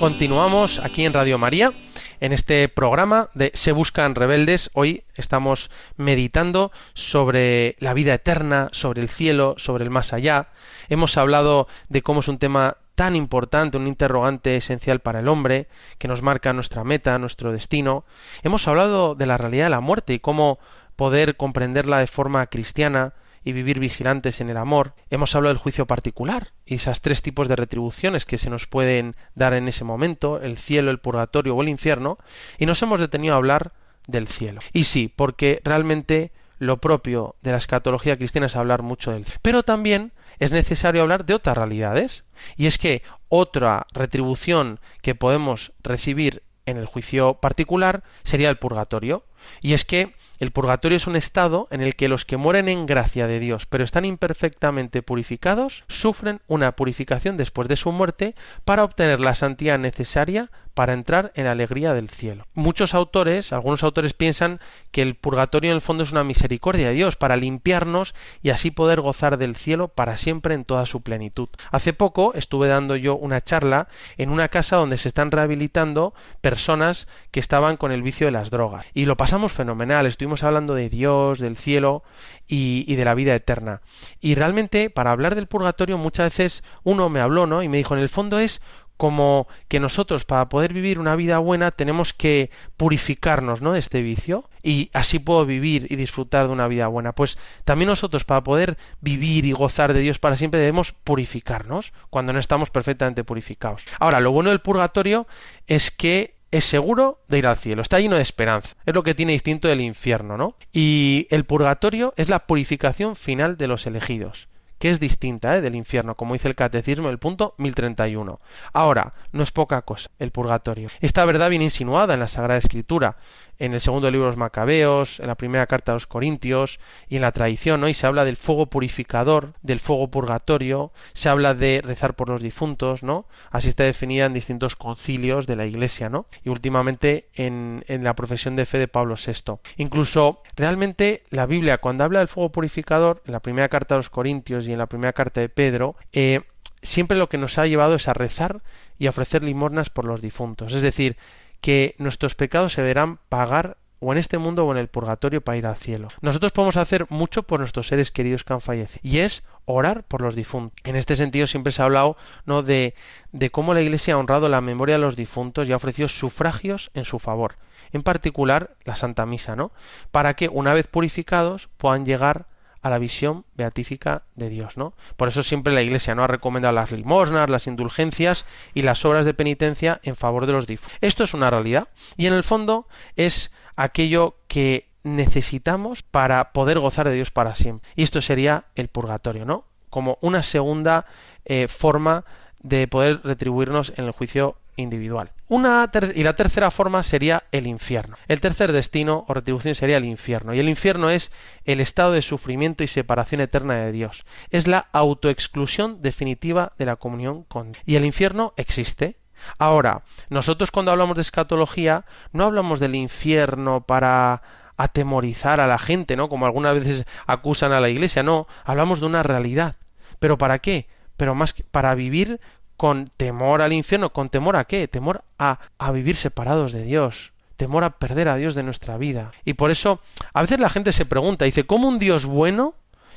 Continuamos 0.00 0.78
aquí 0.78 1.04
en 1.04 1.12
Radio 1.12 1.36
María 1.36 1.74
en 2.20 2.32
este 2.32 2.70
programa 2.70 3.28
de 3.34 3.50
Se 3.52 3.70
Buscan 3.70 4.14
Rebeldes. 4.14 4.70
Hoy 4.72 5.04
estamos 5.14 5.70
meditando 5.98 6.72
sobre 6.94 7.76
la 7.80 7.92
vida 7.92 8.14
eterna, 8.14 8.70
sobre 8.72 9.02
el 9.02 9.10
cielo, 9.10 9.56
sobre 9.58 9.84
el 9.84 9.90
más 9.90 10.14
allá. 10.14 10.48
Hemos 10.88 11.18
hablado 11.18 11.68
de 11.90 12.00
cómo 12.00 12.20
es 12.20 12.28
un 12.28 12.38
tema 12.38 12.78
tan 12.94 13.14
importante, 13.14 13.76
un 13.76 13.86
interrogante 13.86 14.56
esencial 14.56 15.00
para 15.00 15.20
el 15.20 15.28
hombre, 15.28 15.68
que 15.98 16.08
nos 16.08 16.22
marca 16.22 16.54
nuestra 16.54 16.82
meta, 16.82 17.18
nuestro 17.18 17.52
destino. 17.52 18.06
Hemos 18.42 18.66
hablado 18.68 19.14
de 19.14 19.26
la 19.26 19.36
realidad 19.36 19.66
de 19.66 19.70
la 19.70 19.80
muerte 19.80 20.14
y 20.14 20.18
cómo 20.18 20.60
poder 20.96 21.36
comprenderla 21.36 21.98
de 21.98 22.06
forma 22.06 22.46
cristiana 22.46 23.12
y 23.44 23.52
vivir 23.52 23.78
vigilantes 23.78 24.40
en 24.40 24.50
el 24.50 24.56
amor. 24.56 24.94
Hemos 25.10 25.34
hablado 25.34 25.54
del 25.54 25.62
juicio 25.62 25.86
particular 25.86 26.52
y 26.64 26.76
esas 26.76 27.00
tres 27.00 27.22
tipos 27.22 27.48
de 27.48 27.56
retribuciones 27.56 28.26
que 28.26 28.38
se 28.38 28.50
nos 28.50 28.66
pueden 28.66 29.16
dar 29.34 29.54
en 29.54 29.68
ese 29.68 29.84
momento, 29.84 30.40
el 30.40 30.58
cielo, 30.58 30.90
el 30.90 31.00
purgatorio 31.00 31.56
o 31.56 31.62
el 31.62 31.68
infierno, 31.68 32.18
y 32.58 32.66
nos 32.66 32.82
hemos 32.82 33.00
detenido 33.00 33.34
a 33.34 33.38
hablar 33.38 33.72
del 34.06 34.28
cielo. 34.28 34.60
Y 34.72 34.84
sí, 34.84 35.12
porque 35.14 35.60
realmente 35.64 36.32
lo 36.58 36.78
propio 36.78 37.36
de 37.40 37.52
la 37.52 37.58
escatología 37.58 38.16
cristiana 38.16 38.46
es 38.46 38.56
hablar 38.56 38.82
mucho 38.82 39.12
del 39.12 39.24
cielo. 39.24 39.40
Pero 39.42 39.62
también 39.62 40.12
es 40.38 40.52
necesario 40.52 41.02
hablar 41.02 41.24
de 41.24 41.34
otras 41.34 41.56
realidades. 41.56 42.24
Y 42.56 42.66
es 42.66 42.78
que 42.78 43.02
otra 43.28 43.86
retribución 43.92 44.80
que 45.02 45.14
podemos 45.14 45.72
recibir 45.82 46.42
en 46.66 46.76
el 46.76 46.86
juicio 46.86 47.34
particular 47.34 48.02
sería 48.24 48.50
el 48.50 48.58
purgatorio. 48.58 49.24
Y 49.60 49.72
es 49.72 49.84
que 49.84 50.14
el 50.40 50.52
purgatorio 50.52 50.96
es 50.96 51.06
un 51.06 51.16
estado 51.16 51.68
en 51.70 51.82
el 51.82 51.94
que 51.94 52.08
los 52.08 52.24
que 52.24 52.38
mueren 52.38 52.68
en 52.68 52.86
gracia 52.86 53.26
de 53.26 53.38
Dios, 53.40 53.66
pero 53.66 53.84
están 53.84 54.06
imperfectamente 54.06 55.02
purificados, 55.02 55.84
sufren 55.86 56.40
una 56.48 56.72
purificación 56.72 57.36
después 57.36 57.68
de 57.68 57.76
su 57.76 57.92
muerte 57.92 58.34
para 58.64 58.82
obtener 58.82 59.20
la 59.20 59.34
santidad 59.34 59.78
necesaria 59.78 60.50
para 60.74 60.92
entrar 60.92 61.32
en 61.34 61.44
la 61.44 61.52
alegría 61.52 61.94
del 61.94 62.10
cielo. 62.10 62.46
Muchos 62.54 62.94
autores, 62.94 63.52
algunos 63.52 63.82
autores 63.82 64.14
piensan 64.14 64.60
que 64.90 65.02
el 65.02 65.14
purgatorio 65.14 65.70
en 65.70 65.76
el 65.76 65.80
fondo 65.80 66.04
es 66.04 66.12
una 66.12 66.24
misericordia 66.24 66.88
de 66.88 66.94
Dios 66.94 67.16
para 67.16 67.36
limpiarnos 67.36 68.14
y 68.42 68.50
así 68.50 68.70
poder 68.70 69.00
gozar 69.00 69.38
del 69.38 69.56
cielo 69.56 69.88
para 69.88 70.16
siempre 70.16 70.54
en 70.54 70.64
toda 70.64 70.86
su 70.86 71.00
plenitud. 71.02 71.48
Hace 71.70 71.92
poco 71.92 72.34
estuve 72.34 72.68
dando 72.68 72.96
yo 72.96 73.16
una 73.16 73.40
charla 73.40 73.88
en 74.16 74.30
una 74.30 74.48
casa 74.48 74.76
donde 74.76 74.98
se 74.98 75.08
están 75.08 75.30
rehabilitando 75.30 76.14
personas 76.40 77.06
que 77.30 77.40
estaban 77.40 77.76
con 77.76 77.92
el 77.92 78.02
vicio 78.02 78.26
de 78.26 78.32
las 78.32 78.50
drogas 78.50 78.86
y 78.94 79.06
lo 79.06 79.16
pasamos 79.16 79.52
fenomenal, 79.52 80.06
estuvimos 80.06 80.42
hablando 80.42 80.74
de 80.74 80.88
Dios, 80.88 81.38
del 81.38 81.56
cielo 81.56 82.02
y, 82.46 82.94
de 82.96 83.04
la 83.04 83.14
vida 83.14 83.34
eterna. 83.34 83.80
Y 84.20 84.34
realmente 84.34 84.90
para 84.90 85.12
hablar 85.12 85.34
del 85.34 85.46
purgatorio 85.46 85.98
muchas 85.98 86.26
veces 86.26 86.64
uno 86.82 87.08
me 87.08 87.20
habló, 87.20 87.46
¿no? 87.46 87.62
Y 87.62 87.68
me 87.68 87.76
dijo, 87.76 87.94
en 87.94 88.00
el 88.00 88.08
fondo 88.08 88.38
es 88.38 88.60
como 89.00 89.48
que 89.68 89.80
nosotros 89.80 90.26
para 90.26 90.50
poder 90.50 90.74
vivir 90.74 90.98
una 90.98 91.16
vida 91.16 91.38
buena 91.38 91.70
tenemos 91.70 92.12
que 92.12 92.50
purificarnos 92.76 93.62
¿no? 93.62 93.72
de 93.72 93.78
este 93.78 94.02
vicio 94.02 94.44
y 94.62 94.90
así 94.92 95.18
puedo 95.18 95.46
vivir 95.46 95.86
y 95.88 95.96
disfrutar 95.96 96.48
de 96.48 96.52
una 96.52 96.68
vida 96.68 96.86
buena. 96.86 97.14
Pues 97.14 97.38
también 97.64 97.88
nosotros 97.88 98.26
para 98.26 98.44
poder 98.44 98.76
vivir 99.00 99.46
y 99.46 99.52
gozar 99.52 99.94
de 99.94 100.00
Dios 100.00 100.18
para 100.18 100.36
siempre 100.36 100.60
debemos 100.60 100.92
purificarnos 100.92 101.94
cuando 102.10 102.34
no 102.34 102.38
estamos 102.38 102.68
perfectamente 102.68 103.24
purificados. 103.24 103.84
Ahora, 104.00 104.20
lo 104.20 104.32
bueno 104.32 104.50
del 104.50 104.60
purgatorio 104.60 105.26
es 105.66 105.90
que 105.90 106.34
es 106.50 106.66
seguro 106.66 107.22
de 107.26 107.38
ir 107.38 107.46
al 107.46 107.56
cielo, 107.56 107.80
está 107.80 108.00
lleno 108.00 108.16
de 108.16 108.22
esperanza. 108.22 108.74
Es 108.84 108.94
lo 108.94 109.02
que 109.02 109.14
tiene 109.14 109.32
distinto 109.32 109.66
del 109.66 109.80
infierno, 109.80 110.36
¿no? 110.36 110.56
Y 110.74 111.26
el 111.30 111.44
purgatorio 111.44 112.12
es 112.18 112.28
la 112.28 112.40
purificación 112.40 113.16
final 113.16 113.56
de 113.56 113.66
los 113.66 113.86
elegidos 113.86 114.49
que 114.80 114.90
es 114.90 114.98
distinta 114.98 115.56
¿eh? 115.56 115.60
del 115.60 115.76
infierno, 115.76 116.16
como 116.16 116.32
dice 116.32 116.48
el 116.48 116.56
catecismo, 116.56 117.10
el 117.10 117.18
punto 117.18 117.54
1031. 117.58 118.40
Ahora, 118.72 119.12
no 119.30 119.42
es 119.42 119.52
poca 119.52 119.82
cosa 119.82 120.10
el 120.18 120.30
purgatorio. 120.32 120.88
Esta 121.00 121.24
verdad 121.26 121.50
viene 121.50 121.66
insinuada 121.66 122.14
en 122.14 122.20
la 122.20 122.28
Sagrada 122.28 122.58
Escritura 122.58 123.18
en 123.60 123.74
el 123.74 123.80
segundo 123.80 124.10
libro 124.10 124.24
de 124.24 124.30
los 124.30 124.38
Macabeos, 124.38 125.20
en 125.20 125.28
la 125.28 125.36
primera 125.36 125.66
carta 125.66 125.92
a 125.92 125.94
los 125.94 126.06
Corintios 126.06 126.80
y 127.08 127.16
en 127.16 127.22
la 127.22 127.30
tradición, 127.30 127.82
¿no? 127.82 127.88
Y 127.88 127.94
se 127.94 128.06
habla 128.06 128.24
del 128.24 128.36
fuego 128.36 128.66
purificador, 128.66 129.52
del 129.62 129.80
fuego 129.80 130.10
purgatorio, 130.10 130.92
se 131.12 131.28
habla 131.28 131.54
de 131.54 131.82
rezar 131.84 132.14
por 132.14 132.30
los 132.30 132.42
difuntos, 132.42 133.02
¿no? 133.02 133.26
Así 133.50 133.68
está 133.68 133.84
definida 133.84 134.24
en 134.24 134.32
distintos 134.32 134.76
concilios 134.76 135.46
de 135.46 135.56
la 135.56 135.66
Iglesia, 135.66 136.08
¿no? 136.08 136.26
Y 136.42 136.48
últimamente 136.48 137.28
en, 137.34 137.84
en 137.86 138.02
la 138.02 138.16
profesión 138.16 138.56
de 138.56 138.64
fe 138.64 138.78
de 138.78 138.88
Pablo 138.88 139.14
VI. 139.14 139.58
Incluso 139.76 140.42
realmente 140.56 141.22
la 141.28 141.44
Biblia 141.46 141.78
cuando 141.78 142.04
habla 142.04 142.20
del 142.20 142.28
fuego 142.28 142.50
purificador, 142.50 143.22
en 143.26 143.32
la 143.32 143.40
primera 143.40 143.68
carta 143.68 143.94
a 143.94 143.98
los 143.98 144.08
Corintios 144.08 144.66
y 144.66 144.72
en 144.72 144.78
la 144.78 144.86
primera 144.86 145.12
carta 145.12 145.42
de 145.42 145.50
Pedro, 145.50 145.96
eh, 146.12 146.40
siempre 146.82 147.18
lo 147.18 147.28
que 147.28 147.38
nos 147.38 147.58
ha 147.58 147.66
llevado 147.66 147.94
es 147.94 148.08
a 148.08 148.14
rezar 148.14 148.62
y 148.98 149.06
a 149.06 149.10
ofrecer 149.10 149.44
limosnas 149.44 149.90
por 149.90 150.04
los 150.06 150.20
difuntos. 150.20 150.72
Es 150.72 150.82
decir, 150.82 151.16
que 151.60 151.94
nuestros 151.98 152.34
pecados 152.34 152.72
se 152.72 152.82
verán 152.82 153.18
pagar 153.28 153.76
o 154.00 154.12
en 154.12 154.18
este 154.18 154.38
mundo 154.38 154.64
o 154.64 154.72
en 154.72 154.78
el 154.78 154.88
purgatorio 154.88 155.42
para 155.42 155.58
ir 155.58 155.66
al 155.66 155.76
cielo. 155.76 156.08
Nosotros 156.22 156.52
podemos 156.52 156.76
hacer 156.76 157.06
mucho 157.10 157.42
por 157.42 157.60
nuestros 157.60 157.86
seres 157.86 158.10
queridos 158.10 158.44
que 158.44 158.52
han 158.54 158.60
fallecido 158.60 159.00
y 159.02 159.18
es 159.18 159.42
orar 159.66 160.04
por 160.04 160.22
los 160.22 160.34
difuntos. 160.34 160.78
En 160.84 160.96
este 160.96 161.16
sentido 161.16 161.46
siempre 161.46 161.72
se 161.72 161.82
ha 161.82 161.84
hablado 161.84 162.16
¿no? 162.46 162.62
de, 162.62 162.94
de 163.32 163.50
cómo 163.50 163.74
la 163.74 163.82
Iglesia 163.82 164.14
ha 164.14 164.18
honrado 164.18 164.48
la 164.48 164.62
memoria 164.62 164.96
de 164.96 165.02
los 165.02 165.16
difuntos 165.16 165.68
y 165.68 165.72
ha 165.72 165.76
ofrecido 165.76 166.08
sufragios 166.08 166.90
en 166.94 167.04
su 167.04 167.18
favor. 167.18 167.56
En 167.92 168.02
particular 168.02 168.70
la 168.84 168.96
Santa 168.96 169.26
Misa, 169.26 169.56
¿no? 169.56 169.72
Para 170.10 170.34
que 170.34 170.48
una 170.48 170.72
vez 170.72 170.86
purificados 170.86 171.68
puedan 171.76 172.06
llegar 172.06 172.46
a 172.82 172.90
la 172.90 172.98
visión 172.98 173.44
beatífica 173.56 174.22
de 174.34 174.48
Dios, 174.48 174.76
¿no? 174.76 174.94
Por 175.16 175.28
eso 175.28 175.42
siempre 175.42 175.74
la 175.74 175.82
Iglesia 175.82 176.14
no 176.14 176.24
ha 176.24 176.28
recomendado 176.28 176.74
las 176.74 176.92
limosnas, 176.92 177.50
las 177.50 177.66
indulgencias 177.66 178.46
y 178.74 178.82
las 178.82 179.04
obras 179.04 179.24
de 179.24 179.34
penitencia 179.34 180.00
en 180.02 180.16
favor 180.16 180.46
de 180.46 180.52
los 180.52 180.66
difuntos. 180.66 180.98
Esto 181.00 181.24
es 181.24 181.34
una 181.34 181.50
realidad 181.50 181.88
y 182.16 182.26
en 182.26 182.34
el 182.34 182.42
fondo 182.42 182.86
es 183.16 183.50
aquello 183.76 184.36
que 184.48 184.88
necesitamos 185.02 186.02
para 186.02 186.52
poder 186.52 186.78
gozar 186.78 187.08
de 187.08 187.14
Dios 187.14 187.30
para 187.30 187.54
siempre. 187.54 187.88
Y 187.96 188.02
esto 188.02 188.22
sería 188.22 188.64
el 188.74 188.88
purgatorio, 188.88 189.44
¿no? 189.44 189.64
Como 189.88 190.18
una 190.20 190.42
segunda 190.42 191.06
eh, 191.44 191.68
forma 191.68 192.24
de 192.62 192.86
poder 192.86 193.20
retribuirnos 193.24 193.92
en 193.96 194.04
el 194.04 194.12
juicio 194.12 194.56
individual. 194.80 195.32
Una 195.48 195.90
y 196.14 196.22
la 196.22 196.36
tercera 196.36 196.70
forma 196.70 197.02
sería 197.02 197.44
el 197.52 197.66
infierno. 197.66 198.16
El 198.28 198.40
tercer 198.40 198.72
destino 198.72 199.24
o 199.28 199.34
retribución 199.34 199.74
sería 199.74 199.96
el 199.96 200.04
infierno. 200.04 200.54
Y 200.54 200.60
el 200.60 200.68
infierno 200.68 201.10
es 201.10 201.32
el 201.64 201.80
estado 201.80 202.12
de 202.12 202.22
sufrimiento 202.22 202.84
y 202.84 202.88
separación 202.88 203.40
eterna 203.40 203.74
de 203.76 203.92
Dios. 203.92 204.24
Es 204.50 204.66
la 204.66 204.88
autoexclusión 204.92 206.02
definitiva 206.02 206.72
de 206.78 206.86
la 206.86 206.96
comunión 206.96 207.44
con 207.44 207.72
Dios. 207.72 207.82
Y 207.86 207.96
el 207.96 208.04
infierno 208.04 208.54
existe. 208.56 209.16
Ahora, 209.58 210.02
nosotros 210.28 210.70
cuando 210.70 210.92
hablamos 210.92 211.16
de 211.16 211.22
escatología 211.22 212.04
no 212.32 212.44
hablamos 212.44 212.78
del 212.78 212.94
infierno 212.94 213.82
para 213.82 214.42
atemorizar 214.76 215.60
a 215.60 215.66
la 215.66 215.78
gente, 215.78 216.16
¿no? 216.16 216.28
Como 216.28 216.46
algunas 216.46 216.74
veces 216.74 217.04
acusan 217.26 217.72
a 217.72 217.80
la 217.80 217.90
iglesia, 217.90 218.22
no, 218.22 218.46
hablamos 218.64 219.00
de 219.00 219.06
una 219.06 219.22
realidad. 219.22 219.76
¿Pero 220.18 220.38
para 220.38 220.58
qué? 220.58 220.88
Pero 221.16 221.34
más 221.34 221.52
que 221.52 221.64
para 221.64 221.94
vivir 221.94 222.40
con 222.80 223.10
temor 223.18 223.60
al 223.60 223.74
infierno. 223.74 224.10
¿Con 224.10 224.30
temor 224.30 224.56
a 224.56 224.64
qué? 224.64 224.88
Temor 224.88 225.22
a, 225.38 225.58
a 225.76 225.92
vivir 225.92 226.16
separados 226.16 226.72
de 226.72 226.82
Dios. 226.82 227.32
Temor 227.58 227.84
a 227.84 227.98
perder 227.98 228.26
a 228.30 228.36
Dios 228.36 228.54
de 228.54 228.62
nuestra 228.62 228.96
vida. 228.96 229.32
Y 229.44 229.52
por 229.52 229.70
eso 229.70 230.00
a 230.32 230.40
veces 230.40 230.60
la 230.60 230.70
gente 230.70 230.92
se 230.92 231.04
pregunta, 231.04 231.44
dice, 231.44 231.64
¿cómo 231.64 231.88
un 231.88 231.98
Dios 231.98 232.24
bueno 232.24 232.72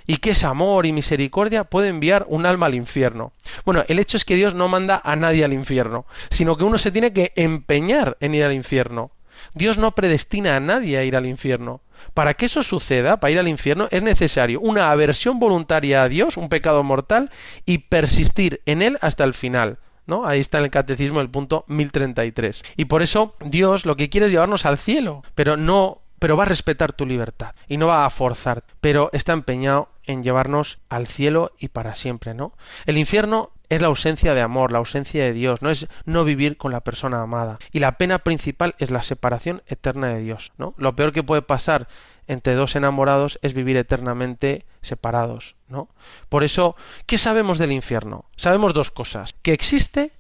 y 0.06 0.18
que 0.18 0.32
es 0.32 0.44
amor 0.44 0.86
y 0.86 0.92
misericordia 0.92 1.64
puede 1.64 1.88
enviar 1.88 2.26
un 2.28 2.46
alma 2.46 2.66
al 2.66 2.76
infierno? 2.76 3.32
Bueno, 3.64 3.86
el 3.88 4.00
hecho 4.00 4.18
es 4.18 4.26
que 4.26 4.36
Dios 4.36 4.54
no 4.54 4.68
manda 4.68 5.02
a 5.02 5.16
nadie 5.16 5.46
al 5.46 5.54
infierno, 5.54 6.06
sino 6.30 6.58
que 6.58 6.66
uno 6.66 6.78
se 6.78 6.92
tiene 6.92 7.14
que 7.14 7.32
empeñar 7.38 8.18
en 8.20 8.36
ir 8.36 8.44
al 8.44 8.52
infierno. 8.52 9.12
Dios 9.54 9.78
no 9.78 9.96
predestina 9.96 10.58
a 10.58 10.60
nadie 10.60 10.98
a 10.98 11.06
ir 11.06 11.16
al 11.16 11.26
infierno. 11.26 11.80
Para 12.14 12.34
que 12.36 12.46
eso 12.46 12.64
suceda, 12.64 13.20
para 13.20 13.32
ir 13.32 13.40
al 13.40 13.48
infierno, 13.48 13.88
es 13.92 14.04
necesario 14.04 14.60
una 14.62 14.92
aversión 14.92 15.40
voluntaria 15.40 16.04
a 16.04 16.10
Dios, 16.10 16.38
un 16.38 16.50
pecado 16.50 16.84
mortal, 16.84 17.32
y 17.66 17.80
persistir 17.80 18.62
en 18.66 18.82
él 18.82 18.98
hasta 19.02 19.24
el 19.24 19.34
final. 19.34 19.80
¿No? 20.06 20.26
Ahí 20.26 20.42
está 20.42 20.58
en 20.58 20.66
el 20.66 20.70
catecismo 20.70 21.22
el 21.22 21.30
punto 21.30 21.64
1033. 21.68 22.62
Y 22.76 22.86
por 22.86 23.02
eso 23.02 23.36
Dios 23.40 23.86
lo 23.86 23.96
que 23.96 24.10
quiere 24.10 24.26
es 24.26 24.34
llevarnos 24.34 24.66
al 24.66 24.78
cielo, 24.78 25.24
pero 25.34 25.56
no 25.56 26.02
pero 26.24 26.38
va 26.38 26.44
a 26.44 26.48
respetar 26.48 26.94
tu 26.94 27.06
libertad 27.06 27.54
y 27.68 27.76
no 27.76 27.88
va 27.88 28.06
a 28.06 28.10
forzar, 28.10 28.64
pero 28.80 29.10
está 29.12 29.34
empeñado 29.34 29.90
en 30.06 30.24
llevarnos 30.24 30.80
al 30.88 31.06
cielo 31.06 31.52
y 31.60 31.68
para 31.68 31.96
siempre, 31.96 32.34
¿no? 32.34 32.54
El 32.86 32.98
infierno 32.98 33.52
es 33.76 33.82
la 33.82 33.88
ausencia 33.88 34.34
de 34.34 34.42
amor, 34.42 34.72
la 34.72 34.80
ausencia 34.80 35.24
de 35.24 35.34
Dios, 35.34 35.62
no 35.62 35.70
es 35.70 35.88
no 36.06 36.24
vivir 36.24 36.58
con 36.58 36.72
la 36.72 36.82
persona 36.82 37.22
amada. 37.22 37.60
Y 37.72 37.80
la 37.80 37.98
pena 37.98 38.20
principal 38.20 38.76
es 38.78 38.92
la 38.92 39.02
separación 39.02 39.64
eterna 39.68 40.10
de 40.10 40.22
Dios, 40.22 40.52
¿no? 40.58 40.74
Lo 40.78 40.96
peor 40.96 41.12
que 41.12 41.24
puede 41.24 41.42
pasar 41.42 41.88
entre 42.28 42.56
dos 42.56 42.76
enamorados 42.76 43.40
es 43.42 43.54
vivir 43.54 43.78
eternamente 43.78 44.66
separados, 44.82 45.56
¿no? 45.68 45.90
Por 46.30 46.44
eso, 46.44 46.76
¿qué 47.06 47.18
sabemos 47.18 47.58
del 47.58 47.72
infierno? 47.72 48.26
Sabemos 48.38 48.74
dos 48.74 48.92
cosas, 48.92 49.36
que 49.42 49.54
existe 49.54 50.12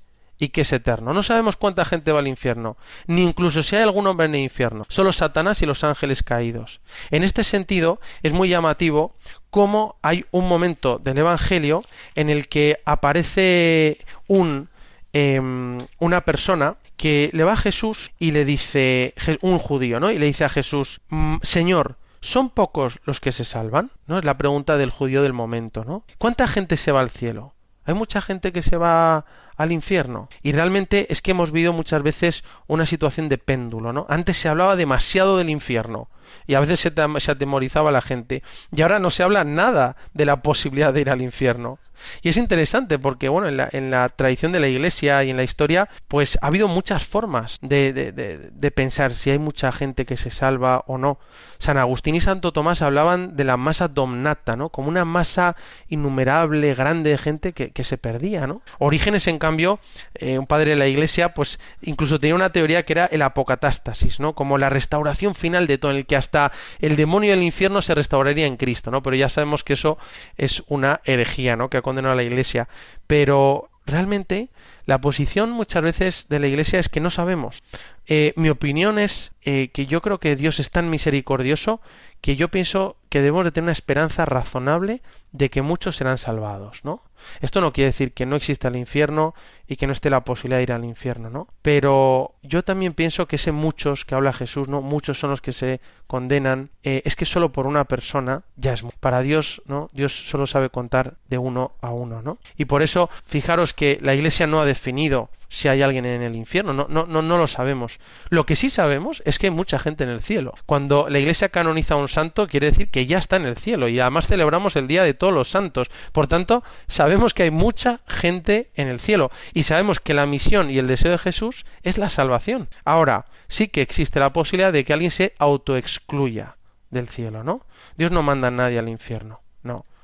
y 0.43 0.49
que 0.49 0.61
es 0.61 0.73
eterno. 0.73 1.13
No 1.13 1.23
sabemos 1.23 1.55
cuánta 1.55 1.85
gente 1.85 2.11
va 2.11 2.19
al 2.19 2.27
infierno, 2.27 2.75
ni 3.07 3.23
incluso 3.23 3.63
si 3.63 3.77
hay 3.77 3.83
algún 3.83 4.07
hombre 4.07 4.25
en 4.25 4.35
el 4.35 4.41
infierno, 4.41 4.85
solo 4.89 5.13
Satanás 5.13 5.61
y 5.61 5.65
los 5.65 5.85
ángeles 5.85 6.21
caídos. 6.21 6.81
En 7.11 7.23
este 7.23 7.45
sentido, 7.45 8.01
es 8.23 8.33
muy 8.33 8.49
llamativo 8.49 9.15
cómo 9.49 9.95
hay 10.01 10.25
un 10.31 10.49
momento 10.49 10.99
del 10.99 11.19
Evangelio 11.19 11.83
en 12.15 12.29
el 12.29 12.49
que 12.49 12.77
aparece 12.85 13.99
un 14.27 14.69
em, 15.13 15.77
una 15.99 16.21
persona 16.21 16.77
que 16.97 17.29
le 17.33 17.43
va 17.43 17.53
a 17.53 17.57
Jesús 17.57 18.11
y 18.17 18.31
le 18.31 18.45
dice 18.45 19.13
un 19.41 19.59
judío, 19.59 19.99
¿no? 19.99 20.11
Y 20.11 20.17
le 20.17 20.25
dice 20.25 20.43
a 20.43 20.49
Jesús, 20.49 21.01
"Mm, 21.09 21.35
Señor, 21.43 21.97
¿son 22.19 22.49
pocos 22.49 22.99
los 23.05 23.19
que 23.19 23.31
se 23.31 23.45
salvan? 23.45 23.91
¿No? 24.07 24.17
Es 24.17 24.25
la 24.25 24.37
pregunta 24.37 24.75
del 24.75 24.89
judío 24.89 25.21
del 25.21 25.33
momento, 25.33 25.85
¿no? 25.85 26.03
¿Cuánta 26.17 26.47
gente 26.47 26.75
se 26.77 26.91
va 26.91 27.01
al 27.01 27.11
cielo? 27.11 27.53
Hay 27.85 27.93
mucha 27.93 28.21
gente 28.21 28.51
que 28.51 28.63
se 28.63 28.77
va 28.77 29.25
al 29.55 29.71
infierno. 29.71 30.29
Y 30.41 30.51
realmente 30.51 31.07
es 31.11 31.21
que 31.21 31.31
hemos 31.31 31.51
vivido 31.51 31.73
muchas 31.73 32.03
veces 32.03 32.43
una 32.67 32.85
situación 32.85 33.29
de 33.29 33.37
péndulo, 33.37 33.93
¿no? 33.93 34.05
Antes 34.09 34.37
se 34.37 34.49
hablaba 34.49 34.75
demasiado 34.75 35.37
del 35.37 35.49
infierno 35.49 36.09
y 36.47 36.55
a 36.55 36.59
veces 36.59 36.79
se, 36.79 37.31
atemorizaba 37.31 37.91
la 37.91 38.01
gente. 38.01 38.43
Y 38.71 38.81
ahora 38.81 38.99
no 38.99 39.09
se 39.09 39.23
habla 39.23 39.43
nada 39.43 39.95
de 40.13 40.25
la 40.25 40.41
posibilidad 40.41 40.93
de 40.93 41.01
ir 41.01 41.09
al 41.09 41.21
infierno. 41.21 41.79
Y 42.21 42.29
es 42.29 42.38
interesante 42.38 42.99
porque, 42.99 43.29
bueno, 43.29 43.47
en 43.47 43.57
la, 43.57 43.69
en 43.71 43.91
la, 43.91 44.09
tradición 44.09 44.51
de 44.51 44.59
la 44.59 44.67
Iglesia 44.67 45.23
y 45.23 45.29
en 45.29 45.38
la 45.38 45.43
historia, 45.43 45.89
pues 46.07 46.38
ha 46.41 46.47
habido 46.47 46.67
muchas 46.67 47.05
formas 47.05 47.59
de, 47.61 47.93
de, 47.93 48.11
de, 48.11 48.71
pensar 48.71 49.13
si 49.13 49.29
hay 49.29 49.39
mucha 49.39 49.71
gente 49.71 50.05
que 50.05 50.17
se 50.17 50.29
salva 50.29 50.84
o 50.88 50.97
no. 50.97 51.19
San 51.59 51.77
Agustín 51.77 52.15
y 52.15 52.21
Santo 52.21 52.51
Tomás 52.51 52.81
hablaban 52.81 53.36
de 53.36 53.45
la 53.45 53.55
masa 53.55 53.88
domnata, 53.88 54.55
¿no? 54.55 54.69
Como 54.69 54.89
una 54.89 55.05
masa 55.05 55.55
innumerable, 55.88 56.73
grande 56.73 57.11
de 57.11 57.17
gente 57.17 57.53
que, 57.53 57.71
que 57.71 57.84
se 57.84 57.97
perdía, 57.97 58.47
¿no? 58.47 58.61
Orígenes, 58.79 59.27
en 59.27 59.39
cambio, 59.39 59.79
eh, 60.15 60.39
un 60.39 60.47
padre 60.47 60.71
de 60.71 60.77
la 60.77 60.88
Iglesia, 60.88 61.34
pues 61.34 61.59
incluso 61.81 62.19
tenía 62.19 62.36
una 62.36 62.51
teoría 62.51 62.84
que 62.84 62.93
era 62.93 63.05
el 63.05 63.21
apocatástasis, 63.21 64.19
¿no? 64.19 64.34
Como 64.34 64.57
la 64.57 64.69
restauración 64.69 65.36
final 65.36 65.67
de 65.67 65.77
todo, 65.77 65.91
en 65.91 65.97
el 65.97 66.05
que 66.05 66.17
hasta 66.24 66.51
el 66.80 66.95
demonio 66.95 67.32
del 67.32 67.43
infierno 67.43 67.82
se 67.82 67.95
restauraría 67.95 68.47
en 68.47 68.57
Cristo, 68.57 68.91
¿no? 68.91 69.03
Pero 69.03 69.15
ya 69.15 69.30
sabemos 69.30 69.63
que 69.63 69.74
eso 69.74 69.97
es 70.38 70.63
una 70.67 71.01
herejía, 71.05 71.55
¿no? 71.55 71.69
Que 71.69 71.82
condenado 71.82 72.13
a 72.13 72.15
la 72.15 72.24
Iglesia, 72.24 72.67
pero 73.07 73.69
realmente 73.86 74.49
la 74.86 75.01
posición 75.01 75.51
muchas 75.51 75.84
veces 75.84 76.26
de 76.30 76.39
la 76.39 76.47
Iglesia 76.47 76.80
es 76.80 76.89
que 76.89 76.99
no 76.99 77.09
sabemos. 77.09 77.63
Eh, 78.07 78.34
mi 78.36 78.49
opinión 78.49 78.99
es 78.99 79.32
eh, 79.43 79.69
que 79.74 79.86
yo 79.86 80.01
creo 80.01 80.19
que 80.19 80.36
Dios 80.36 80.59
es 80.59 80.71
tan 80.71 80.89
misericordioso 80.89 81.82
que 82.21 82.36
yo 82.36 82.49
pienso 82.49 82.97
que 83.09 83.21
debemos 83.21 83.45
de 83.45 83.51
tener 83.51 83.65
una 83.65 83.71
esperanza 83.74 84.26
razonable 84.26 85.01
de 85.32 85.49
que 85.49 85.61
muchos 85.61 85.97
serán 85.97 86.17
salvados, 86.17 86.80
¿no? 86.84 87.03
Esto 87.41 87.61
no 87.61 87.74
quiere 87.74 87.89
decir 87.89 88.13
que 88.13 88.26
no 88.26 88.36
exista 88.36 88.67
el 88.67 88.76
infierno 88.76 89.34
y 89.67 89.76
que 89.76 89.88
no 89.88 89.93
esté 89.93 90.09
la 90.09 90.24
posibilidad 90.24 90.57
de 90.57 90.63
ir 90.63 90.71
al 90.71 90.86
infierno, 90.86 91.30
¿no? 91.30 91.47
Pero 91.61 92.36
yo 92.43 92.63
también 92.63 92.93
pienso 92.93 93.28
que 93.28 93.38
ese 93.38 93.51
muchos 93.51 94.05
que 94.05 94.15
habla 94.15 94.34
Jesús, 94.34 94.67
¿no? 94.67 94.82
Muchos 94.82 95.19
son 95.19 95.30
los 95.30 95.41
que 95.41 95.53
se 95.53 95.82
condenan, 96.07 96.69
eh, 96.84 97.01
es 97.05 97.15
que 97.15 97.26
solo 97.26 97.51
por 97.51 97.65
una 97.65 97.86
persona 97.86 98.43
ya 98.55 98.74
es 98.74 98.84
para 98.99 99.21
Dios, 99.21 99.61
¿no? 99.65 99.89
Dios 99.93 100.28
solo 100.30 100.47
sabe 100.47 100.69
contar 100.69 101.15
de 101.30 101.38
uno 101.38 101.74
a 101.82 101.91
uno, 101.91 102.21
¿no? 102.21 102.38
Y 102.57 102.65
por 102.65 102.82
eso, 102.82 103.09
fijaros 103.26 103.74
que 103.74 103.97
la 104.01 104.15
Iglesia 104.15 104.47
no 104.47 104.61
ha 104.61 104.65
definido 104.65 105.30
si 105.53 105.67
hay 105.67 105.83
alguien 105.83 106.03
en 106.05 106.23
el 106.23 106.35
infierno, 106.35 106.73
no, 106.73 106.87
no, 106.89 107.05
no, 107.05 107.21
no 107.21 107.37
lo 107.37 107.45
sabemos. 107.45 107.99
Lo 108.29 108.47
que 108.47 108.55
sí 108.55 108.71
sabemos 108.71 109.21
es 109.23 109.37
que 109.37 109.47
hay 109.47 109.51
mucha 109.51 109.77
gente 109.77 110.03
en 110.03 110.09
el 110.09 110.23
cielo. 110.23 110.55
Cuando 110.65 111.07
la 111.09 111.19
iglesia 111.19 111.49
canoniza 111.49 111.93
a 111.93 111.97
un 111.97 112.07
santo, 112.07 112.47
quiere 112.47 112.71
decir 112.71 112.89
que 112.89 113.05
ya 113.05 113.19
está 113.19 113.35
en 113.35 113.45
el 113.45 113.55
cielo 113.55 113.87
y 113.87 113.99
además 113.99 114.25
celebramos 114.25 114.75
el 114.75 114.87
día 114.87 115.03
de 115.03 115.13
todos 115.13 115.31
los 115.31 115.51
santos. 115.51 115.91
Por 116.11 116.25
tanto, 116.25 116.63
sabemos 116.87 117.35
que 117.35 117.43
hay 117.43 117.51
mucha 117.51 118.01
gente 118.07 118.71
en 118.73 118.87
el 118.87 118.99
cielo 118.99 119.29
y 119.53 119.63
sabemos 119.63 119.99
que 119.99 120.15
la 120.15 120.25
misión 120.25 120.71
y 120.71 120.79
el 120.79 120.87
deseo 120.87 121.11
de 121.11 121.19
Jesús 121.19 121.65
es 121.83 121.99
la 121.99 122.09
salvación. 122.09 122.67
Ahora, 122.83 123.25
sí 123.47 123.67
que 123.67 123.83
existe 123.83 124.19
la 124.19 124.33
posibilidad 124.33 124.73
de 124.73 124.83
que 124.83 124.93
alguien 124.93 125.11
se 125.11 125.35
autoexcluya 125.37 126.57
del 126.89 127.09
cielo, 127.09 127.43
¿no? 127.43 127.67
Dios 127.95 128.09
no 128.09 128.23
manda 128.23 128.47
a 128.47 128.51
nadie 128.51 128.79
al 128.79 128.89
infierno, 128.89 129.42
no 129.42 129.42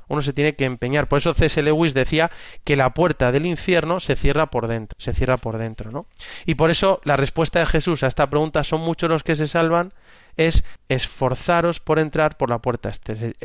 uno 0.09 0.21
se 0.21 0.33
tiene 0.33 0.55
que 0.55 0.65
empeñar. 0.65 1.07
Por 1.07 1.19
eso 1.19 1.33
C.S. 1.33 1.61
Lewis 1.61 1.93
decía 1.93 2.29
que 2.63 2.75
la 2.75 2.93
puerta 2.93 3.31
del 3.31 3.45
infierno 3.45 3.99
se 3.99 4.15
cierra 4.15 4.47
por 4.47 4.67
dentro, 4.67 4.97
se 4.99 5.13
cierra 5.13 5.37
por 5.37 5.57
dentro, 5.57 5.91
¿no? 5.91 6.05
Y 6.45 6.55
por 6.55 6.69
eso 6.69 6.99
la 7.05 7.15
respuesta 7.15 7.59
de 7.59 7.65
Jesús 7.65 8.03
a 8.03 8.07
esta 8.07 8.29
pregunta, 8.29 8.63
¿son 8.63 8.81
muchos 8.81 9.09
los 9.09 9.23
que 9.23 9.35
se 9.35 9.47
salvan? 9.47 9.93
es 10.39 10.63
esforzaros 10.87 11.81
por 11.81 11.99
entrar 11.99 12.37
por 12.37 12.49
la 12.49 12.59
puerta, 12.59 12.91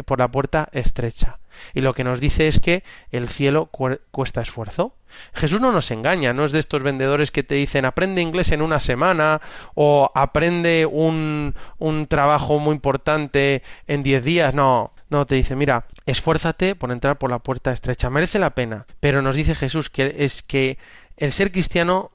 por 0.06 0.20
la 0.20 0.28
puerta 0.28 0.68
estrecha. 0.72 1.40
Y 1.72 1.80
lo 1.80 1.92
que 1.92 2.04
nos 2.04 2.20
dice 2.20 2.46
es 2.46 2.60
que 2.60 2.84
el 3.10 3.28
cielo 3.28 3.68
cuesta 4.10 4.40
esfuerzo. 4.40 4.94
Jesús 5.34 5.60
no 5.60 5.72
nos 5.72 5.90
engaña, 5.90 6.32
no 6.32 6.44
es 6.44 6.52
de 6.52 6.60
estos 6.60 6.82
vendedores 6.82 7.32
que 7.32 7.42
te 7.42 7.56
dicen 7.56 7.84
aprende 7.84 8.22
inglés 8.22 8.52
en 8.52 8.62
una 8.62 8.78
semana 8.78 9.40
o 9.74 10.10
aprende 10.14 10.86
un, 10.86 11.54
un 11.78 12.06
trabajo 12.06 12.60
muy 12.60 12.74
importante 12.74 13.62
en 13.88 14.04
diez 14.04 14.22
días. 14.22 14.54
No, 14.54 14.92
no, 15.14 15.26
te 15.26 15.36
dice, 15.36 15.54
mira, 15.54 15.86
esfuérzate 16.06 16.74
por 16.74 16.90
entrar 16.90 17.18
por 17.18 17.30
la 17.30 17.38
puerta 17.38 17.72
estrecha. 17.72 18.10
Merece 18.10 18.38
la 18.38 18.54
pena. 18.54 18.86
Pero 19.00 19.22
nos 19.22 19.36
dice 19.36 19.54
Jesús 19.54 19.88
que 19.88 20.16
es 20.18 20.42
que 20.42 20.76
el 21.16 21.32
ser 21.32 21.52
cristiano 21.52 22.10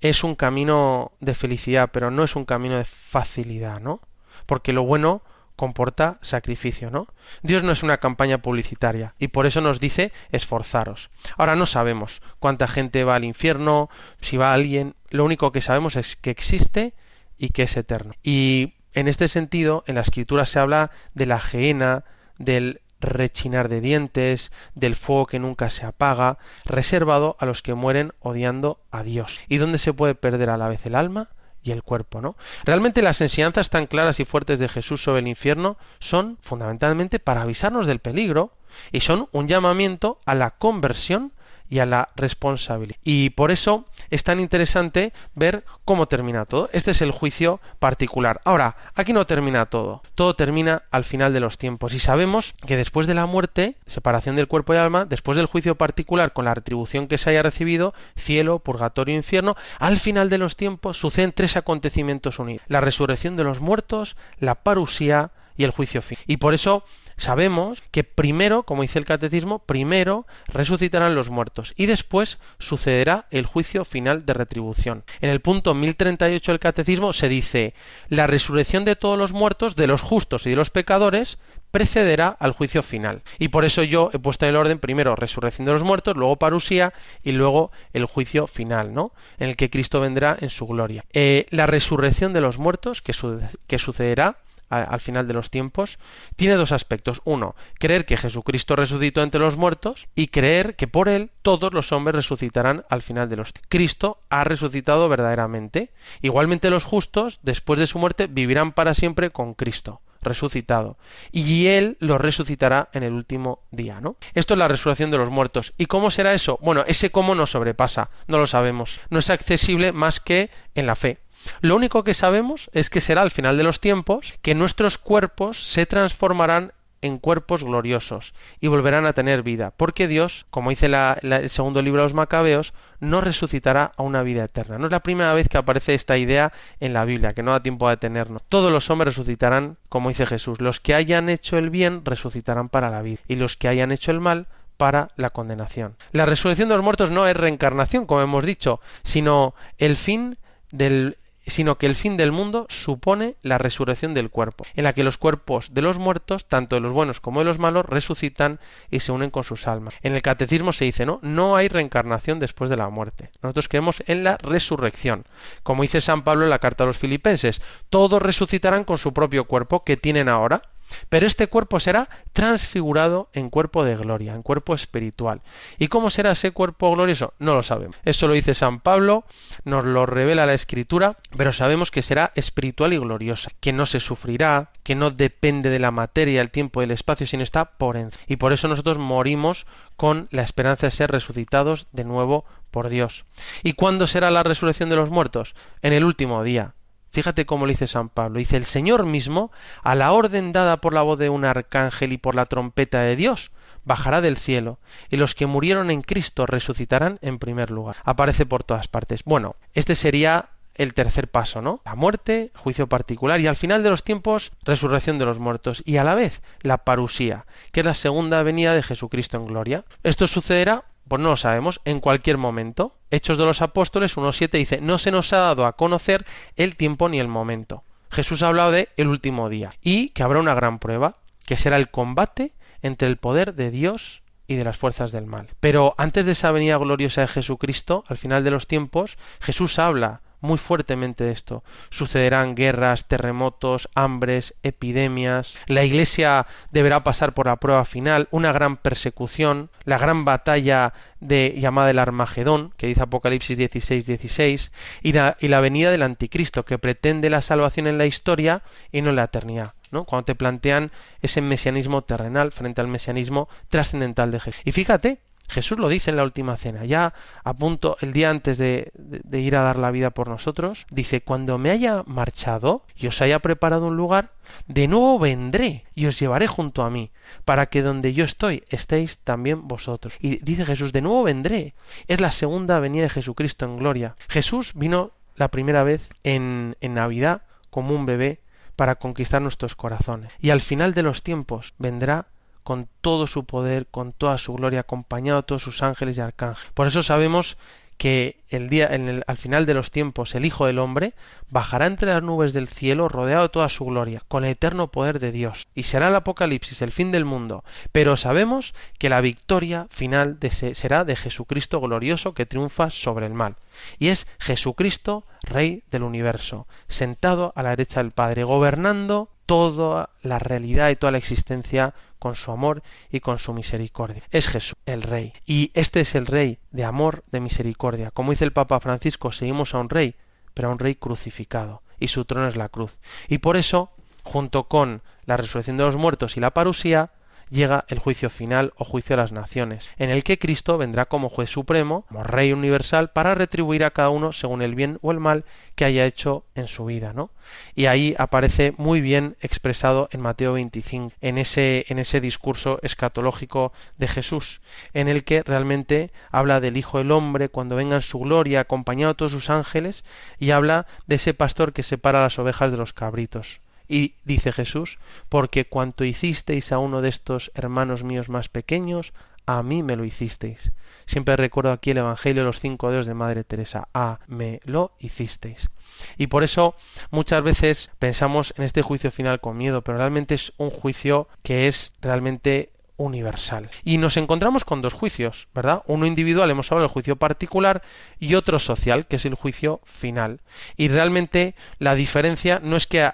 es 0.00 0.22
un 0.22 0.36
camino 0.36 1.10
de 1.18 1.34
felicidad, 1.34 1.90
pero 1.92 2.10
no 2.12 2.22
es 2.22 2.36
un 2.36 2.44
camino 2.44 2.76
de 2.76 2.84
facilidad, 2.84 3.80
¿no? 3.80 4.00
Porque 4.46 4.72
lo 4.72 4.84
bueno 4.84 5.22
comporta 5.56 6.18
sacrificio, 6.22 6.92
¿no? 6.92 7.08
Dios 7.42 7.64
no 7.64 7.72
es 7.72 7.82
una 7.82 7.96
campaña 7.96 8.38
publicitaria 8.38 9.14
y 9.18 9.28
por 9.28 9.44
eso 9.44 9.60
nos 9.60 9.80
dice 9.80 10.12
esforzaros. 10.30 11.10
Ahora 11.36 11.56
no 11.56 11.66
sabemos 11.66 12.22
cuánta 12.38 12.68
gente 12.68 13.02
va 13.02 13.16
al 13.16 13.24
infierno, 13.24 13.90
si 14.20 14.36
va 14.36 14.54
alguien, 14.54 14.94
lo 15.10 15.24
único 15.24 15.50
que 15.50 15.60
sabemos 15.60 15.96
es 15.96 16.14
que 16.14 16.30
existe 16.30 16.94
y 17.36 17.48
que 17.48 17.64
es 17.64 17.76
eterno. 17.76 18.14
Y 18.22 18.74
en 18.94 19.08
este 19.08 19.26
sentido, 19.26 19.82
en 19.88 19.96
la 19.96 20.02
escritura 20.02 20.46
se 20.46 20.60
habla 20.60 20.92
de 21.14 21.26
la 21.26 21.40
gehenna, 21.40 22.04
del 22.38 22.80
rechinar 23.00 23.68
de 23.68 23.80
dientes, 23.80 24.50
del 24.74 24.96
fuego 24.96 25.26
que 25.26 25.38
nunca 25.38 25.70
se 25.70 25.86
apaga, 25.86 26.38
reservado 26.64 27.36
a 27.38 27.46
los 27.46 27.62
que 27.62 27.74
mueren 27.74 28.12
odiando 28.20 28.80
a 28.90 29.02
Dios. 29.02 29.40
¿Y 29.48 29.58
dónde 29.58 29.78
se 29.78 29.92
puede 29.92 30.14
perder 30.14 30.50
a 30.50 30.56
la 30.56 30.68
vez 30.68 30.84
el 30.86 30.94
alma? 30.94 31.30
y 31.60 31.72
el 31.72 31.82
cuerpo, 31.82 32.20
¿no? 32.20 32.36
Realmente 32.64 33.02
las 33.02 33.20
enseñanzas 33.20 33.68
tan 33.68 33.86
claras 33.86 34.20
y 34.20 34.24
fuertes 34.24 34.58
de 34.60 34.68
Jesús 34.68 35.02
sobre 35.02 35.20
el 35.20 35.28
infierno 35.28 35.76
son 35.98 36.38
fundamentalmente 36.40 37.18
para 37.18 37.42
avisarnos 37.42 37.86
del 37.86 37.98
peligro 37.98 38.52
y 38.92 39.00
son 39.00 39.28
un 39.32 39.48
llamamiento 39.48 40.20
a 40.24 40.34
la 40.34 40.50
conversión 40.50 41.32
y 41.68 41.80
a 41.80 41.86
la 41.86 42.10
responsabilidad. 42.16 42.98
Y 43.04 43.30
por 43.30 43.50
eso 43.50 43.86
es 44.10 44.24
tan 44.24 44.40
interesante 44.40 45.12
ver 45.34 45.64
cómo 45.84 46.08
termina 46.08 46.44
todo. 46.44 46.70
Este 46.72 46.90
es 46.92 47.02
el 47.02 47.10
juicio 47.10 47.60
particular. 47.78 48.40
Ahora, 48.44 48.76
aquí 48.94 49.12
no 49.12 49.26
termina 49.26 49.66
todo. 49.66 50.02
Todo 50.14 50.34
termina 50.34 50.82
al 50.90 51.04
final 51.04 51.32
de 51.32 51.40
los 51.40 51.58
tiempos. 51.58 51.94
Y 51.94 51.98
sabemos 51.98 52.54
que 52.66 52.76
después 52.76 53.06
de 53.06 53.14
la 53.14 53.26
muerte, 53.26 53.76
separación 53.86 54.36
del 54.36 54.48
cuerpo 54.48 54.74
y 54.74 54.76
alma, 54.76 55.04
después 55.04 55.36
del 55.36 55.46
juicio 55.46 55.76
particular 55.76 56.32
con 56.32 56.44
la 56.44 56.54
retribución 56.54 57.06
que 57.06 57.18
se 57.18 57.30
haya 57.30 57.42
recibido, 57.42 57.94
cielo, 58.16 58.58
purgatorio, 58.58 59.14
infierno, 59.14 59.56
al 59.78 59.98
final 59.98 60.30
de 60.30 60.38
los 60.38 60.56
tiempos 60.56 60.98
suceden 60.98 61.32
tres 61.32 61.56
acontecimientos 61.56 62.38
unidos. 62.38 62.62
La 62.68 62.80
resurrección 62.80 63.36
de 63.36 63.44
los 63.44 63.60
muertos, 63.60 64.16
la 64.38 64.56
parusía 64.56 65.30
y 65.58 65.64
el 65.64 65.72
juicio 65.72 66.00
fin. 66.00 66.16
Y 66.26 66.38
por 66.38 66.54
eso 66.54 66.84
sabemos 67.18 67.82
que 67.90 68.04
primero, 68.04 68.62
como 68.62 68.82
dice 68.82 68.98
el 68.98 69.04
catecismo, 69.04 69.58
primero 69.58 70.26
resucitarán 70.46 71.16
los 71.16 71.28
muertos 71.28 71.74
y 71.76 71.86
después 71.86 72.38
sucederá 72.58 73.26
el 73.30 73.44
juicio 73.44 73.84
final 73.84 74.24
de 74.24 74.32
retribución. 74.32 75.04
En 75.20 75.28
el 75.28 75.40
punto 75.40 75.74
1038 75.74 76.52
del 76.52 76.60
catecismo 76.60 77.12
se 77.12 77.28
dice 77.28 77.74
la 78.08 78.26
resurrección 78.26 78.86
de 78.86 78.96
todos 78.96 79.18
los 79.18 79.32
muertos, 79.32 79.76
de 79.76 79.88
los 79.88 80.00
justos 80.00 80.46
y 80.46 80.50
de 80.50 80.56
los 80.56 80.70
pecadores, 80.70 81.38
precederá 81.72 82.28
al 82.28 82.52
juicio 82.52 82.82
final. 82.82 83.22
Y 83.38 83.48
por 83.48 83.64
eso 83.64 83.82
yo 83.82 84.10
he 84.14 84.18
puesto 84.18 84.46
en 84.46 84.50
el 84.50 84.56
orden 84.56 84.78
primero 84.78 85.16
resurrección 85.16 85.66
de 85.66 85.72
los 85.72 85.82
muertos, 85.82 86.16
luego 86.16 86.36
parusía 86.36 86.94
y 87.24 87.32
luego 87.32 87.72
el 87.92 88.06
juicio 88.06 88.46
final, 88.46 88.94
¿no? 88.94 89.12
En 89.38 89.50
el 89.50 89.56
que 89.56 89.68
Cristo 89.68 90.00
vendrá 90.00 90.36
en 90.40 90.50
su 90.50 90.66
gloria. 90.66 91.04
Eh, 91.12 91.46
la 91.50 91.66
resurrección 91.66 92.32
de 92.32 92.40
los 92.40 92.58
muertos 92.58 93.02
que 93.02 93.78
sucederá 93.78 94.38
al 94.68 95.00
final 95.00 95.26
de 95.26 95.34
los 95.34 95.50
tiempos, 95.50 95.98
tiene 96.36 96.54
dos 96.54 96.72
aspectos. 96.72 97.20
Uno, 97.24 97.54
creer 97.78 98.04
que 98.06 98.16
Jesucristo 98.16 98.76
resucitó 98.76 99.22
entre 99.22 99.40
los 99.40 99.56
muertos 99.56 100.08
y 100.14 100.28
creer 100.28 100.76
que 100.76 100.88
por 100.88 101.08
él 101.08 101.30
todos 101.42 101.72
los 101.72 101.92
hombres 101.92 102.16
resucitarán 102.16 102.84
al 102.90 103.02
final 103.02 103.28
de 103.28 103.36
los 103.36 103.52
tiempos. 103.52 103.68
Cristo 103.68 104.22
ha 104.30 104.44
resucitado 104.44 105.08
verdaderamente. 105.08 105.92
Igualmente 106.20 106.70
los 106.70 106.84
justos, 106.84 107.40
después 107.42 107.78
de 107.78 107.86
su 107.86 107.98
muerte, 107.98 108.26
vivirán 108.26 108.72
para 108.72 108.94
siempre 108.94 109.30
con 109.30 109.54
Cristo 109.54 110.00
resucitado 110.20 110.98
y 111.30 111.66
él 111.66 111.96
los 112.00 112.20
resucitará 112.20 112.88
en 112.92 113.02
el 113.02 113.12
último 113.12 113.62
día, 113.70 114.00
¿no? 114.00 114.16
Esto 114.34 114.54
es 114.54 114.58
la 114.58 114.68
resurrección 114.68 115.10
de 115.10 115.18
los 115.18 115.30
muertos. 115.30 115.74
¿Y 115.78 115.86
cómo 115.86 116.10
será 116.10 116.34
eso? 116.34 116.58
Bueno, 116.60 116.84
ese 116.86 117.10
cómo 117.10 117.34
nos 117.34 117.52
sobrepasa, 117.52 118.10
no 118.26 118.38
lo 118.38 118.46
sabemos. 118.46 119.00
No 119.10 119.18
es 119.18 119.30
accesible 119.30 119.92
más 119.92 120.20
que 120.20 120.50
en 120.74 120.86
la 120.86 120.96
fe. 120.96 121.18
Lo 121.60 121.76
único 121.76 122.04
que 122.04 122.14
sabemos 122.14 122.70
es 122.72 122.90
que 122.90 123.00
será 123.00 123.22
al 123.22 123.30
final 123.30 123.56
de 123.56 123.64
los 123.64 123.80
tiempos 123.80 124.34
que 124.42 124.54
nuestros 124.54 124.98
cuerpos 124.98 125.62
se 125.64 125.86
transformarán 125.86 126.72
en 127.00 127.18
cuerpos 127.18 127.62
gloriosos 127.62 128.34
y 128.60 128.66
volverán 128.66 129.06
a 129.06 129.12
tener 129.12 129.42
vida, 129.42 129.72
porque 129.76 130.08
Dios, 130.08 130.46
como 130.50 130.70
dice 130.70 130.86
el 130.86 131.50
segundo 131.50 131.82
libro 131.82 132.02
de 132.02 132.06
los 132.06 132.14
Macabeos, 132.14 132.72
no 133.00 133.20
resucitará 133.20 133.92
a 133.96 134.02
una 134.02 134.22
vida 134.22 134.44
eterna. 134.44 134.78
No 134.78 134.86
es 134.86 134.92
la 134.92 135.00
primera 135.00 135.32
vez 135.32 135.48
que 135.48 135.58
aparece 135.58 135.94
esta 135.94 136.18
idea 136.18 136.52
en 136.80 136.92
la 136.92 137.04
Biblia, 137.04 137.34
que 137.34 137.42
no 137.42 137.52
da 137.52 137.62
tiempo 137.62 137.86
a 137.86 137.90
detenernos. 137.90 138.42
Todos 138.48 138.72
los 138.72 138.90
hombres 138.90 139.14
resucitarán, 139.14 139.76
como 139.88 140.08
dice 140.08 140.26
Jesús, 140.26 140.60
los 140.60 140.80
que 140.80 140.94
hayan 140.94 141.28
hecho 141.28 141.56
el 141.56 141.70
bien 141.70 142.04
resucitarán 142.04 142.68
para 142.68 142.90
la 142.90 143.02
vida, 143.02 143.20
y 143.28 143.36
los 143.36 143.56
que 143.56 143.68
hayan 143.68 143.92
hecho 143.92 144.10
el 144.10 144.20
mal 144.20 144.48
para 144.76 145.08
la 145.16 145.30
condenación. 145.30 145.96
La 146.12 146.26
resurrección 146.26 146.68
de 146.68 146.76
los 146.76 146.84
muertos 146.84 147.10
no 147.10 147.26
es 147.26 147.36
reencarnación, 147.36 148.06
como 148.06 148.22
hemos 148.22 148.44
dicho, 148.44 148.80
sino 149.04 149.54
el 149.78 149.96
fin 149.96 150.38
del 150.70 151.16
sino 151.50 151.78
que 151.78 151.86
el 151.86 151.96
fin 151.96 152.16
del 152.16 152.32
mundo 152.32 152.66
supone 152.68 153.36
la 153.42 153.58
resurrección 153.58 154.14
del 154.14 154.30
cuerpo, 154.30 154.64
en 154.74 154.84
la 154.84 154.92
que 154.92 155.04
los 155.04 155.18
cuerpos 155.18 155.68
de 155.72 155.82
los 155.82 155.98
muertos, 155.98 156.46
tanto 156.46 156.76
de 156.76 156.80
los 156.80 156.92
buenos 156.92 157.20
como 157.20 157.40
de 157.40 157.46
los 157.46 157.58
malos, 157.58 157.86
resucitan 157.86 158.60
y 158.90 159.00
se 159.00 159.12
unen 159.12 159.30
con 159.30 159.44
sus 159.44 159.66
almas. 159.66 159.94
En 160.02 160.14
el 160.14 160.22
catecismo 160.22 160.72
se 160.72 160.84
dice, 160.84 161.06
¿no? 161.06 161.18
No 161.22 161.56
hay 161.56 161.68
reencarnación 161.68 162.38
después 162.38 162.70
de 162.70 162.76
la 162.76 162.88
muerte. 162.88 163.30
Nosotros 163.42 163.68
creemos 163.68 164.02
en 164.06 164.24
la 164.24 164.36
resurrección. 164.38 165.24
Como 165.62 165.82
dice 165.82 166.00
San 166.00 166.22
Pablo 166.22 166.44
en 166.44 166.50
la 166.50 166.58
carta 166.58 166.84
a 166.84 166.86
los 166.86 166.98
filipenses, 166.98 167.62
todos 167.90 168.22
resucitarán 168.22 168.84
con 168.84 168.98
su 168.98 169.12
propio 169.12 169.44
cuerpo 169.44 169.84
que 169.84 169.96
tienen 169.96 170.28
ahora, 170.28 170.62
pero 171.08 171.26
este 171.26 171.46
cuerpo 171.46 171.80
será 171.80 172.08
transfigurado 172.32 173.28
en 173.32 173.50
cuerpo 173.50 173.84
de 173.84 173.96
gloria, 173.96 174.34
en 174.34 174.42
cuerpo 174.42 174.74
espiritual. 174.74 175.42
¿Y 175.78 175.88
cómo 175.88 176.10
será 176.10 176.32
ese 176.32 176.52
cuerpo 176.52 176.90
glorioso? 176.92 177.34
No 177.38 177.54
lo 177.54 177.62
sabemos. 177.62 177.96
Eso 178.04 178.28
lo 178.28 178.34
dice 178.34 178.54
San 178.54 178.80
Pablo, 178.80 179.24
nos 179.64 179.84
lo 179.84 180.06
revela 180.06 180.46
la 180.46 180.54
Escritura, 180.54 181.16
pero 181.36 181.52
sabemos 181.52 181.90
que 181.90 182.02
será 182.02 182.32
espiritual 182.34 182.92
y 182.92 182.98
gloriosa, 182.98 183.50
que 183.60 183.72
no 183.72 183.86
se 183.86 184.00
sufrirá, 184.00 184.70
que 184.82 184.94
no 184.94 185.10
depende 185.10 185.70
de 185.70 185.78
la 185.78 185.90
materia, 185.90 186.40
el 186.40 186.50
tiempo 186.50 186.80
y 186.80 186.84
el 186.84 186.90
espacio, 186.90 187.26
sino 187.26 187.42
está 187.42 187.72
por 187.72 187.96
encima. 187.96 188.22
Y 188.26 188.36
por 188.36 188.52
eso 188.52 188.68
nosotros 188.68 188.98
morimos 188.98 189.66
con 189.96 190.28
la 190.30 190.42
esperanza 190.42 190.86
de 190.86 190.92
ser 190.92 191.10
resucitados 191.10 191.88
de 191.92 192.04
nuevo 192.04 192.44
por 192.70 192.88
Dios. 192.88 193.24
¿Y 193.62 193.72
cuándo 193.72 194.06
será 194.06 194.30
la 194.30 194.42
resurrección 194.42 194.88
de 194.88 194.96
los 194.96 195.10
muertos? 195.10 195.54
En 195.82 195.92
el 195.92 196.04
último 196.04 196.42
día. 196.42 196.74
Fíjate 197.10 197.46
cómo 197.46 197.66
lo 197.66 197.70
dice 197.70 197.86
San 197.86 198.08
Pablo. 198.08 198.38
Dice 198.38 198.56
el 198.56 198.64
Señor 198.64 199.04
mismo, 199.04 199.50
a 199.82 199.94
la 199.94 200.12
orden 200.12 200.52
dada 200.52 200.78
por 200.78 200.94
la 200.94 201.02
voz 201.02 201.18
de 201.18 201.30
un 201.30 201.44
arcángel 201.44 202.12
y 202.12 202.18
por 202.18 202.34
la 202.34 202.46
trompeta 202.46 203.00
de 203.00 203.16
Dios, 203.16 203.50
bajará 203.84 204.20
del 204.20 204.36
cielo, 204.36 204.78
y 205.08 205.16
los 205.16 205.34
que 205.34 205.46
murieron 205.46 205.90
en 205.90 206.02
Cristo 206.02 206.46
resucitarán 206.46 207.18
en 207.22 207.38
primer 207.38 207.70
lugar. 207.70 207.96
Aparece 208.04 208.46
por 208.46 208.64
todas 208.64 208.88
partes. 208.88 209.22
Bueno, 209.24 209.56
este 209.74 209.94
sería 209.94 210.50
el 210.74 210.94
tercer 210.94 211.28
paso, 211.28 211.60
¿no? 211.60 211.82
La 211.84 211.96
muerte, 211.96 212.52
juicio 212.54 212.86
particular 212.86 213.40
y 213.40 213.48
al 213.48 213.56
final 213.56 213.82
de 213.82 213.90
los 213.90 214.04
tiempos, 214.04 214.52
resurrección 214.62 215.18
de 215.18 215.24
los 215.24 215.40
muertos 215.40 215.82
y 215.84 215.96
a 215.96 216.04
la 216.04 216.14
vez 216.14 216.40
la 216.62 216.78
parusía, 216.84 217.46
que 217.72 217.80
es 217.80 217.86
la 217.86 217.94
segunda 217.94 218.42
venida 218.44 218.74
de 218.74 218.84
Jesucristo 218.84 219.36
en 219.36 219.46
gloria. 219.46 219.84
Esto 220.04 220.26
sucederá 220.26 220.84
pues 221.08 221.20
no 221.20 221.30
lo 221.30 221.36
sabemos, 221.36 221.80
en 221.84 222.00
cualquier 222.00 222.38
momento. 222.38 222.94
Hechos 223.10 223.38
de 223.38 223.44
los 223.44 223.62
Apóstoles 223.62 224.16
1.7 224.16 224.50
dice, 224.50 224.80
no 224.80 224.98
se 224.98 225.10
nos 225.10 225.32
ha 225.32 225.38
dado 225.38 225.66
a 225.66 225.76
conocer 225.76 226.24
el 226.56 226.76
tiempo 226.76 227.08
ni 227.08 227.18
el 227.18 227.28
momento. 227.28 227.84
Jesús 228.10 228.42
ha 228.42 228.48
hablado 228.48 228.70
de 228.70 228.88
el 228.96 229.08
último 229.08 229.48
día 229.48 229.74
y 229.82 230.10
que 230.10 230.22
habrá 230.22 230.38
una 230.38 230.54
gran 230.54 230.78
prueba, 230.78 231.16
que 231.46 231.56
será 231.56 231.76
el 231.76 231.90
combate 231.90 232.52
entre 232.82 233.08
el 233.08 233.16
poder 233.16 233.54
de 233.54 233.70
Dios 233.70 234.22
y 234.46 234.56
de 234.56 234.64
las 234.64 234.76
fuerzas 234.76 235.12
del 235.12 235.26
mal. 235.26 235.48
Pero 235.60 235.94
antes 235.98 236.24
de 236.24 236.32
esa 236.32 236.52
venida 236.52 236.76
gloriosa 236.78 237.20
de 237.22 237.28
Jesucristo, 237.28 238.04
al 238.08 238.16
final 238.16 238.44
de 238.44 238.50
los 238.50 238.66
tiempos, 238.66 239.18
Jesús 239.40 239.78
habla 239.78 240.22
muy 240.40 240.58
fuertemente 240.58 241.30
esto. 241.30 241.64
Sucederán 241.90 242.54
guerras, 242.54 243.06
terremotos, 243.06 243.88
hambres, 243.94 244.54
epidemias. 244.62 245.54
La 245.66 245.84
Iglesia 245.84 246.46
deberá 246.70 247.04
pasar 247.04 247.34
por 247.34 247.46
la 247.46 247.56
prueba 247.56 247.84
final, 247.84 248.28
una 248.30 248.52
gran 248.52 248.76
persecución, 248.76 249.70
la 249.84 249.98
gran 249.98 250.24
batalla 250.24 250.92
de 251.20 251.56
llamada 251.58 251.90
el 251.90 251.98
Armagedón, 251.98 252.72
que 252.76 252.86
dice 252.86 253.02
Apocalipsis 253.02 253.58
16, 253.58 254.06
16, 254.06 254.72
y 255.02 255.12
la, 255.12 255.36
y 255.40 255.48
la 255.48 255.60
venida 255.60 255.90
del 255.90 256.02
Anticristo, 256.02 256.64
que 256.64 256.78
pretende 256.78 257.30
la 257.30 257.42
salvación 257.42 257.86
en 257.86 257.98
la 257.98 258.06
historia 258.06 258.62
y 258.92 259.02
no 259.02 259.10
en 259.10 259.16
la 259.16 259.24
eternidad. 259.24 259.74
¿no? 259.90 260.04
Cuando 260.04 260.26
te 260.26 260.34
plantean 260.34 260.92
ese 261.22 261.40
mesianismo 261.40 262.02
terrenal 262.02 262.52
frente 262.52 262.80
al 262.80 262.88
mesianismo 262.88 263.48
trascendental 263.68 264.30
de 264.30 264.40
Jesús. 264.40 264.62
Y 264.64 264.72
fíjate, 264.72 265.18
Jesús 265.48 265.78
lo 265.78 265.88
dice 265.88 266.10
en 266.10 266.16
la 266.16 266.24
última 266.24 266.56
cena, 266.56 266.84
ya 266.84 267.14
a 267.42 267.54
punto, 267.54 267.96
el 268.00 268.12
día 268.12 268.30
antes 268.30 268.58
de, 268.58 268.92
ir 269.32 269.56
a 269.56 269.62
dar 269.62 269.78
la 269.78 269.90
vida 269.90 270.10
por 270.10 270.28
nosotros, 270.28 270.86
dice, 270.90 271.22
cuando 271.22 271.58
me 271.58 271.70
haya 271.70 272.02
marchado 272.06 272.84
y 272.94 273.06
os 273.06 273.20
haya 273.22 273.38
preparado 273.38 273.86
un 273.86 273.96
lugar, 273.96 274.32
de 274.66 274.88
nuevo 274.88 275.18
vendré 275.18 275.84
y 275.94 276.06
os 276.06 276.18
llevaré 276.18 276.46
junto 276.46 276.82
a 276.84 276.90
mí, 276.90 277.10
para 277.44 277.66
que 277.66 277.82
donde 277.82 278.12
yo 278.12 278.24
estoy 278.24 278.64
estéis 278.68 279.18
también 279.18 279.66
vosotros. 279.66 280.14
Y 280.20 280.36
dice 280.44 280.66
Jesús, 280.66 280.92
de 280.92 281.02
nuevo 281.02 281.22
vendré. 281.22 281.74
Es 282.06 282.20
la 282.20 282.30
segunda 282.30 282.78
venida 282.80 283.04
de 283.04 283.10
Jesucristo 283.10 283.64
en 283.64 283.78
gloria. 283.78 284.16
Jesús 284.28 284.72
vino 284.74 285.12
la 285.34 285.48
primera 285.48 285.82
vez 285.82 286.10
en, 286.24 286.76
en 286.80 286.94
Navidad 286.94 287.42
como 287.70 287.94
un 287.94 288.06
bebé 288.06 288.40
para 288.76 288.96
conquistar 288.96 289.42
nuestros 289.42 289.74
corazones. 289.74 290.32
Y 290.40 290.50
al 290.50 290.60
final 290.60 290.94
de 290.94 291.02
los 291.02 291.22
tiempos 291.22 291.74
vendrá 291.78 292.28
con 292.68 292.86
todo 293.00 293.26
su 293.26 293.46
poder, 293.46 293.86
con 293.86 294.12
toda 294.12 294.36
su 294.36 294.52
gloria, 294.52 294.80
acompañado 294.80 295.40
de 295.40 295.46
todos 295.46 295.62
sus 295.62 295.82
ángeles 295.82 296.18
y 296.18 296.20
arcángeles. 296.20 296.70
Por 296.74 296.86
eso 296.86 297.02
sabemos 297.02 297.56
que 297.96 298.42
el 298.50 298.68
día, 298.68 298.88
en 298.94 299.08
el, 299.08 299.24
al 299.26 299.38
final 299.38 299.64
de 299.64 299.72
los 299.72 299.90
tiempos, 299.90 300.34
el 300.34 300.44
Hijo 300.44 300.66
del 300.66 300.78
Hombre 300.78 301.14
bajará 301.48 301.86
entre 301.86 302.12
las 302.12 302.22
nubes 302.22 302.52
del 302.52 302.68
cielo 302.68 303.08
rodeado 303.08 303.44
de 303.44 303.48
toda 303.48 303.70
su 303.70 303.86
gloria, 303.86 304.22
con 304.28 304.44
el 304.44 304.50
eterno 304.50 304.88
poder 304.88 305.18
de 305.18 305.32
Dios. 305.32 305.66
Y 305.74 305.84
será 305.84 306.08
el 306.08 306.16
apocalipsis, 306.16 306.82
el 306.82 306.92
fin 306.92 307.10
del 307.10 307.24
mundo. 307.24 307.64
Pero 307.90 308.18
sabemos 308.18 308.74
que 308.98 309.08
la 309.08 309.22
victoria 309.22 309.86
final 309.88 310.38
será 310.50 311.06
de 311.06 311.16
Jesucristo 311.16 311.80
glorioso 311.80 312.34
que 312.34 312.44
triunfa 312.44 312.90
sobre 312.90 313.24
el 313.24 313.32
mal. 313.32 313.56
Y 313.98 314.08
es 314.08 314.26
Jesucristo, 314.38 315.24
Rey 315.40 315.84
del 315.90 316.02
universo, 316.02 316.66
sentado 316.86 317.54
a 317.56 317.62
la 317.62 317.70
derecha 317.70 318.02
del 318.02 318.12
Padre, 318.12 318.44
gobernando 318.44 319.30
toda 319.48 320.10
la 320.20 320.38
realidad 320.38 320.90
y 320.90 320.96
toda 320.96 321.12
la 321.12 321.16
existencia 321.16 321.94
con 322.18 322.34
su 322.34 322.50
amor 322.50 322.82
y 323.10 323.20
con 323.20 323.38
su 323.38 323.52
misericordia. 323.52 324.22
Es 324.30 324.48
Jesús, 324.48 324.76
el 324.86 325.02
Rey. 325.02 325.32
Y 325.46 325.70
este 325.74 326.00
es 326.00 326.14
el 326.14 326.26
Rey 326.26 326.58
de 326.70 326.84
amor, 326.84 327.24
de 327.30 327.40
misericordia. 327.40 328.10
Como 328.10 328.32
dice 328.32 328.44
el 328.44 328.52
Papa 328.52 328.80
Francisco, 328.80 329.32
seguimos 329.32 329.74
a 329.74 329.78
un 329.78 329.90
Rey, 329.90 330.16
pero 330.54 330.68
a 330.68 330.72
un 330.72 330.78
Rey 330.78 330.94
crucificado. 330.94 331.82
Y 332.00 332.08
su 332.08 332.24
trono 332.24 332.48
es 332.48 332.56
la 332.56 332.68
cruz. 332.68 332.96
Y 333.28 333.38
por 333.38 333.56
eso, 333.56 333.90
junto 334.22 334.64
con 334.64 335.02
la 335.24 335.36
resurrección 335.36 335.76
de 335.76 335.84
los 335.84 335.96
muertos 335.96 336.36
y 336.36 336.40
la 336.40 336.54
parusía, 336.54 337.10
llega 337.50 337.84
el 337.88 337.98
juicio 337.98 338.30
final 338.30 338.72
o 338.76 338.84
juicio 338.84 339.16
de 339.16 339.22
las 339.22 339.32
naciones, 339.32 339.90
en 339.98 340.10
el 340.10 340.24
que 340.24 340.38
Cristo 340.38 340.78
vendrá 340.78 341.06
como 341.06 341.28
juez 341.28 341.50
supremo, 341.50 342.04
como 342.08 342.22
rey 342.22 342.52
universal, 342.52 343.10
para 343.10 343.34
retribuir 343.34 343.84
a 343.84 343.90
cada 343.90 344.10
uno 344.10 344.32
según 344.32 344.62
el 344.62 344.74
bien 344.74 344.98
o 345.02 345.10
el 345.10 345.20
mal 345.20 345.44
que 345.74 345.84
haya 345.84 346.06
hecho 346.06 346.44
en 346.54 346.68
su 346.68 346.84
vida, 346.84 347.12
¿no? 347.12 347.30
Y 347.74 347.86
ahí 347.86 348.14
aparece 348.18 348.74
muy 348.76 349.00
bien 349.00 349.36
expresado 349.40 350.08
en 350.12 350.20
Mateo 350.20 350.54
25, 350.54 351.14
en 351.20 351.38
ese, 351.38 351.86
en 351.88 351.98
ese 351.98 352.20
discurso 352.20 352.78
escatológico 352.82 353.72
de 353.96 354.08
Jesús, 354.08 354.60
en 354.92 355.08
el 355.08 355.24
que 355.24 355.42
realmente 355.42 356.10
habla 356.30 356.60
del 356.60 356.76
Hijo 356.76 356.98
del 356.98 357.12
Hombre 357.12 357.48
cuando 357.48 357.76
venga 357.76 357.96
en 357.96 358.02
su 358.02 358.18
gloria 358.18 358.60
acompañado 358.60 359.12
de 359.12 359.16
todos 359.16 359.32
sus 359.32 359.50
ángeles 359.50 360.04
y 360.38 360.50
habla 360.50 360.86
de 361.06 361.16
ese 361.16 361.34
pastor 361.34 361.72
que 361.72 361.82
separa 361.82 362.22
las 362.22 362.38
ovejas 362.38 362.72
de 362.72 362.78
los 362.78 362.92
cabritos. 362.92 363.60
Y 363.88 364.14
dice 364.24 364.52
Jesús, 364.52 364.98
porque 365.28 365.64
cuanto 365.64 366.04
hicisteis 366.04 366.72
a 366.72 366.78
uno 366.78 367.00
de 367.00 367.08
estos 367.08 367.50
hermanos 367.54 368.04
míos 368.04 368.28
más 368.28 368.48
pequeños, 368.48 369.12
a 369.46 369.62
mí 369.62 369.82
me 369.82 369.96
lo 369.96 370.04
hicisteis. 370.04 370.72
Siempre 371.06 371.34
recuerdo 371.36 371.72
aquí 371.72 371.92
el 371.92 371.98
Evangelio 371.98 372.42
de 372.42 372.46
los 372.46 372.60
cinco 372.60 372.90
dedos 372.90 373.06
de 373.06 373.14
Madre 373.14 373.44
Teresa, 373.44 373.88
a 373.94 374.20
me 374.26 374.60
lo 374.64 374.92
hicisteis. 374.98 375.70
Y 376.18 376.26
por 376.26 376.44
eso 376.44 376.74
muchas 377.10 377.42
veces 377.42 377.90
pensamos 377.98 378.52
en 378.58 378.64
este 378.64 378.82
juicio 378.82 379.10
final 379.10 379.40
con 379.40 379.56
miedo, 379.56 379.82
pero 379.82 379.96
realmente 379.96 380.34
es 380.34 380.52
un 380.58 380.68
juicio 380.68 381.28
que 381.42 381.66
es 381.66 381.92
realmente 382.02 382.72
universal. 382.98 383.70
Y 383.84 383.96
nos 383.96 384.18
encontramos 384.18 384.66
con 384.66 384.82
dos 384.82 384.92
juicios, 384.92 385.48
¿verdad? 385.54 385.82
Uno 385.86 386.04
individual, 386.04 386.50
hemos 386.50 386.70
hablado 386.70 386.86
del 386.86 386.92
juicio 386.92 387.16
particular, 387.16 387.80
y 388.18 388.34
otro 388.34 388.58
social, 388.58 389.06
que 389.06 389.16
es 389.16 389.24
el 389.24 389.34
juicio 389.34 389.80
final. 389.84 390.40
Y 390.76 390.88
realmente 390.88 391.54
la 391.78 391.94
diferencia 391.94 392.60
no 392.62 392.76
es 392.76 392.86
que 392.86 393.10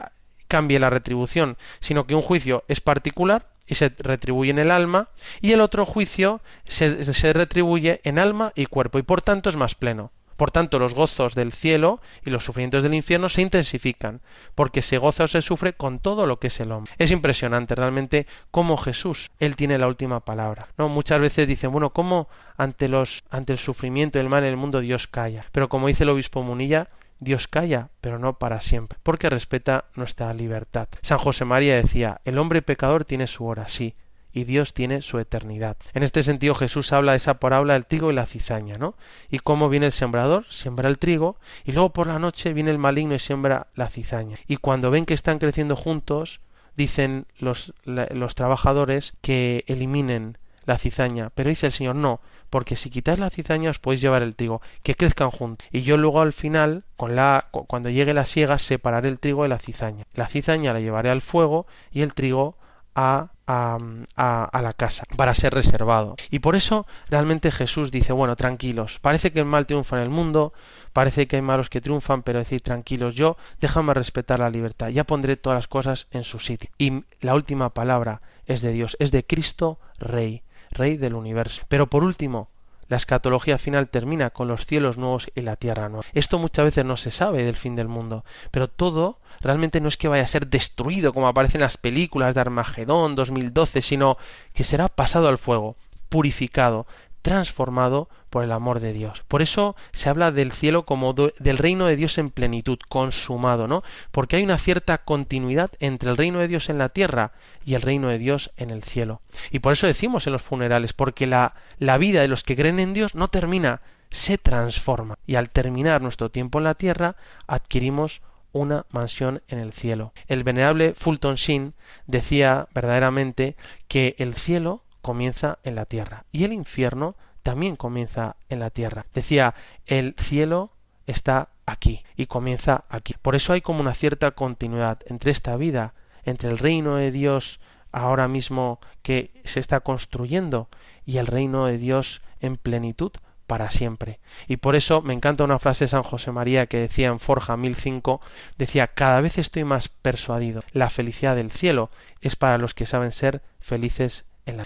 cambie 0.49 0.78
la 0.78 0.90
retribución, 0.90 1.57
sino 1.80 2.07
que 2.07 2.14
un 2.14 2.22
juicio 2.22 2.64
es 2.68 2.80
particular 2.80 3.49
y 3.66 3.76
se 3.76 3.92
retribuye 3.99 4.51
en 4.51 4.59
el 4.59 4.70
alma, 4.70 5.09
y 5.40 5.53
el 5.53 5.61
otro 5.61 5.86
juicio 5.86 6.40
se, 6.66 7.14
se, 7.14 7.32
retribuye 7.32 8.01
en 8.05 8.18
alma 8.18 8.53
y 8.55 8.66
cuerpo, 8.66 8.99
y 8.99 9.03
por 9.03 9.22
tanto 9.22 9.49
es 9.49 9.57
más 9.57 9.74
pleno. 9.74 10.12
Por 10.36 10.51
tanto, 10.51 10.78
los 10.78 10.95
gozos 10.95 11.34
del 11.34 11.53
cielo 11.53 12.01
y 12.24 12.30
los 12.30 12.45
sufrimientos 12.45 12.82
del 12.82 12.95
infierno 12.95 13.28
se 13.28 13.42
intensifican, 13.42 14.20
porque 14.55 14.82
se 14.82 14.99
goza 14.99 15.24
o 15.24 15.28
se 15.28 15.42
sufre 15.42 15.74
con 15.74 16.01
todo 16.01 16.26
lo 16.26 16.40
que 16.40 16.49
es 16.49 16.59
el 16.61 16.72
hombre. 16.72 16.92
Es 16.99 17.12
impresionante 17.12 17.74
realmente 17.74 18.26
cómo 18.51 18.76
Jesús, 18.76 19.30
Él 19.38 19.55
tiene 19.55 19.78
la 19.78 19.86
última 19.86 20.20
palabra. 20.20 20.68
¿no? 20.76 20.88
Muchas 20.88 21.20
veces 21.20 21.47
dicen, 21.47 21.70
bueno, 21.70 21.90
¿cómo 21.90 22.28
ante, 22.57 22.88
los, 22.88 23.22
ante 23.30 23.53
el 23.53 23.59
sufrimiento 23.59 24.18
y 24.18 24.22
el 24.22 24.28
mal 24.28 24.42
en 24.42 24.51
el 24.51 24.57
mundo 24.57 24.80
Dios 24.80 25.07
calla? 25.07 25.47
Pero 25.53 25.68
como 25.68 25.86
dice 25.86 26.03
el 26.03 26.11
obispo 26.11 26.42
Munilla, 26.42 26.88
Dios 27.25 27.49
calla, 27.49 27.89
pero 28.01 28.18
no 28.18 28.39
para 28.39 28.61
siempre, 28.61 28.99
porque 29.03 29.31
respeta 29.31 29.87
nuestra 29.95 30.33
libertad. 30.35 30.89
San 31.03 31.18
José 31.18 31.45
María 31.45 31.77
decía, 31.77 32.20
el 32.25 32.39
hombre 32.39 32.62
pecador 32.62 33.05
tiene 33.05 33.27
su 33.27 33.47
hora, 33.47 33.66
sí, 33.66 33.95
y 34.33 34.45
Dios 34.45 34.75
tiene 34.75 35.01
su 35.01 35.18
eternidad. 35.18 35.77
En 35.95 36.03
este 36.03 36.22
sentido 36.22 36.55
Jesús 36.55 36.93
habla 36.93 37.12
de 37.12 37.18
esa 37.18 37.35
parábola 37.35 37.75
del 37.75 37.87
trigo 37.87 38.11
y 38.11 38.14
la 38.14 38.27
cizaña, 38.27 38.77
¿no? 38.77 38.95
Y 39.31 39.39
cómo 39.39 39.68
viene 39.68 39.87
el 39.87 39.93
sembrador, 39.93 40.45
siembra 40.51 40.89
el 40.89 40.99
trigo, 40.99 41.37
y 41.64 41.72
luego 41.72 41.93
por 41.93 42.09
la 42.09 42.18
noche 42.18 42.53
viene 42.53 42.70
el 42.70 42.79
maligno 42.79 43.14
y 43.14 43.20
siembra 43.20 43.68
la 43.75 43.89
cizaña. 43.89 44.37
Y 44.47 44.57
cuando 44.57 44.91
ven 44.91 45.07
que 45.07 45.14
están 45.14 45.39
creciendo 45.39 45.77
juntos, 45.77 46.41
dicen 46.77 47.27
los, 47.39 47.72
los 47.85 48.35
trabajadores 48.35 49.14
que 49.22 49.64
eliminen 49.68 50.37
la 50.66 50.79
cizaña, 50.79 51.31
pero 51.35 51.51
dice 51.51 51.66
el 51.66 51.72
Señor, 51.72 51.95
no, 51.95 52.20
porque 52.55 52.76
si 52.76 52.88
quitáis 52.88 53.18
la 53.18 53.30
cizaña 53.30 53.70
os 53.70 53.80
podéis 53.80 54.00
llevar 54.00 54.22
el 54.22 54.36
trigo, 54.36 54.62
que 54.84 54.94
crezcan 54.94 55.32
juntos. 55.32 55.66
Y 55.72 55.82
yo 55.82 55.96
luego 55.96 56.20
al 56.20 56.32
final, 56.32 56.84
con 56.96 57.16
la, 57.16 57.48
cuando 57.50 57.90
llegue 57.90 58.14
la 58.14 58.26
siega, 58.26 58.59
separaré 58.59 59.09
el 59.09 59.18
trigo 59.18 59.42
de 59.42 59.48
la 59.48 59.59
cizaña. 59.59 60.05
La 60.14 60.28
cizaña 60.28 60.72
la 60.72 60.78
llevaré 60.78 61.11
al 61.11 61.20
fuego 61.20 61.66
y 61.90 62.02
el 62.02 62.14
trigo 62.14 62.57
a, 62.94 63.32
a, 63.48 63.76
a, 64.14 64.62
la 64.62 64.72
casa 64.72 65.02
para 65.16 65.34
ser 65.34 65.52
reservado. 65.52 66.14
Y 66.30 66.38
por 66.38 66.55
eso 66.55 66.86
realmente 67.11 67.50
Jesús 67.50 67.90
dice, 67.90 68.12
bueno, 68.12 68.36
tranquilos, 68.36 69.00
parece 69.00 69.32
que 69.32 69.40
el 69.40 69.46
mal 69.46 69.66
triunfa 69.66 69.96
en 69.96 70.05
el 70.05 70.11
mundo, 70.11 70.52
parece 70.92 71.26
que 71.26 71.34
hay 71.34 71.42
malos 71.42 71.70
que 71.70 71.80
triunfan, 71.80 72.22
pero 72.22 72.38
decir, 72.38 72.61
tranquilos, 72.61 73.16
yo 73.16 73.36
déjame 73.61 73.94
respetar 73.94 74.38
la 74.38 74.48
libertad, 74.48 74.90
ya 74.90 75.02
pondré 75.02 75.36
todas 75.36 75.57
las 75.57 75.66
cosas 75.66 76.07
en 76.12 76.22
su 76.22 76.38
sitio. 76.38 76.70
Y 76.78 77.02
la 77.20 77.34
última 77.34 77.70
palabra 77.70 78.22
es 78.46 78.62
de 78.62 78.70
Dios, 78.70 78.96
es 79.00 79.11
de 79.11 79.26
Cristo 79.26 79.80
Rey. 79.98 80.43
Rey 80.75 80.97
del 80.97 81.14
universo. 81.14 81.62
Pero 81.68 81.89
por 81.89 82.05
último, 82.05 82.49
la 82.89 82.97
escatología 82.97 83.59
final 83.59 83.89
termina 83.89 84.31
con 84.31 84.49
los 84.49 84.66
cielos 84.66 84.99
nuevos 84.99 85.31
y 85.35 85.41
la 85.41 85.57
tierra 85.57 85.89
nueva. 85.89 86.05
Esto 86.12 86.39
muchas 86.39 86.66
veces 86.66 86.85
no 86.85 86.97
se 86.97 87.11
sabe 87.11 87.45
del 87.45 87.57
fin 87.57 87.77
del 87.77 87.89
mundo, 87.89 88.25
pero 88.51 88.68
todo 88.68 89.18
realmente 89.41 89.81
no 89.81 89.89
es 89.89 89.97
que 89.97 90.09
vaya 90.09 90.22
a 90.22 90.29
ser 90.29 90.49
destruido 90.49 91.12
como 91.12 91.29
aparece 91.29 91.57
en 91.57 91.62
las 91.62 91.77
películas 91.77 92.35
de 92.35 92.43
Armagedón 92.43 93.14
2012, 93.14 93.83
sino 93.83 94.18
que 94.53 94.64
será 94.64 94.89
pasado 94.89 95.29
al 95.29 95.39
fuego, 95.39 95.77
purificado, 96.09 96.87
transformado 97.25 98.11
por 98.29 98.45
el 98.45 98.53
amor 98.53 98.81
de 98.81 98.93
Dios. 98.93 99.25
Por 99.29 99.41
eso 99.41 99.77
se 99.93 100.11
habla 100.11 100.31
del 100.31 100.53
cielo 100.53 100.85
como 100.85 101.14
del 101.14 101.57
reino 101.57 101.87
de 101.87 101.97
Dios 101.97 102.18
en 102.18 102.29
plenitud, 102.29 102.79
consumado, 102.91 103.66
¿no? 103.66 103.83
Porque 104.12 104.37
hay 104.37 104.43
una 104.43 104.59
cierta 104.59 104.99
continuidad 104.99 105.70
entre 105.81 106.11
el 106.11 106.18
reino 106.18 106.41
de 106.41 106.49
Dios 106.49 106.68
en 106.68 106.77
la 106.77 106.91
tierra 106.91 107.33
y 107.64 107.75
el 107.75 107.81
reino 107.81 108.11
de 108.11 108.18
Dios 108.18 108.51
en 108.59 108.68
el 108.68 108.85
cielo. 108.85 109.22
Y 109.51 109.61
por 109.61 109.72
eso 109.72 109.87
decimos 109.87 110.27
en 110.27 110.35
los 110.35 110.43
funerales, 110.43 110.93
porque 110.93 111.27
la, 111.27 111.55
la 111.79 111.97
vida 111.97 112.20
de 112.20 112.29
los 112.29 112.43
que 112.43 112.57
creen 112.57 112.79
en 112.79 112.93
Dios 112.93 113.14
no 113.14 113.29
termina, 113.29 113.81
se 114.11 114.37
transforma. 114.37 115.16
Y 115.27 115.37
al 115.37 115.49
terminar 115.49 116.03
nuestro 116.03 116.31
tiempo 116.31 116.59
en 116.59 116.64
la 116.64 116.75
tierra, 116.75 117.16
adquirimos 117.47 118.20
una 118.53 118.85
mansión 118.91 119.41
en 119.49 119.61
el 119.61 119.72
cielo. 119.72 120.12
El 120.29 120.45
venerable 120.45 120.93
Fulton 120.93 121.37
Sheen 121.37 121.72
decía 122.07 122.68
verdaderamente 122.75 123.57
que 123.89 124.14
el 124.18 124.35
cielo 124.35 124.85
comienza 125.05 125.59
en 125.64 125.74
la 125.74 125.84
tierra 125.84 126.24
y 126.32 126.44
el 126.44 126.55
infierno 126.55 127.14
también 127.42 127.76
comienza 127.76 128.36
en 128.48 128.59
la 128.59 128.70
tierra. 128.70 129.05
Decía, 129.12 129.55
el 129.84 130.16
cielo 130.18 130.70
está 131.07 131.50
aquí 131.66 132.02
y 132.16 132.24
comienza 132.24 132.84
aquí. 132.88 133.14
Por 133.20 133.36
eso 133.36 133.52
hay 133.52 133.61
como 133.61 133.80
una 133.80 133.92
cierta 133.92 134.30
continuidad 134.30 135.00
entre 135.07 135.30
esta 135.30 135.57
vida, 135.57 135.92
entre 136.24 136.48
el 136.48 136.57
reino 136.57 136.96
de 136.96 137.12
Dios 137.12 137.61
ahora 137.92 138.28
mismo 138.28 138.80
que 139.02 139.30
se 139.44 139.61
está 139.61 139.80
construyendo 139.80 140.68
y 141.05 141.18
el 141.18 141.26
reino 141.26 141.66
de 141.66 141.76
Dios 141.76 142.22
en 142.40 142.57
plenitud 142.57 143.12
para 143.46 143.70
siempre. 143.70 144.20
Y 144.48 144.57
por 144.57 144.74
eso 144.74 145.02
me 145.02 145.12
encanta 145.12 145.44
una 145.44 145.59
frase 145.59 145.84
de 145.84 145.90
San 145.90 146.02
José 146.02 146.32
María 146.32 146.64
que 146.64 146.78
decía 146.78 147.09
en 147.09 147.20
Forja 147.20 147.59
1005, 147.59 148.22
decía, 148.57 148.86
cada 148.86 149.20
vez 149.20 149.36
estoy 149.36 149.64
más 149.64 149.90
persuadido, 149.90 150.62
la 150.72 150.88
felicidad 150.88 151.36
del 151.36 151.50
cielo 151.50 151.90
es 152.22 152.36
para 152.36 152.57
los 152.57 152.72
que 152.72 152.86
saben 152.86 153.12
ser 153.12 153.42
felices 153.61 154.24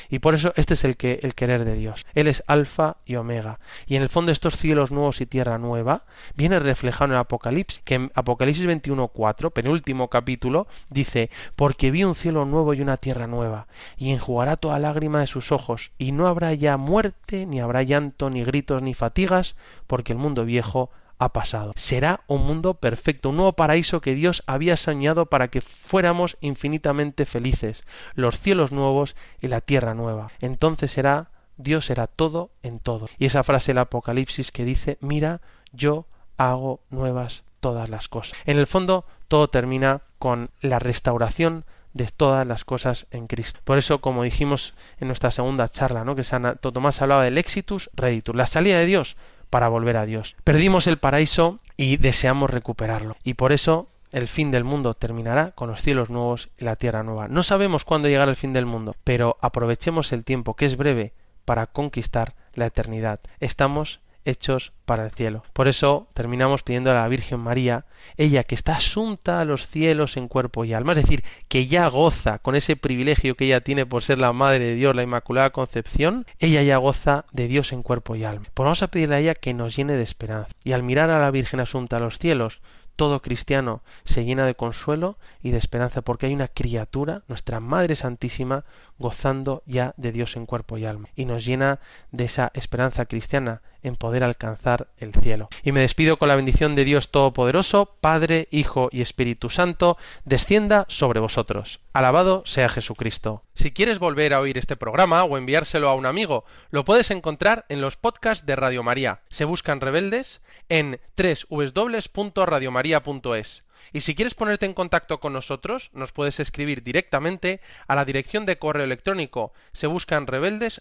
Y 0.08 0.18
por 0.18 0.34
eso 0.34 0.52
este 0.56 0.74
es 0.74 0.84
el 0.84 0.96
que 0.96 1.20
el 1.22 1.34
querer 1.34 1.64
de 1.64 1.74
Dios. 1.74 2.04
Él 2.14 2.26
es 2.26 2.42
alfa 2.46 2.96
y 3.04 3.16
omega. 3.16 3.60
Y 3.86 3.96
en 3.96 4.02
el 4.02 4.08
fondo 4.08 4.32
estos 4.32 4.56
cielos 4.56 4.90
nuevos 4.90 5.20
y 5.20 5.26
tierra 5.26 5.58
nueva 5.58 6.04
viene 6.34 6.58
reflejado 6.58 7.06
en 7.06 7.12
el 7.12 7.18
Apocalipsis, 7.18 7.80
que 7.84 7.94
en 7.94 8.12
Apocalipsis 8.14 8.66
21.4, 8.66 9.52
penúltimo 9.52 10.08
capítulo, 10.08 10.66
dice, 10.90 11.30
porque 11.54 11.90
vi 11.90 12.04
un 12.04 12.14
cielo 12.14 12.44
nuevo 12.44 12.74
y 12.74 12.80
una 12.80 12.96
tierra 12.96 13.26
nueva, 13.26 13.68
y 13.96 14.10
enjugará 14.10 14.56
toda 14.56 14.78
lágrima 14.78 15.20
de 15.20 15.26
sus 15.26 15.52
ojos, 15.52 15.92
y 15.98 16.12
no 16.12 16.26
habrá 16.26 16.54
ya 16.54 16.76
muerte, 16.76 17.46
ni 17.46 17.60
habrá 17.60 17.82
llanto, 17.82 18.30
ni 18.30 18.44
gritos, 18.44 18.82
ni 18.82 18.94
fatigas, 18.94 19.56
porque 19.86 20.12
el 20.12 20.18
mundo 20.18 20.44
viejo 20.44 20.90
ha 21.18 21.32
pasado. 21.32 21.72
Será 21.76 22.20
un 22.26 22.46
mundo 22.46 22.74
perfecto, 22.74 23.30
un 23.30 23.36
nuevo 23.36 23.52
paraíso 23.54 24.00
que 24.00 24.14
Dios 24.14 24.42
había 24.46 24.76
soñado 24.76 25.26
para 25.26 25.48
que 25.48 25.60
fuéramos 25.60 26.36
infinitamente 26.40 27.26
felices, 27.26 27.82
los 28.14 28.40
cielos 28.40 28.72
nuevos 28.72 29.16
y 29.40 29.48
la 29.48 29.60
tierra 29.60 29.94
nueva. 29.94 30.30
Entonces 30.40 30.92
será 30.92 31.30
Dios 31.58 31.86
será 31.86 32.06
todo 32.06 32.50
en 32.62 32.78
todo. 32.78 33.08
Y 33.18 33.26
esa 33.26 33.42
frase 33.42 33.72
del 33.72 33.78
Apocalipsis 33.78 34.52
que 34.52 34.64
dice, 34.64 34.96
mira, 35.00 35.40
yo 35.72 36.06
hago 36.36 36.80
nuevas 36.88 37.42
todas 37.60 37.90
las 37.90 38.08
cosas. 38.08 38.38
En 38.46 38.58
el 38.58 38.66
fondo, 38.66 39.04
todo 39.26 39.50
termina 39.50 40.02
con 40.18 40.50
la 40.60 40.78
restauración 40.78 41.64
de 41.92 42.06
todas 42.06 42.46
las 42.46 42.64
cosas 42.64 43.08
en 43.10 43.26
Cristo. 43.26 43.60
Por 43.64 43.76
eso, 43.76 44.00
como 44.00 44.22
dijimos 44.22 44.74
en 45.00 45.08
nuestra 45.08 45.32
segunda 45.32 45.68
charla, 45.68 46.04
¿no? 46.04 46.14
que 46.14 46.22
San 46.22 46.58
Tomás 46.60 47.02
hablaba 47.02 47.24
del 47.24 47.38
exitus 47.38 47.90
reditus, 47.92 48.36
la 48.36 48.46
salida 48.46 48.78
de 48.78 48.86
Dios 48.86 49.16
para 49.50 49.68
volver 49.68 49.96
a 49.96 50.06
Dios. 50.06 50.36
Perdimos 50.44 50.86
el 50.86 50.98
paraíso 50.98 51.60
y 51.76 51.96
deseamos 51.96 52.50
recuperarlo. 52.50 53.16
Y 53.24 53.34
por 53.34 53.52
eso 53.52 53.88
el 54.12 54.28
fin 54.28 54.50
del 54.50 54.64
mundo 54.64 54.94
terminará 54.94 55.52
con 55.52 55.68
los 55.68 55.82
cielos 55.82 56.10
nuevos 56.10 56.48
y 56.58 56.64
la 56.64 56.76
tierra 56.76 57.02
nueva. 57.02 57.28
No 57.28 57.42
sabemos 57.42 57.84
cuándo 57.84 58.08
llegará 58.08 58.30
el 58.30 58.36
fin 58.36 58.52
del 58.52 58.66
mundo, 58.66 58.94
pero 59.04 59.36
aprovechemos 59.40 60.12
el 60.12 60.24
tiempo, 60.24 60.54
que 60.54 60.66
es 60.66 60.76
breve, 60.76 61.12
para 61.44 61.66
conquistar 61.66 62.34
la 62.54 62.66
eternidad. 62.66 63.20
Estamos 63.40 64.00
hechos 64.28 64.72
para 64.84 65.04
el 65.04 65.10
cielo. 65.10 65.42
Por 65.52 65.68
eso 65.68 66.08
terminamos 66.14 66.62
pidiendo 66.62 66.90
a 66.90 66.94
la 66.94 67.08
Virgen 67.08 67.40
María, 67.40 67.86
ella 68.16 68.44
que 68.44 68.54
está 68.54 68.76
asunta 68.76 69.40
a 69.40 69.44
los 69.44 69.68
cielos 69.68 70.16
en 70.16 70.28
cuerpo 70.28 70.64
y 70.64 70.72
alma, 70.72 70.92
es 70.92 71.02
decir, 71.02 71.24
que 71.48 71.66
ya 71.66 71.88
goza 71.88 72.38
con 72.38 72.54
ese 72.54 72.76
privilegio 72.76 73.36
que 73.36 73.46
ella 73.46 73.60
tiene 73.60 73.86
por 73.86 74.02
ser 74.02 74.18
la 74.18 74.32
Madre 74.32 74.64
de 74.64 74.74
Dios, 74.74 74.94
la 74.94 75.02
Inmaculada 75.02 75.50
Concepción, 75.50 76.26
ella 76.38 76.62
ya 76.62 76.76
goza 76.76 77.24
de 77.32 77.48
Dios 77.48 77.72
en 77.72 77.82
cuerpo 77.82 78.16
y 78.16 78.24
alma. 78.24 78.46
Pues 78.54 78.64
vamos 78.64 78.82
a 78.82 78.88
pedirle 78.88 79.16
a 79.16 79.20
ella 79.20 79.34
que 79.34 79.54
nos 79.54 79.76
llene 79.76 79.96
de 79.96 80.02
esperanza. 80.02 80.50
Y 80.64 80.72
al 80.72 80.82
mirar 80.82 81.10
a 81.10 81.18
la 81.18 81.30
Virgen 81.30 81.60
asunta 81.60 81.96
a 81.96 82.00
los 82.00 82.18
cielos, 82.18 82.60
todo 82.98 83.22
cristiano 83.22 83.82
se 84.04 84.24
llena 84.24 84.44
de 84.44 84.56
consuelo 84.56 85.18
y 85.40 85.52
de 85.52 85.58
esperanza 85.58 86.02
porque 86.02 86.26
hay 86.26 86.34
una 86.34 86.48
criatura, 86.48 87.22
nuestra 87.28 87.60
Madre 87.60 87.94
Santísima, 87.94 88.64
gozando 88.98 89.62
ya 89.66 89.94
de 89.96 90.10
Dios 90.10 90.34
en 90.34 90.46
cuerpo 90.46 90.78
y 90.78 90.84
alma. 90.84 91.08
Y 91.14 91.24
nos 91.24 91.44
llena 91.44 91.78
de 92.10 92.24
esa 92.24 92.50
esperanza 92.54 93.06
cristiana 93.06 93.62
en 93.82 93.96
poder 93.96 94.24
alcanzar 94.24 94.88
el 94.98 95.14
cielo. 95.14 95.48
Y 95.62 95.72
me 95.72 95.80
despido 95.80 96.18
con 96.18 96.28
la 96.28 96.36
bendición 96.36 96.74
de 96.74 96.84
Dios 96.84 97.10
Todopoderoso, 97.10 97.96
Padre, 98.00 98.48
Hijo 98.50 98.88
y 98.92 99.00
Espíritu 99.02 99.50
Santo, 99.50 99.98
descienda 100.24 100.86
sobre 100.88 101.20
vosotros. 101.20 101.80
Alabado 101.92 102.42
sea 102.46 102.68
Jesucristo. 102.68 103.42
Si 103.54 103.72
quieres 103.72 103.98
volver 103.98 104.34
a 104.34 104.40
oír 104.40 104.58
este 104.58 104.76
programa 104.76 105.24
o 105.24 105.36
enviárselo 105.36 105.88
a 105.88 105.94
un 105.94 106.06
amigo, 106.06 106.44
lo 106.70 106.84
puedes 106.84 107.10
encontrar 107.10 107.66
en 107.68 107.80
los 107.80 107.96
podcasts 107.96 108.46
de 108.46 108.54
Radio 108.56 108.82
María. 108.82 109.20
Se 109.30 109.44
buscan 109.44 109.80
rebeldes 109.80 110.40
en 110.68 111.00
www.radiomaria.es. 111.16 113.64
Y 113.92 114.00
si 114.00 114.14
quieres 114.14 114.34
ponerte 114.34 114.66
en 114.66 114.74
contacto 114.74 115.20
con 115.20 115.32
nosotros, 115.32 115.90
nos 115.92 116.12
puedes 116.12 116.40
escribir 116.40 116.82
directamente 116.82 117.60
a 117.86 117.94
la 117.94 118.04
dirección 118.04 118.44
de 118.46 118.58
correo 118.58 118.84
electrónico 118.84 119.52
se 119.72 119.86
buscan 119.86 120.26
rebeldes 120.26 120.80